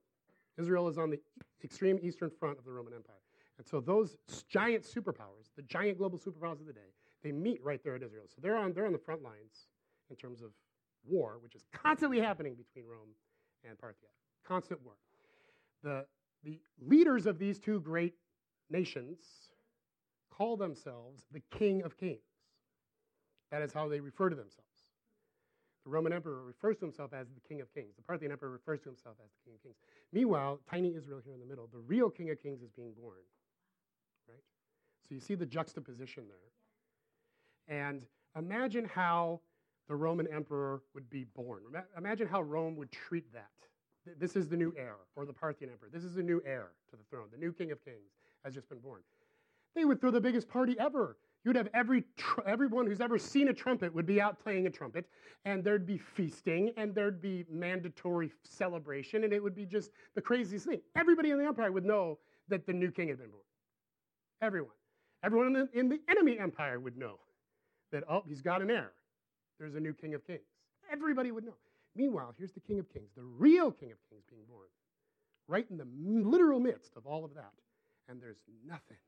Israel 0.59 0.89
is 0.89 0.99
on 0.99 1.11
the 1.11 1.21
extreme 1.63 1.99
eastern 2.03 2.31
front 2.31 2.59
of 2.59 2.65
the 2.65 2.73
Roman 2.73 2.95
Empire. 2.95 3.17
And 3.59 3.67
so 3.67 3.81
those 3.81 4.17
giant 4.49 4.85
superpowers, 4.85 5.51
the 5.57 5.63
giant 5.63 5.99
global 5.99 6.19
superpowers 6.19 6.61
of 6.61 6.67
the 6.67 6.73
day, 6.73 6.93
they 7.23 7.33
meet 7.33 7.63
right 7.65 7.83
there 7.83 7.95
at 7.95 8.03
Israel. 8.03 8.25
So 8.29 8.41
they're 8.41 8.57
on, 8.57 8.73
they're 8.73 8.87
on 8.87 8.93
the 8.93 8.99
front 8.99 9.23
lines 9.23 9.69
in 10.11 10.17
terms 10.17 10.43
of 10.43 10.51
war, 11.07 11.39
which 11.43 11.55
is 11.55 11.65
constantly 11.73 12.21
happening 12.21 12.55
between 12.55 12.85
Rome 12.87 13.09
and 13.69 13.77
Parthia. 13.79 14.11
Constant 14.47 14.81
war. 14.85 14.95
The, 15.83 16.07
the 16.45 16.61
leaders 16.81 17.27
of 17.27 17.39
these 17.39 17.59
two 17.59 17.81
great 17.81 18.15
nations 18.71 19.19
call 20.31 20.57
themselves 20.57 21.27
the 21.33 21.41
King 21.51 21.83
of 21.83 21.97
Kings. 21.97 22.21
That 23.51 23.63
is 23.63 23.73
how 23.73 23.89
they 23.89 24.01
refer 24.01 24.29
to 24.29 24.37
themselves. 24.37 24.66
The 25.87 25.93
Roman 25.93 26.13
emperor 26.13 26.43
refers 26.43 26.77
to 26.79 26.85
himself 26.85 27.13
as 27.13 27.29
the 27.29 27.41
King 27.49 27.61
of 27.61 27.73
Kings. 27.73 27.95
The 27.95 28.03
Parthian 28.03 28.33
emperor 28.33 28.51
refers 28.51 28.81
to 28.81 28.89
himself 28.89 29.15
as 29.25 29.31
the 29.31 29.39
King 29.45 29.55
of 29.55 29.63
Kings. 29.63 29.77
Meanwhile, 30.13 30.59
tiny 30.69 30.93
Israel 30.97 31.21
here 31.25 31.33
in 31.33 31.39
the 31.39 31.47
middle, 31.47 31.69
the 31.73 31.79
real 31.79 32.11
King 32.11 32.29
of 32.31 32.43
Kings 32.43 32.61
is 32.61 32.71
being 32.73 32.93
born. 33.01 33.23
Right? 34.29 34.43
So 35.09 35.15
you 35.15 35.21
see 35.21 35.37
the 35.37 35.47
juxtaposition 35.47 36.25
there. 36.27 37.79
And 37.89 38.05
imagine 38.37 38.85
how 38.85 39.41
the 39.89 39.95
Roman 39.95 40.27
emperor 40.27 40.83
would 40.93 41.09
be 41.09 41.25
born. 41.37 41.63
Imagine 41.97 42.27
how 42.27 42.43
Rome 42.43 42.75
would 42.77 42.91
treat 42.91 43.33
that. 43.33 43.47
This 44.19 44.35
is 44.35 44.49
the 44.49 44.57
new 44.57 44.75
heir, 44.77 44.97
or 45.15 45.25
the 45.25 45.33
Parthian 45.33 45.71
emperor. 45.71 45.89
This 45.93 46.03
is 46.03 46.17
the 46.17 46.23
new 46.23 46.43
heir 46.45 46.71
to 46.91 46.97
the 46.97 47.05
throne. 47.11 47.27
The 47.31 47.39
new 47.39 47.53
king 47.53 47.71
of 47.71 47.85
kings 47.85 48.11
has 48.45 48.55
just 48.55 48.69
been 48.69 48.79
born. 48.79 49.03
They 49.77 49.85
would 49.85 50.01
throw 50.01 50.11
the 50.11 50.21
biggest 50.21 50.49
party 50.49 50.77
ever. 50.81 51.17
You'd 51.47 51.55
have 51.55 51.69
every 51.75 52.03
tr- 52.17 52.41
everyone 52.45 52.89
who's 52.89 53.01
ever 53.01 53.19
seen 53.19 53.47
a 53.47 53.53
trumpet 53.53 53.95
would 53.95 54.05
be 54.05 54.21
out 54.21 54.43
playing 54.43 54.67
a 54.67 54.71
trumpet, 54.71 55.07
and 55.45 55.63
there'd 55.63 55.87
be 55.87 55.97
feasting, 55.97 56.73
and 56.77 56.93
there'd 56.93 57.23
be 57.23 57.45
mandatory 57.49 58.33
celebration, 58.43 59.23
and 59.23 59.33
it 59.33 59.41
would 59.41 59.55
be 59.55 59.65
just 59.65 59.93
the 60.17 60.21
craziest 60.21 60.67
thing. 60.67 60.81
Everybody 60.97 61.31
in 61.31 61.39
the 61.39 61.45
empire 61.45 61.71
would 61.71 61.85
know 61.85 62.19
that 62.49 62.67
the 62.67 62.73
new 62.73 62.91
king 62.91 63.07
had 63.07 63.19
been 63.19 63.31
born. 63.31 63.45
Everyone. 64.43 64.73
Everyone 65.23 65.47
in 65.47 65.53
the, 65.53 65.69
in 65.73 65.89
the 65.89 66.01
enemy 66.09 66.37
empire 66.37 66.81
would 66.81 66.99
know 66.99 67.21
that, 67.93 68.03
oh, 68.11 68.25
he's 68.27 68.43
got 68.43 68.61
an 68.61 68.69
heir. 68.69 68.91
There's 69.61 69.77
a 69.77 69.81
new 69.81 69.93
king 69.93 70.15
of 70.15 70.27
kings. 70.27 70.41
Everybody 70.93 71.31
would 71.31 71.45
know. 71.45 71.55
Meanwhile, 71.95 72.35
here's 72.37 72.53
the 72.53 72.61
king 72.61 72.81
of 72.81 72.93
kings, 72.93 73.11
the 73.17 73.23
real 73.23 73.71
king 73.71 73.93
of 73.93 73.99
kings 74.11 74.25
being 74.29 74.43
born, 74.49 74.67
right 75.47 75.67
in 75.71 75.77
the 75.77 75.87
literal 76.29 76.59
midst 76.59 76.97
of 76.97 77.07
all 77.07 77.25
of 77.25 77.35
that. 77.35 77.53
And 78.09 78.21
there's 78.21 78.39
nothing. 78.67 78.99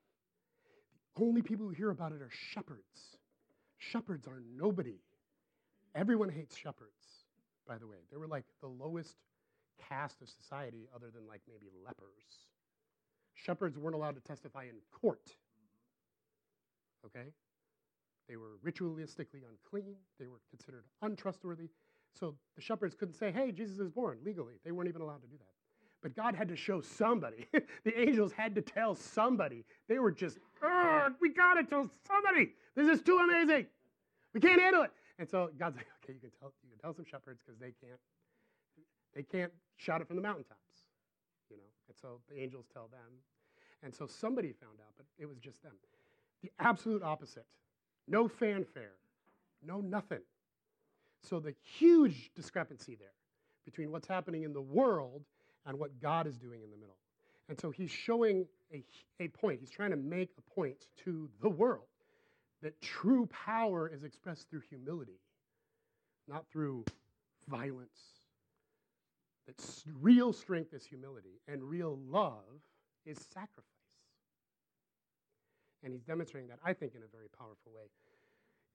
Only 1.20 1.42
people 1.42 1.66
who 1.66 1.72
hear 1.72 1.90
about 1.90 2.12
it 2.12 2.22
are 2.22 2.30
shepherds. 2.52 3.18
Shepherds 3.78 4.26
are 4.26 4.42
nobody. 4.56 5.00
Everyone 5.94 6.28
hates 6.28 6.56
shepherds, 6.56 7.24
by 7.66 7.78
the 7.78 7.86
way. 7.86 7.96
They 8.10 8.16
were 8.16 8.26
like 8.26 8.44
the 8.60 8.68
lowest 8.68 9.16
caste 9.88 10.20
of 10.22 10.28
society, 10.28 10.88
other 10.94 11.10
than 11.12 11.26
like 11.26 11.40
maybe 11.48 11.66
lepers. 11.84 12.46
Shepherds 13.34 13.78
weren't 13.78 13.94
allowed 13.94 14.16
to 14.16 14.20
testify 14.20 14.64
in 14.64 14.76
court. 14.92 15.30
Okay? 17.06 17.28
They 18.28 18.36
were 18.36 18.58
ritualistically 18.64 19.42
unclean. 19.48 19.94
They 20.18 20.26
were 20.26 20.40
considered 20.50 20.84
untrustworthy. 21.02 21.68
So 22.14 22.34
the 22.56 22.62
shepherds 22.62 22.94
couldn't 22.94 23.14
say, 23.14 23.32
hey, 23.32 23.52
Jesus 23.52 23.78
is 23.78 23.88
born 23.88 24.18
legally. 24.24 24.54
They 24.64 24.72
weren't 24.72 24.88
even 24.88 25.02
allowed 25.02 25.22
to 25.22 25.28
do 25.28 25.36
that. 25.38 25.57
But 26.02 26.14
God 26.14 26.34
had 26.34 26.48
to 26.48 26.56
show 26.56 26.80
somebody. 26.80 27.48
the 27.84 28.00
angels 28.00 28.32
had 28.32 28.54
to 28.54 28.62
tell 28.62 28.94
somebody. 28.94 29.64
They 29.88 29.98
were 29.98 30.12
just, 30.12 30.38
we 31.20 31.30
got 31.30 31.54
to 31.54 31.64
tell 31.64 31.90
somebody. 32.06 32.52
This 32.76 32.88
is 32.88 33.02
too 33.02 33.18
amazing. 33.18 33.66
We 34.32 34.40
can't 34.40 34.60
handle 34.60 34.82
it. 34.82 34.92
And 35.18 35.28
so 35.28 35.50
God's 35.58 35.76
like, 35.76 35.86
okay, 36.04 36.14
you 36.14 36.20
can 36.20 36.30
tell, 36.38 36.52
you 36.62 36.70
can 36.70 36.78
tell 36.78 36.94
some 36.94 37.04
shepherds 37.04 37.40
because 37.44 37.58
they 37.58 37.74
can't, 37.80 38.00
they 39.14 39.22
can't 39.22 39.52
shout 39.76 40.00
it 40.00 40.06
from 40.06 40.16
the 40.16 40.22
mountaintops, 40.22 40.84
you 41.50 41.56
know. 41.56 41.62
And 41.88 41.96
so 42.00 42.20
the 42.28 42.40
angels 42.40 42.66
tell 42.72 42.88
them. 42.88 43.18
And 43.82 43.94
so 43.94 44.06
somebody 44.06 44.52
found 44.52 44.78
out, 44.80 44.92
but 44.96 45.06
it 45.18 45.26
was 45.26 45.38
just 45.38 45.62
them. 45.62 45.72
The 46.42 46.52
absolute 46.60 47.02
opposite. 47.02 47.46
No 48.06 48.28
fanfare, 48.28 48.94
no 49.64 49.80
nothing. 49.80 50.22
So 51.22 51.40
the 51.40 51.54
huge 51.62 52.30
discrepancy 52.34 52.94
there 52.94 53.08
between 53.64 53.90
what's 53.90 54.08
happening 54.08 54.44
in 54.44 54.52
the 54.52 54.62
world 54.62 55.22
and 55.68 55.78
what 55.78 56.00
God 56.00 56.26
is 56.26 56.36
doing 56.38 56.62
in 56.62 56.70
the 56.70 56.76
middle. 56.76 56.96
And 57.48 57.60
so 57.60 57.70
he's 57.70 57.90
showing 57.90 58.46
a, 58.72 58.82
a 59.20 59.28
point. 59.28 59.60
He's 59.60 59.70
trying 59.70 59.90
to 59.90 59.96
make 59.96 60.30
a 60.38 60.54
point 60.54 60.86
to 61.04 61.28
the 61.40 61.48
world 61.48 61.84
that 62.62 62.80
true 62.80 63.26
power 63.26 63.88
is 63.88 64.02
expressed 64.02 64.48
through 64.50 64.62
humility, 64.68 65.20
not 66.26 66.44
through 66.50 66.84
violence. 67.48 67.98
That 69.46 69.54
real 70.00 70.32
strength 70.32 70.74
is 70.74 70.84
humility, 70.84 71.40
and 71.46 71.62
real 71.62 71.98
love 72.08 72.60
is 73.06 73.18
sacrifice. 73.32 73.64
And 75.84 75.92
he's 75.92 76.02
demonstrating 76.02 76.48
that, 76.48 76.58
I 76.64 76.72
think, 76.72 76.94
in 76.94 77.02
a 77.02 77.10
very 77.14 77.28
powerful 77.38 77.72
way. 77.74 77.84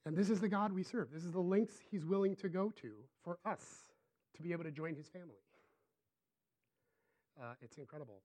And 0.06 0.15
this 0.15 0.29
is 0.29 0.39
the 0.39 0.49
God 0.49 0.71
we 0.71 0.84
serve. 0.84 1.10
This 1.12 1.23
is 1.23 1.32
the 1.32 1.39
lengths 1.39 1.75
he's 1.91 2.06
willing 2.06 2.36
to 2.38 2.49
go 2.49 2.71
to 2.82 2.91
for 3.23 3.38
us 3.45 3.63
to 4.36 4.41
be 4.41 4.51
able 4.51 4.63
to 4.63 4.71
join 4.71 4.95
his 4.95 5.08
family. 5.08 5.36
Uh, 7.39 7.53
it's 7.61 7.77
incredible. 7.77 8.21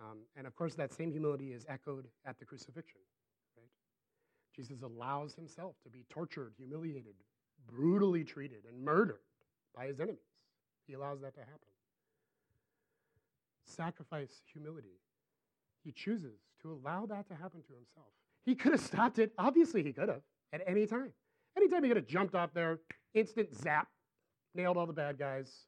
Um, 0.00 0.18
and 0.36 0.46
of 0.46 0.54
course, 0.54 0.74
that 0.74 0.92
same 0.92 1.10
humility 1.10 1.52
is 1.52 1.64
echoed 1.68 2.06
at 2.26 2.38
the 2.38 2.44
crucifixion. 2.44 3.00
Right? 3.56 3.68
Jesus 4.54 4.82
allows 4.82 5.34
himself 5.34 5.76
to 5.84 5.88
be 5.90 6.04
tortured, 6.10 6.52
humiliated, 6.56 7.14
brutally 7.66 8.24
treated, 8.24 8.64
and 8.68 8.84
murdered 8.84 9.20
by 9.74 9.86
his 9.86 10.00
enemies. 10.00 10.20
He 10.86 10.94
allows 10.94 11.20
that 11.20 11.34
to 11.34 11.40
happen. 11.40 11.68
Sacrifice 13.64 14.42
humility. 14.52 15.00
He 15.82 15.92
chooses 15.92 16.38
to 16.62 16.72
allow 16.72 17.06
that 17.06 17.28
to 17.28 17.34
happen 17.34 17.62
to 17.62 17.74
himself. 17.74 18.08
He 18.44 18.54
could 18.54 18.72
have 18.72 18.80
stopped 18.80 19.18
it. 19.18 19.32
Obviously, 19.38 19.82
he 19.82 19.92
could 19.92 20.08
have 20.08 20.22
at 20.52 20.62
any 20.66 20.86
time. 20.86 21.12
Anytime 21.56 21.82
he 21.82 21.88
could 21.88 21.96
have 21.96 22.06
jumped 22.06 22.34
off 22.34 22.52
there, 22.52 22.80
instant 23.14 23.54
zap, 23.54 23.88
nailed 24.54 24.76
all 24.76 24.86
the 24.86 24.92
bad 24.92 25.18
guys, 25.18 25.66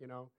you 0.00 0.06
know, 0.06 0.30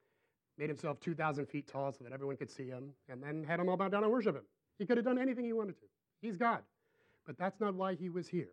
made 0.58 0.70
himself 0.70 1.00
2,000 1.00 1.46
feet 1.46 1.68
tall 1.68 1.92
so 1.92 2.04
that 2.04 2.14
everyone 2.14 2.38
could 2.38 2.50
see 2.50 2.68
him, 2.68 2.94
and 3.10 3.22
then 3.22 3.44
had 3.44 3.60
them 3.60 3.70
all 3.70 3.78
bow 3.78 3.88
down 3.88 4.04
and 4.04 4.12
worship 4.12 4.36
him. 4.36 4.44
He 4.78 4.86
could 4.86 4.98
have 4.98 5.06
done 5.06 5.20
anything 5.20 5.46
he 5.46 5.54
wanted 5.54 5.78
to. 5.78 5.86
He's 6.22 6.38
God. 6.38 6.60
But 7.26 7.38
that's 7.38 7.60
not 7.60 7.76
why 7.76 7.96
he 7.96 8.10
was 8.10 8.28
here. 8.28 8.50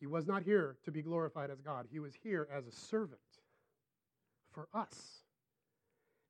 He 0.00 0.06
was 0.06 0.26
not 0.26 0.42
here 0.42 0.76
to 0.84 0.90
be 0.90 1.02
glorified 1.02 1.50
as 1.50 1.60
God. 1.60 1.86
He 1.90 1.98
was 1.98 2.14
here 2.14 2.48
as 2.52 2.66
a 2.66 2.72
servant 2.72 3.20
for 4.50 4.68
us. 4.72 5.24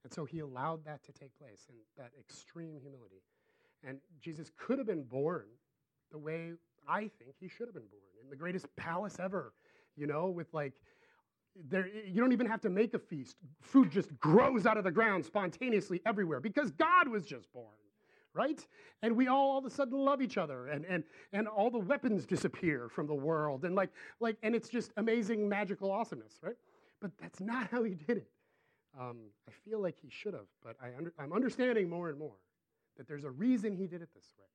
And 0.05 0.12
so 0.12 0.25
he 0.25 0.40
allowed 0.40 0.85
that 0.85 1.05
to 1.05 1.12
take 1.12 1.37
place 1.38 1.66
in 1.68 1.75
that 1.97 2.11
extreme 2.18 2.79
humility. 2.81 3.23
And 3.87 3.99
Jesus 4.21 4.51
could 4.57 4.79
have 4.79 4.87
been 4.87 5.05
born 5.05 5.44
the 6.11 6.18
way 6.18 6.53
I 6.88 7.01
think 7.01 7.35
he 7.38 7.49
should 7.49 7.66
have 7.66 7.75
been 7.75 7.83
born 7.90 8.03
in 8.23 8.31
the 8.31 8.37
greatest 8.37 8.75
palace 8.77 9.18
ever, 9.21 9.53
you 9.97 10.07
know, 10.07 10.29
with 10.29 10.53
like, 10.53 10.73
there, 11.68 11.88
you 11.88 12.20
don't 12.20 12.32
even 12.32 12.46
have 12.46 12.61
to 12.62 12.70
make 12.70 12.94
a 12.94 12.98
feast. 12.98 13.37
Food 13.61 13.90
just 13.90 14.18
grows 14.20 14.66
out 14.66 14.76
of 14.76 14.84
the 14.84 14.90
ground 14.90 15.24
spontaneously 15.24 16.00
everywhere 16.06 16.40
because 16.40 16.70
God 16.72 17.08
was 17.08 17.24
just 17.24 17.52
born, 17.52 17.66
right? 18.34 18.64
And 19.02 19.16
we 19.16 19.28
all 19.28 19.50
all 19.50 19.58
of 19.58 19.64
a 19.64 19.70
sudden 19.70 19.98
love 19.98 20.22
each 20.22 20.38
other, 20.38 20.68
and 20.68 20.84
and 20.84 21.04
and 21.32 21.48
all 21.48 21.70
the 21.70 21.78
weapons 21.78 22.26
disappear 22.26 22.88
from 22.88 23.06
the 23.06 23.14
world, 23.14 23.64
and 23.64 23.74
like 23.74 23.90
like, 24.20 24.37
and 24.42 24.54
it's 24.54 24.68
just 24.68 24.92
amazing, 24.96 25.48
magical 25.48 25.90
awesomeness, 25.90 26.38
right? 26.42 26.56
But 27.00 27.12
that's 27.20 27.40
not 27.40 27.68
how 27.70 27.82
he 27.82 27.94
did 27.94 28.18
it. 28.18 28.30
Um, 28.98 29.18
I 29.48 29.52
feel 29.68 29.80
like 29.80 29.96
he 30.00 30.11
should 30.11 30.34
have, 30.34 30.46
but 30.64 30.76
I 30.82 30.88
under, 30.96 31.12
I'm 31.18 31.32
understanding 31.32 31.88
more 31.88 32.08
and 32.08 32.18
more 32.18 32.37
that 32.96 33.06
there's 33.06 33.24
a 33.24 33.30
reason 33.30 33.76
he 33.76 33.87
did 33.87 34.02
it 34.02 34.08
this 34.14 34.32
way 34.38 34.46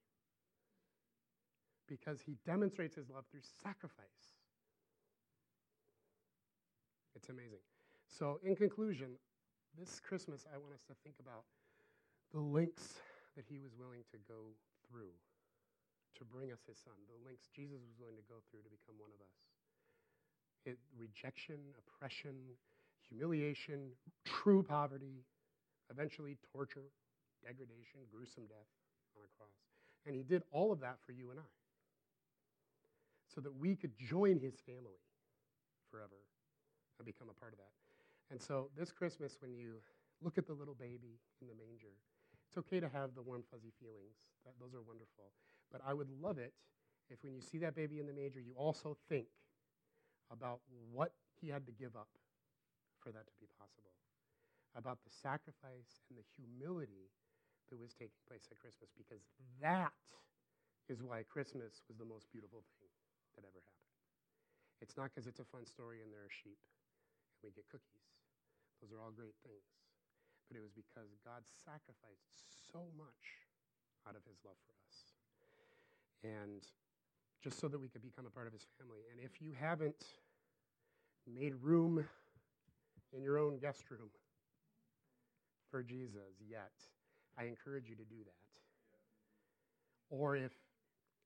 because 1.88 2.22
he 2.22 2.36
demonstrates 2.46 2.96
his 2.96 3.10
love 3.10 3.26
through 3.32 3.42
sacrifice. 3.62 4.06
It's 7.24 7.32
amazing. 7.32 7.64
So, 8.12 8.44
in 8.44 8.52
conclusion, 8.52 9.16
this 9.80 10.04
Christmas, 10.04 10.44
I 10.52 10.60
want 10.60 10.76
us 10.76 10.84
to 10.92 10.96
think 11.08 11.16
about 11.24 11.48
the 12.36 12.44
links 12.44 13.00
that 13.40 13.48
he 13.48 13.64
was 13.64 13.72
willing 13.80 14.04
to 14.12 14.20
go 14.28 14.52
through 14.84 15.16
to 16.20 16.28
bring 16.28 16.52
us 16.52 16.68
his 16.68 16.76
son, 16.84 17.00
the 17.08 17.16
links 17.24 17.48
Jesus 17.56 17.80
was 17.80 17.96
willing 17.96 18.20
to 18.20 18.28
go 18.28 18.44
through 18.52 18.60
to 18.68 18.68
become 18.68 19.00
one 19.00 19.08
of 19.16 19.24
us. 19.24 19.40
It, 20.68 20.76
rejection, 21.00 21.64
oppression, 21.80 22.60
humiliation, 23.08 23.96
true 24.28 24.60
poverty, 24.60 25.24
eventually 25.88 26.36
torture, 26.52 26.92
degradation, 27.40 28.04
gruesome 28.12 28.52
death 28.52 28.68
on 29.16 29.24
a 29.24 29.32
cross. 29.40 29.56
And 30.04 30.12
he 30.12 30.28
did 30.28 30.44
all 30.52 30.76
of 30.76 30.84
that 30.84 31.00
for 31.08 31.16
you 31.16 31.32
and 31.32 31.40
I 31.40 31.52
so 33.32 33.40
that 33.40 33.56
we 33.56 33.80
could 33.80 33.96
join 33.96 34.44
his 34.44 34.60
family 34.68 35.00
forever 35.88 36.20
and 37.00 37.06
become 37.06 37.30
a 37.30 37.38
part 37.38 37.54
of 37.54 37.60
that. 37.60 37.74
And 38.32 38.42
so 38.42 38.70
this 38.78 38.92
Christmas, 38.92 39.38
when 39.42 39.54
you 39.54 39.82
look 40.22 40.38
at 40.38 40.48
the 40.48 40.54
little 40.54 40.76
baby 40.76 41.20
in 41.42 41.48
the 41.48 41.58
manger, 41.58 41.94
it's 42.48 42.58
okay 42.58 42.80
to 42.80 42.90
have 42.90 43.16
the 43.16 43.22
warm, 43.22 43.44
fuzzy 43.50 43.74
feelings. 43.82 44.18
That, 44.46 44.54
those 44.60 44.74
are 44.74 44.82
wonderful. 44.82 45.34
But 45.72 45.82
I 45.86 45.94
would 45.94 46.10
love 46.22 46.38
it 46.38 46.54
if 47.10 47.24
when 47.24 47.34
you 47.34 47.42
see 47.42 47.58
that 47.60 47.76
baby 47.76 48.00
in 48.00 48.08
the 48.08 48.14
manger, 48.14 48.40
you 48.40 48.54
also 48.56 48.98
think 49.10 49.28
about 50.32 50.62
what 50.92 51.14
he 51.42 51.50
had 51.50 51.66
to 51.68 51.74
give 51.74 51.96
up 51.96 52.10
for 53.02 53.12
that 53.12 53.28
to 53.28 53.36
be 53.38 53.48
possible, 53.60 53.92
about 54.78 55.04
the 55.04 55.12
sacrifice 55.12 56.02
and 56.08 56.16
the 56.16 56.26
humility 56.34 57.12
that 57.70 57.78
was 57.78 57.92
taking 57.94 58.22
place 58.26 58.48
at 58.50 58.58
Christmas, 58.58 58.90
because 58.96 59.28
that 59.60 59.94
is 60.88 61.04
why 61.04 61.22
Christmas 61.28 61.84
was 61.92 62.00
the 62.00 62.08
most 62.08 62.32
beautiful 62.32 62.64
thing 62.80 62.90
that 63.36 63.44
ever 63.44 63.60
happened. 63.60 64.00
It's 64.80 64.96
not 64.96 65.12
because 65.12 65.28
it's 65.28 65.44
a 65.44 65.48
fun 65.48 65.68
story 65.68 66.00
and 66.02 66.12
there 66.12 66.24
are 66.24 66.32
sheep 66.32 66.60
we 67.44 67.52
get 67.52 67.68
cookies. 67.68 68.08
Those 68.80 68.96
are 68.96 69.00
all 69.04 69.12
great 69.12 69.36
things. 69.44 69.68
But 70.48 70.58
it 70.60 70.64
was 70.64 70.72
because 70.72 71.12
God 71.24 71.44
sacrificed 71.64 72.32
so 72.72 72.88
much 72.96 73.24
out 74.08 74.16
of 74.16 74.24
his 74.28 74.40
love 74.44 74.60
for 74.68 74.76
us. 74.88 74.98
And 76.24 76.64
just 77.44 77.60
so 77.60 77.68
that 77.68 77.80
we 77.80 77.88
could 77.88 78.02
become 78.02 78.26
a 78.26 78.30
part 78.30 78.48
of 78.48 78.54
his 78.54 78.66
family. 78.80 79.04
And 79.12 79.20
if 79.20 79.42
you 79.42 79.52
haven't 79.60 80.20
made 81.28 81.54
room 81.62 82.06
in 83.12 83.22
your 83.22 83.38
own 83.38 83.60
guest 83.60 83.84
room 83.92 84.10
for 85.70 85.84
Jesus 85.84 86.40
yet, 86.48 86.72
I 87.38 87.46
encourage 87.46 87.90
you 87.90 87.96
to 87.96 88.04
do 88.04 88.24
that. 88.24 88.50
Or 90.10 90.36
if 90.36 90.54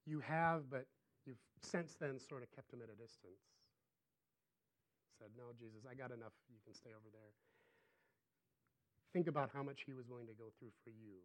you 0.06 0.20
have, 0.22 0.70
but 0.70 0.86
you've 1.26 1.38
since 1.62 1.96
then 2.00 2.20
sort 2.20 2.44
of 2.44 2.52
kept 2.56 2.72
him 2.72 2.80
at 2.82 2.90
a 2.90 2.96
distance. 2.96 3.57
Said, 5.18 5.34
No, 5.38 5.50
Jesus, 5.58 5.82
I 5.90 5.98
got 5.98 6.14
enough. 6.14 6.34
You 6.50 6.62
can 6.64 6.74
stay 6.78 6.94
over 6.94 7.10
there. 7.10 7.34
Think 9.14 9.28
about 9.28 9.50
how 9.54 9.64
much 9.64 9.82
he 9.86 9.94
was 9.94 10.06
willing 10.08 10.28
to 10.30 10.38
go 10.38 10.54
through 10.60 10.74
for 10.84 10.92
you. 10.94 11.18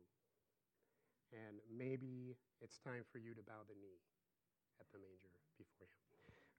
And 1.33 1.61
maybe 1.69 2.37
it's 2.61 2.79
time 2.81 3.05
for 3.13 3.19
you 3.19 3.33
to 3.37 3.43
bow 3.45 3.65
the 3.69 3.77
knee 3.77 4.01
at 4.81 4.89
the 4.93 5.01
manger 5.01 5.33
before 5.57 5.89
him. 5.89 6.01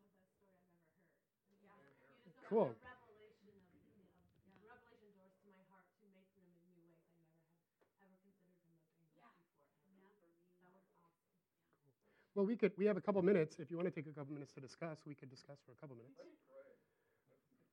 Well, 12.34 12.46
we 12.46 12.56
could. 12.56 12.72
We 12.78 12.86
have 12.86 12.98
a 12.98 13.02
couple 13.02 13.22
minutes. 13.22 13.58
If 13.60 13.70
you 13.70 13.78
want 13.78 13.90
to 13.90 13.94
take 13.94 14.08
a 14.08 14.18
couple 14.18 14.34
minutes 14.34 14.54
to 14.54 14.62
discuss, 14.62 14.98
we 15.06 15.16
could 15.16 15.30
discuss 15.30 15.58
for 15.66 15.74
a 15.74 15.76
couple 15.76 15.98
minutes. 15.98 16.16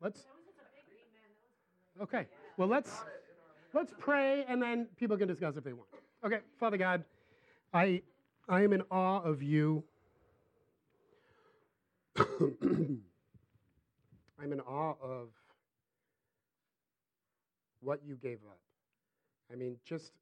Let's. 0.01 0.23
That 0.23 0.35
was 0.35 0.45
just 0.45 0.59
a 0.59 0.67
big 0.75 0.85
amen. 0.91 1.31
That 1.95 2.01
was 2.03 2.09
great. 2.11 2.25
Okay. 2.25 2.29
Well, 2.57 2.69
let's 2.69 3.05
let's 3.73 3.93
pray, 3.99 4.45
and 4.49 4.61
then 4.61 4.89
people 4.99 5.17
can 5.17 5.29
discuss 5.29 5.57
if 5.57 5.65
they 5.65 5.73
want. 5.73 5.89
Okay, 6.25 6.41
Father 6.59 6.77
God, 6.77 7.05
I 7.73 8.03
I 8.49 8.63
am 8.63 8.73
in 8.73 8.83
awe 8.91 9.21
of 9.23 9.43
you. 9.43 9.85
I'm 14.41 14.53
in 14.53 14.61
awe 14.61 14.95
of 15.03 15.31
what 17.81 18.01
you 18.05 18.15
gave 18.15 18.39
up. 18.49 18.61
I 19.53 19.57
mean, 19.57 19.77
just 19.85 20.13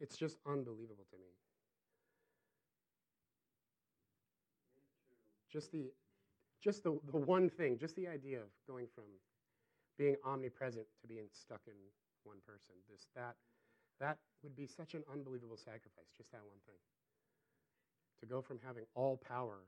it's 0.00 0.16
just 0.16 0.38
unbelievable 0.46 1.06
to 1.10 1.16
me. 1.16 1.26
Just 5.52 5.72
the 5.72 5.90
just 6.62 6.82
the, 6.84 6.98
the 7.10 7.18
one 7.18 7.48
thing, 7.50 7.78
just 7.78 7.96
the 7.96 8.08
idea 8.08 8.38
of 8.38 8.48
going 8.66 8.86
from 8.94 9.04
being 9.98 10.16
omnipresent 10.24 10.86
to 11.02 11.08
being 11.08 11.26
stuck 11.32 11.60
in 11.66 11.74
one 12.22 12.38
person. 12.46 12.74
This 12.90 13.06
that 13.16 13.34
that 14.00 14.18
would 14.42 14.56
be 14.56 14.66
such 14.66 14.94
an 14.94 15.02
unbelievable 15.12 15.56
sacrifice, 15.56 16.12
just 16.16 16.30
that 16.32 16.42
one 16.46 16.58
thing. 16.66 16.76
To 18.24 18.30
go 18.30 18.40
from 18.40 18.58
having 18.64 18.84
all 18.94 19.20
power 19.20 19.60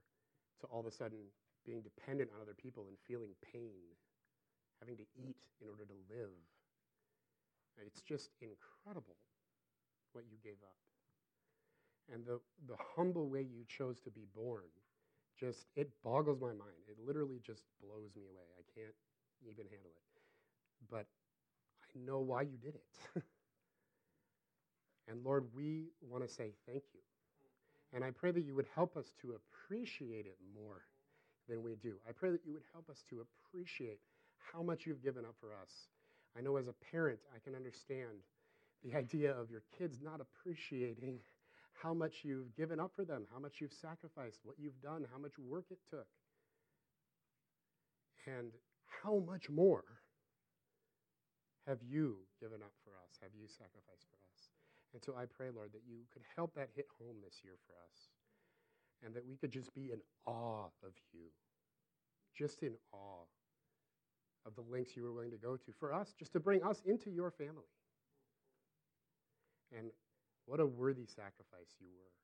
to 0.60 0.66
all 0.68 0.80
of 0.80 0.86
a 0.86 0.90
sudden 0.90 1.18
being 1.66 1.82
dependent 1.82 2.30
on 2.34 2.40
other 2.40 2.54
people 2.56 2.86
and 2.88 2.96
feeling 3.06 3.36
pain, 3.52 3.84
having 4.80 4.96
to 4.96 5.04
eat 5.14 5.36
in 5.60 5.68
order 5.68 5.84
to 5.84 5.92
live. 6.08 6.32
It's 7.84 8.00
just 8.00 8.30
incredible 8.40 9.16
what 10.12 10.24
you 10.30 10.38
gave 10.42 10.56
up. 10.64 10.76
And 12.10 12.24
the, 12.24 12.40
the 12.66 12.76
humble 12.96 13.28
way 13.28 13.42
you 13.42 13.64
chose 13.68 14.00
to 14.00 14.10
be 14.10 14.24
born 14.34 14.72
just 15.38 15.66
it 15.76 15.90
boggles 16.02 16.40
my 16.40 16.48
mind. 16.56 16.88
It 16.88 16.96
literally 17.04 17.40
just 17.44 17.62
blows 17.82 18.08
me 18.16 18.22
away. 18.24 18.48
I 18.56 18.64
can't 18.72 18.94
even 19.42 19.66
handle 19.68 19.92
it. 19.92 20.22
But 20.90 21.04
I 21.82 22.06
know 22.06 22.20
why 22.20 22.42
you 22.42 22.56
did 22.56 22.76
it. 22.76 23.22
and 25.08 25.22
Lord, 25.22 25.44
we 25.54 25.88
want 26.00 26.26
to 26.26 26.32
say 26.32 26.52
thank 26.66 26.84
you. 26.94 27.00
And 27.94 28.04
I 28.04 28.10
pray 28.10 28.30
that 28.30 28.44
you 28.44 28.54
would 28.54 28.66
help 28.74 28.96
us 28.96 29.06
to 29.22 29.34
appreciate 29.34 30.26
it 30.26 30.38
more 30.54 30.82
than 31.48 31.62
we 31.62 31.76
do. 31.76 31.94
I 32.08 32.12
pray 32.12 32.30
that 32.30 32.44
you 32.44 32.52
would 32.52 32.66
help 32.72 32.88
us 32.90 33.04
to 33.10 33.24
appreciate 33.24 34.00
how 34.52 34.62
much 34.62 34.86
you've 34.86 35.02
given 35.02 35.24
up 35.24 35.34
for 35.40 35.52
us. 35.52 35.70
I 36.36 36.42
know 36.42 36.56
as 36.56 36.68
a 36.68 36.74
parent, 36.90 37.20
I 37.34 37.38
can 37.38 37.54
understand 37.54 38.22
the 38.84 38.96
idea 38.96 39.32
of 39.32 39.50
your 39.50 39.62
kids 39.78 39.98
not 40.02 40.20
appreciating 40.20 41.20
how 41.82 41.94
much 41.94 42.22
you've 42.22 42.54
given 42.56 42.80
up 42.80 42.92
for 42.94 43.04
them, 43.04 43.26
how 43.32 43.38
much 43.38 43.54
you've 43.60 43.72
sacrificed, 43.72 44.40
what 44.44 44.56
you've 44.58 44.80
done, 44.82 45.06
how 45.12 45.18
much 45.18 45.38
work 45.38 45.66
it 45.70 45.78
took, 45.90 46.06
and 48.26 48.50
how 49.02 49.18
much 49.26 49.48
more 49.48 49.84
have 51.66 51.78
you 51.82 52.16
given 52.40 52.62
up 52.62 52.72
for 52.84 52.90
us, 52.90 53.18
have 53.22 53.30
you 53.34 53.46
sacrificed 53.46 54.06
for 54.10 54.16
us. 54.16 54.25
And 54.94 55.02
so 55.04 55.14
I 55.16 55.26
pray, 55.26 55.48
Lord, 55.54 55.72
that 55.72 55.82
you 55.86 56.06
could 56.12 56.22
help 56.34 56.54
that 56.54 56.68
hit 56.74 56.86
home 56.98 57.16
this 57.22 57.40
year 57.44 57.54
for 57.66 57.74
us, 57.90 58.08
and 59.04 59.14
that 59.14 59.26
we 59.26 59.36
could 59.36 59.52
just 59.52 59.74
be 59.74 59.92
in 59.92 60.00
awe 60.24 60.68
of 60.82 60.92
you, 61.12 61.28
just 62.34 62.62
in 62.62 62.72
awe 62.92 63.26
of 64.46 64.54
the 64.54 64.62
lengths 64.62 64.96
you 64.96 65.02
were 65.02 65.12
willing 65.12 65.32
to 65.32 65.36
go 65.36 65.56
to 65.56 65.72
for 65.78 65.92
us, 65.92 66.14
just 66.18 66.32
to 66.32 66.40
bring 66.40 66.62
us 66.62 66.80
into 66.86 67.10
your 67.10 67.30
family. 67.30 67.68
And 69.76 69.90
what 70.46 70.60
a 70.60 70.66
worthy 70.66 71.04
sacrifice 71.04 71.74
you 71.80 71.88
were 71.92 72.14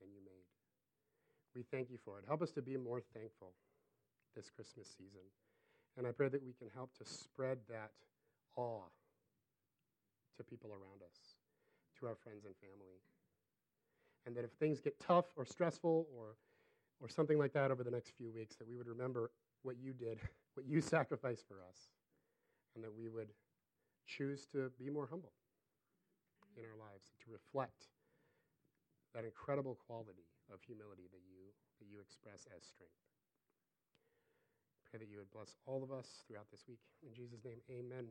and 0.00 0.10
you 0.14 0.20
made. 0.24 0.46
We 1.54 1.64
thank 1.72 1.90
you 1.90 1.98
for 2.04 2.18
it. 2.18 2.24
Help 2.26 2.42
us 2.42 2.52
to 2.52 2.62
be 2.62 2.76
more 2.76 3.02
thankful 3.12 3.52
this 4.36 4.48
Christmas 4.48 4.86
season. 4.96 5.26
And 5.96 6.06
I 6.06 6.12
pray 6.12 6.28
that 6.28 6.44
we 6.44 6.52
can 6.52 6.68
help 6.72 6.94
to 6.98 7.04
spread 7.04 7.58
that 7.68 7.90
awe 8.54 8.86
to 10.36 10.44
people 10.44 10.70
around 10.70 11.02
us, 11.02 11.18
to 12.00 12.06
our 12.06 12.16
friends 12.16 12.44
and 12.44 12.54
family. 12.56 13.00
And 14.26 14.36
that 14.36 14.44
if 14.44 14.50
things 14.52 14.80
get 14.80 14.98
tough 15.00 15.26
or 15.36 15.44
stressful 15.44 16.06
or, 16.16 16.36
or 17.00 17.08
something 17.08 17.38
like 17.38 17.52
that 17.54 17.70
over 17.70 17.82
the 17.82 17.90
next 17.90 18.12
few 18.16 18.30
weeks, 18.32 18.56
that 18.56 18.68
we 18.68 18.76
would 18.76 18.88
remember 18.88 19.30
what 19.62 19.76
you 19.78 19.92
did, 19.92 20.18
what 20.54 20.66
you 20.66 20.80
sacrificed 20.80 21.46
for 21.48 21.62
us, 21.68 21.90
and 22.74 22.84
that 22.84 22.94
we 22.94 23.08
would 23.08 23.28
choose 24.06 24.46
to 24.52 24.70
be 24.78 24.90
more 24.90 25.06
humble 25.08 25.32
in 26.56 26.64
our 26.64 26.76
lives 26.76 27.12
to 27.24 27.30
reflect 27.30 27.86
that 29.14 29.24
incredible 29.24 29.78
quality 29.86 30.26
of 30.52 30.60
humility 30.62 31.08
that 31.12 31.22
you 31.28 31.52
that 31.80 31.86
you 31.86 32.00
express 32.00 32.46
as 32.50 32.66
strength. 32.66 32.98
Pray 34.90 34.98
that 34.98 35.08
you 35.08 35.18
would 35.18 35.30
bless 35.30 35.54
all 35.66 35.84
of 35.84 35.92
us 35.92 36.24
throughout 36.26 36.50
this 36.50 36.64
week. 36.66 36.80
In 37.06 37.14
Jesus' 37.14 37.44
name, 37.44 37.60
amen. 37.70 38.08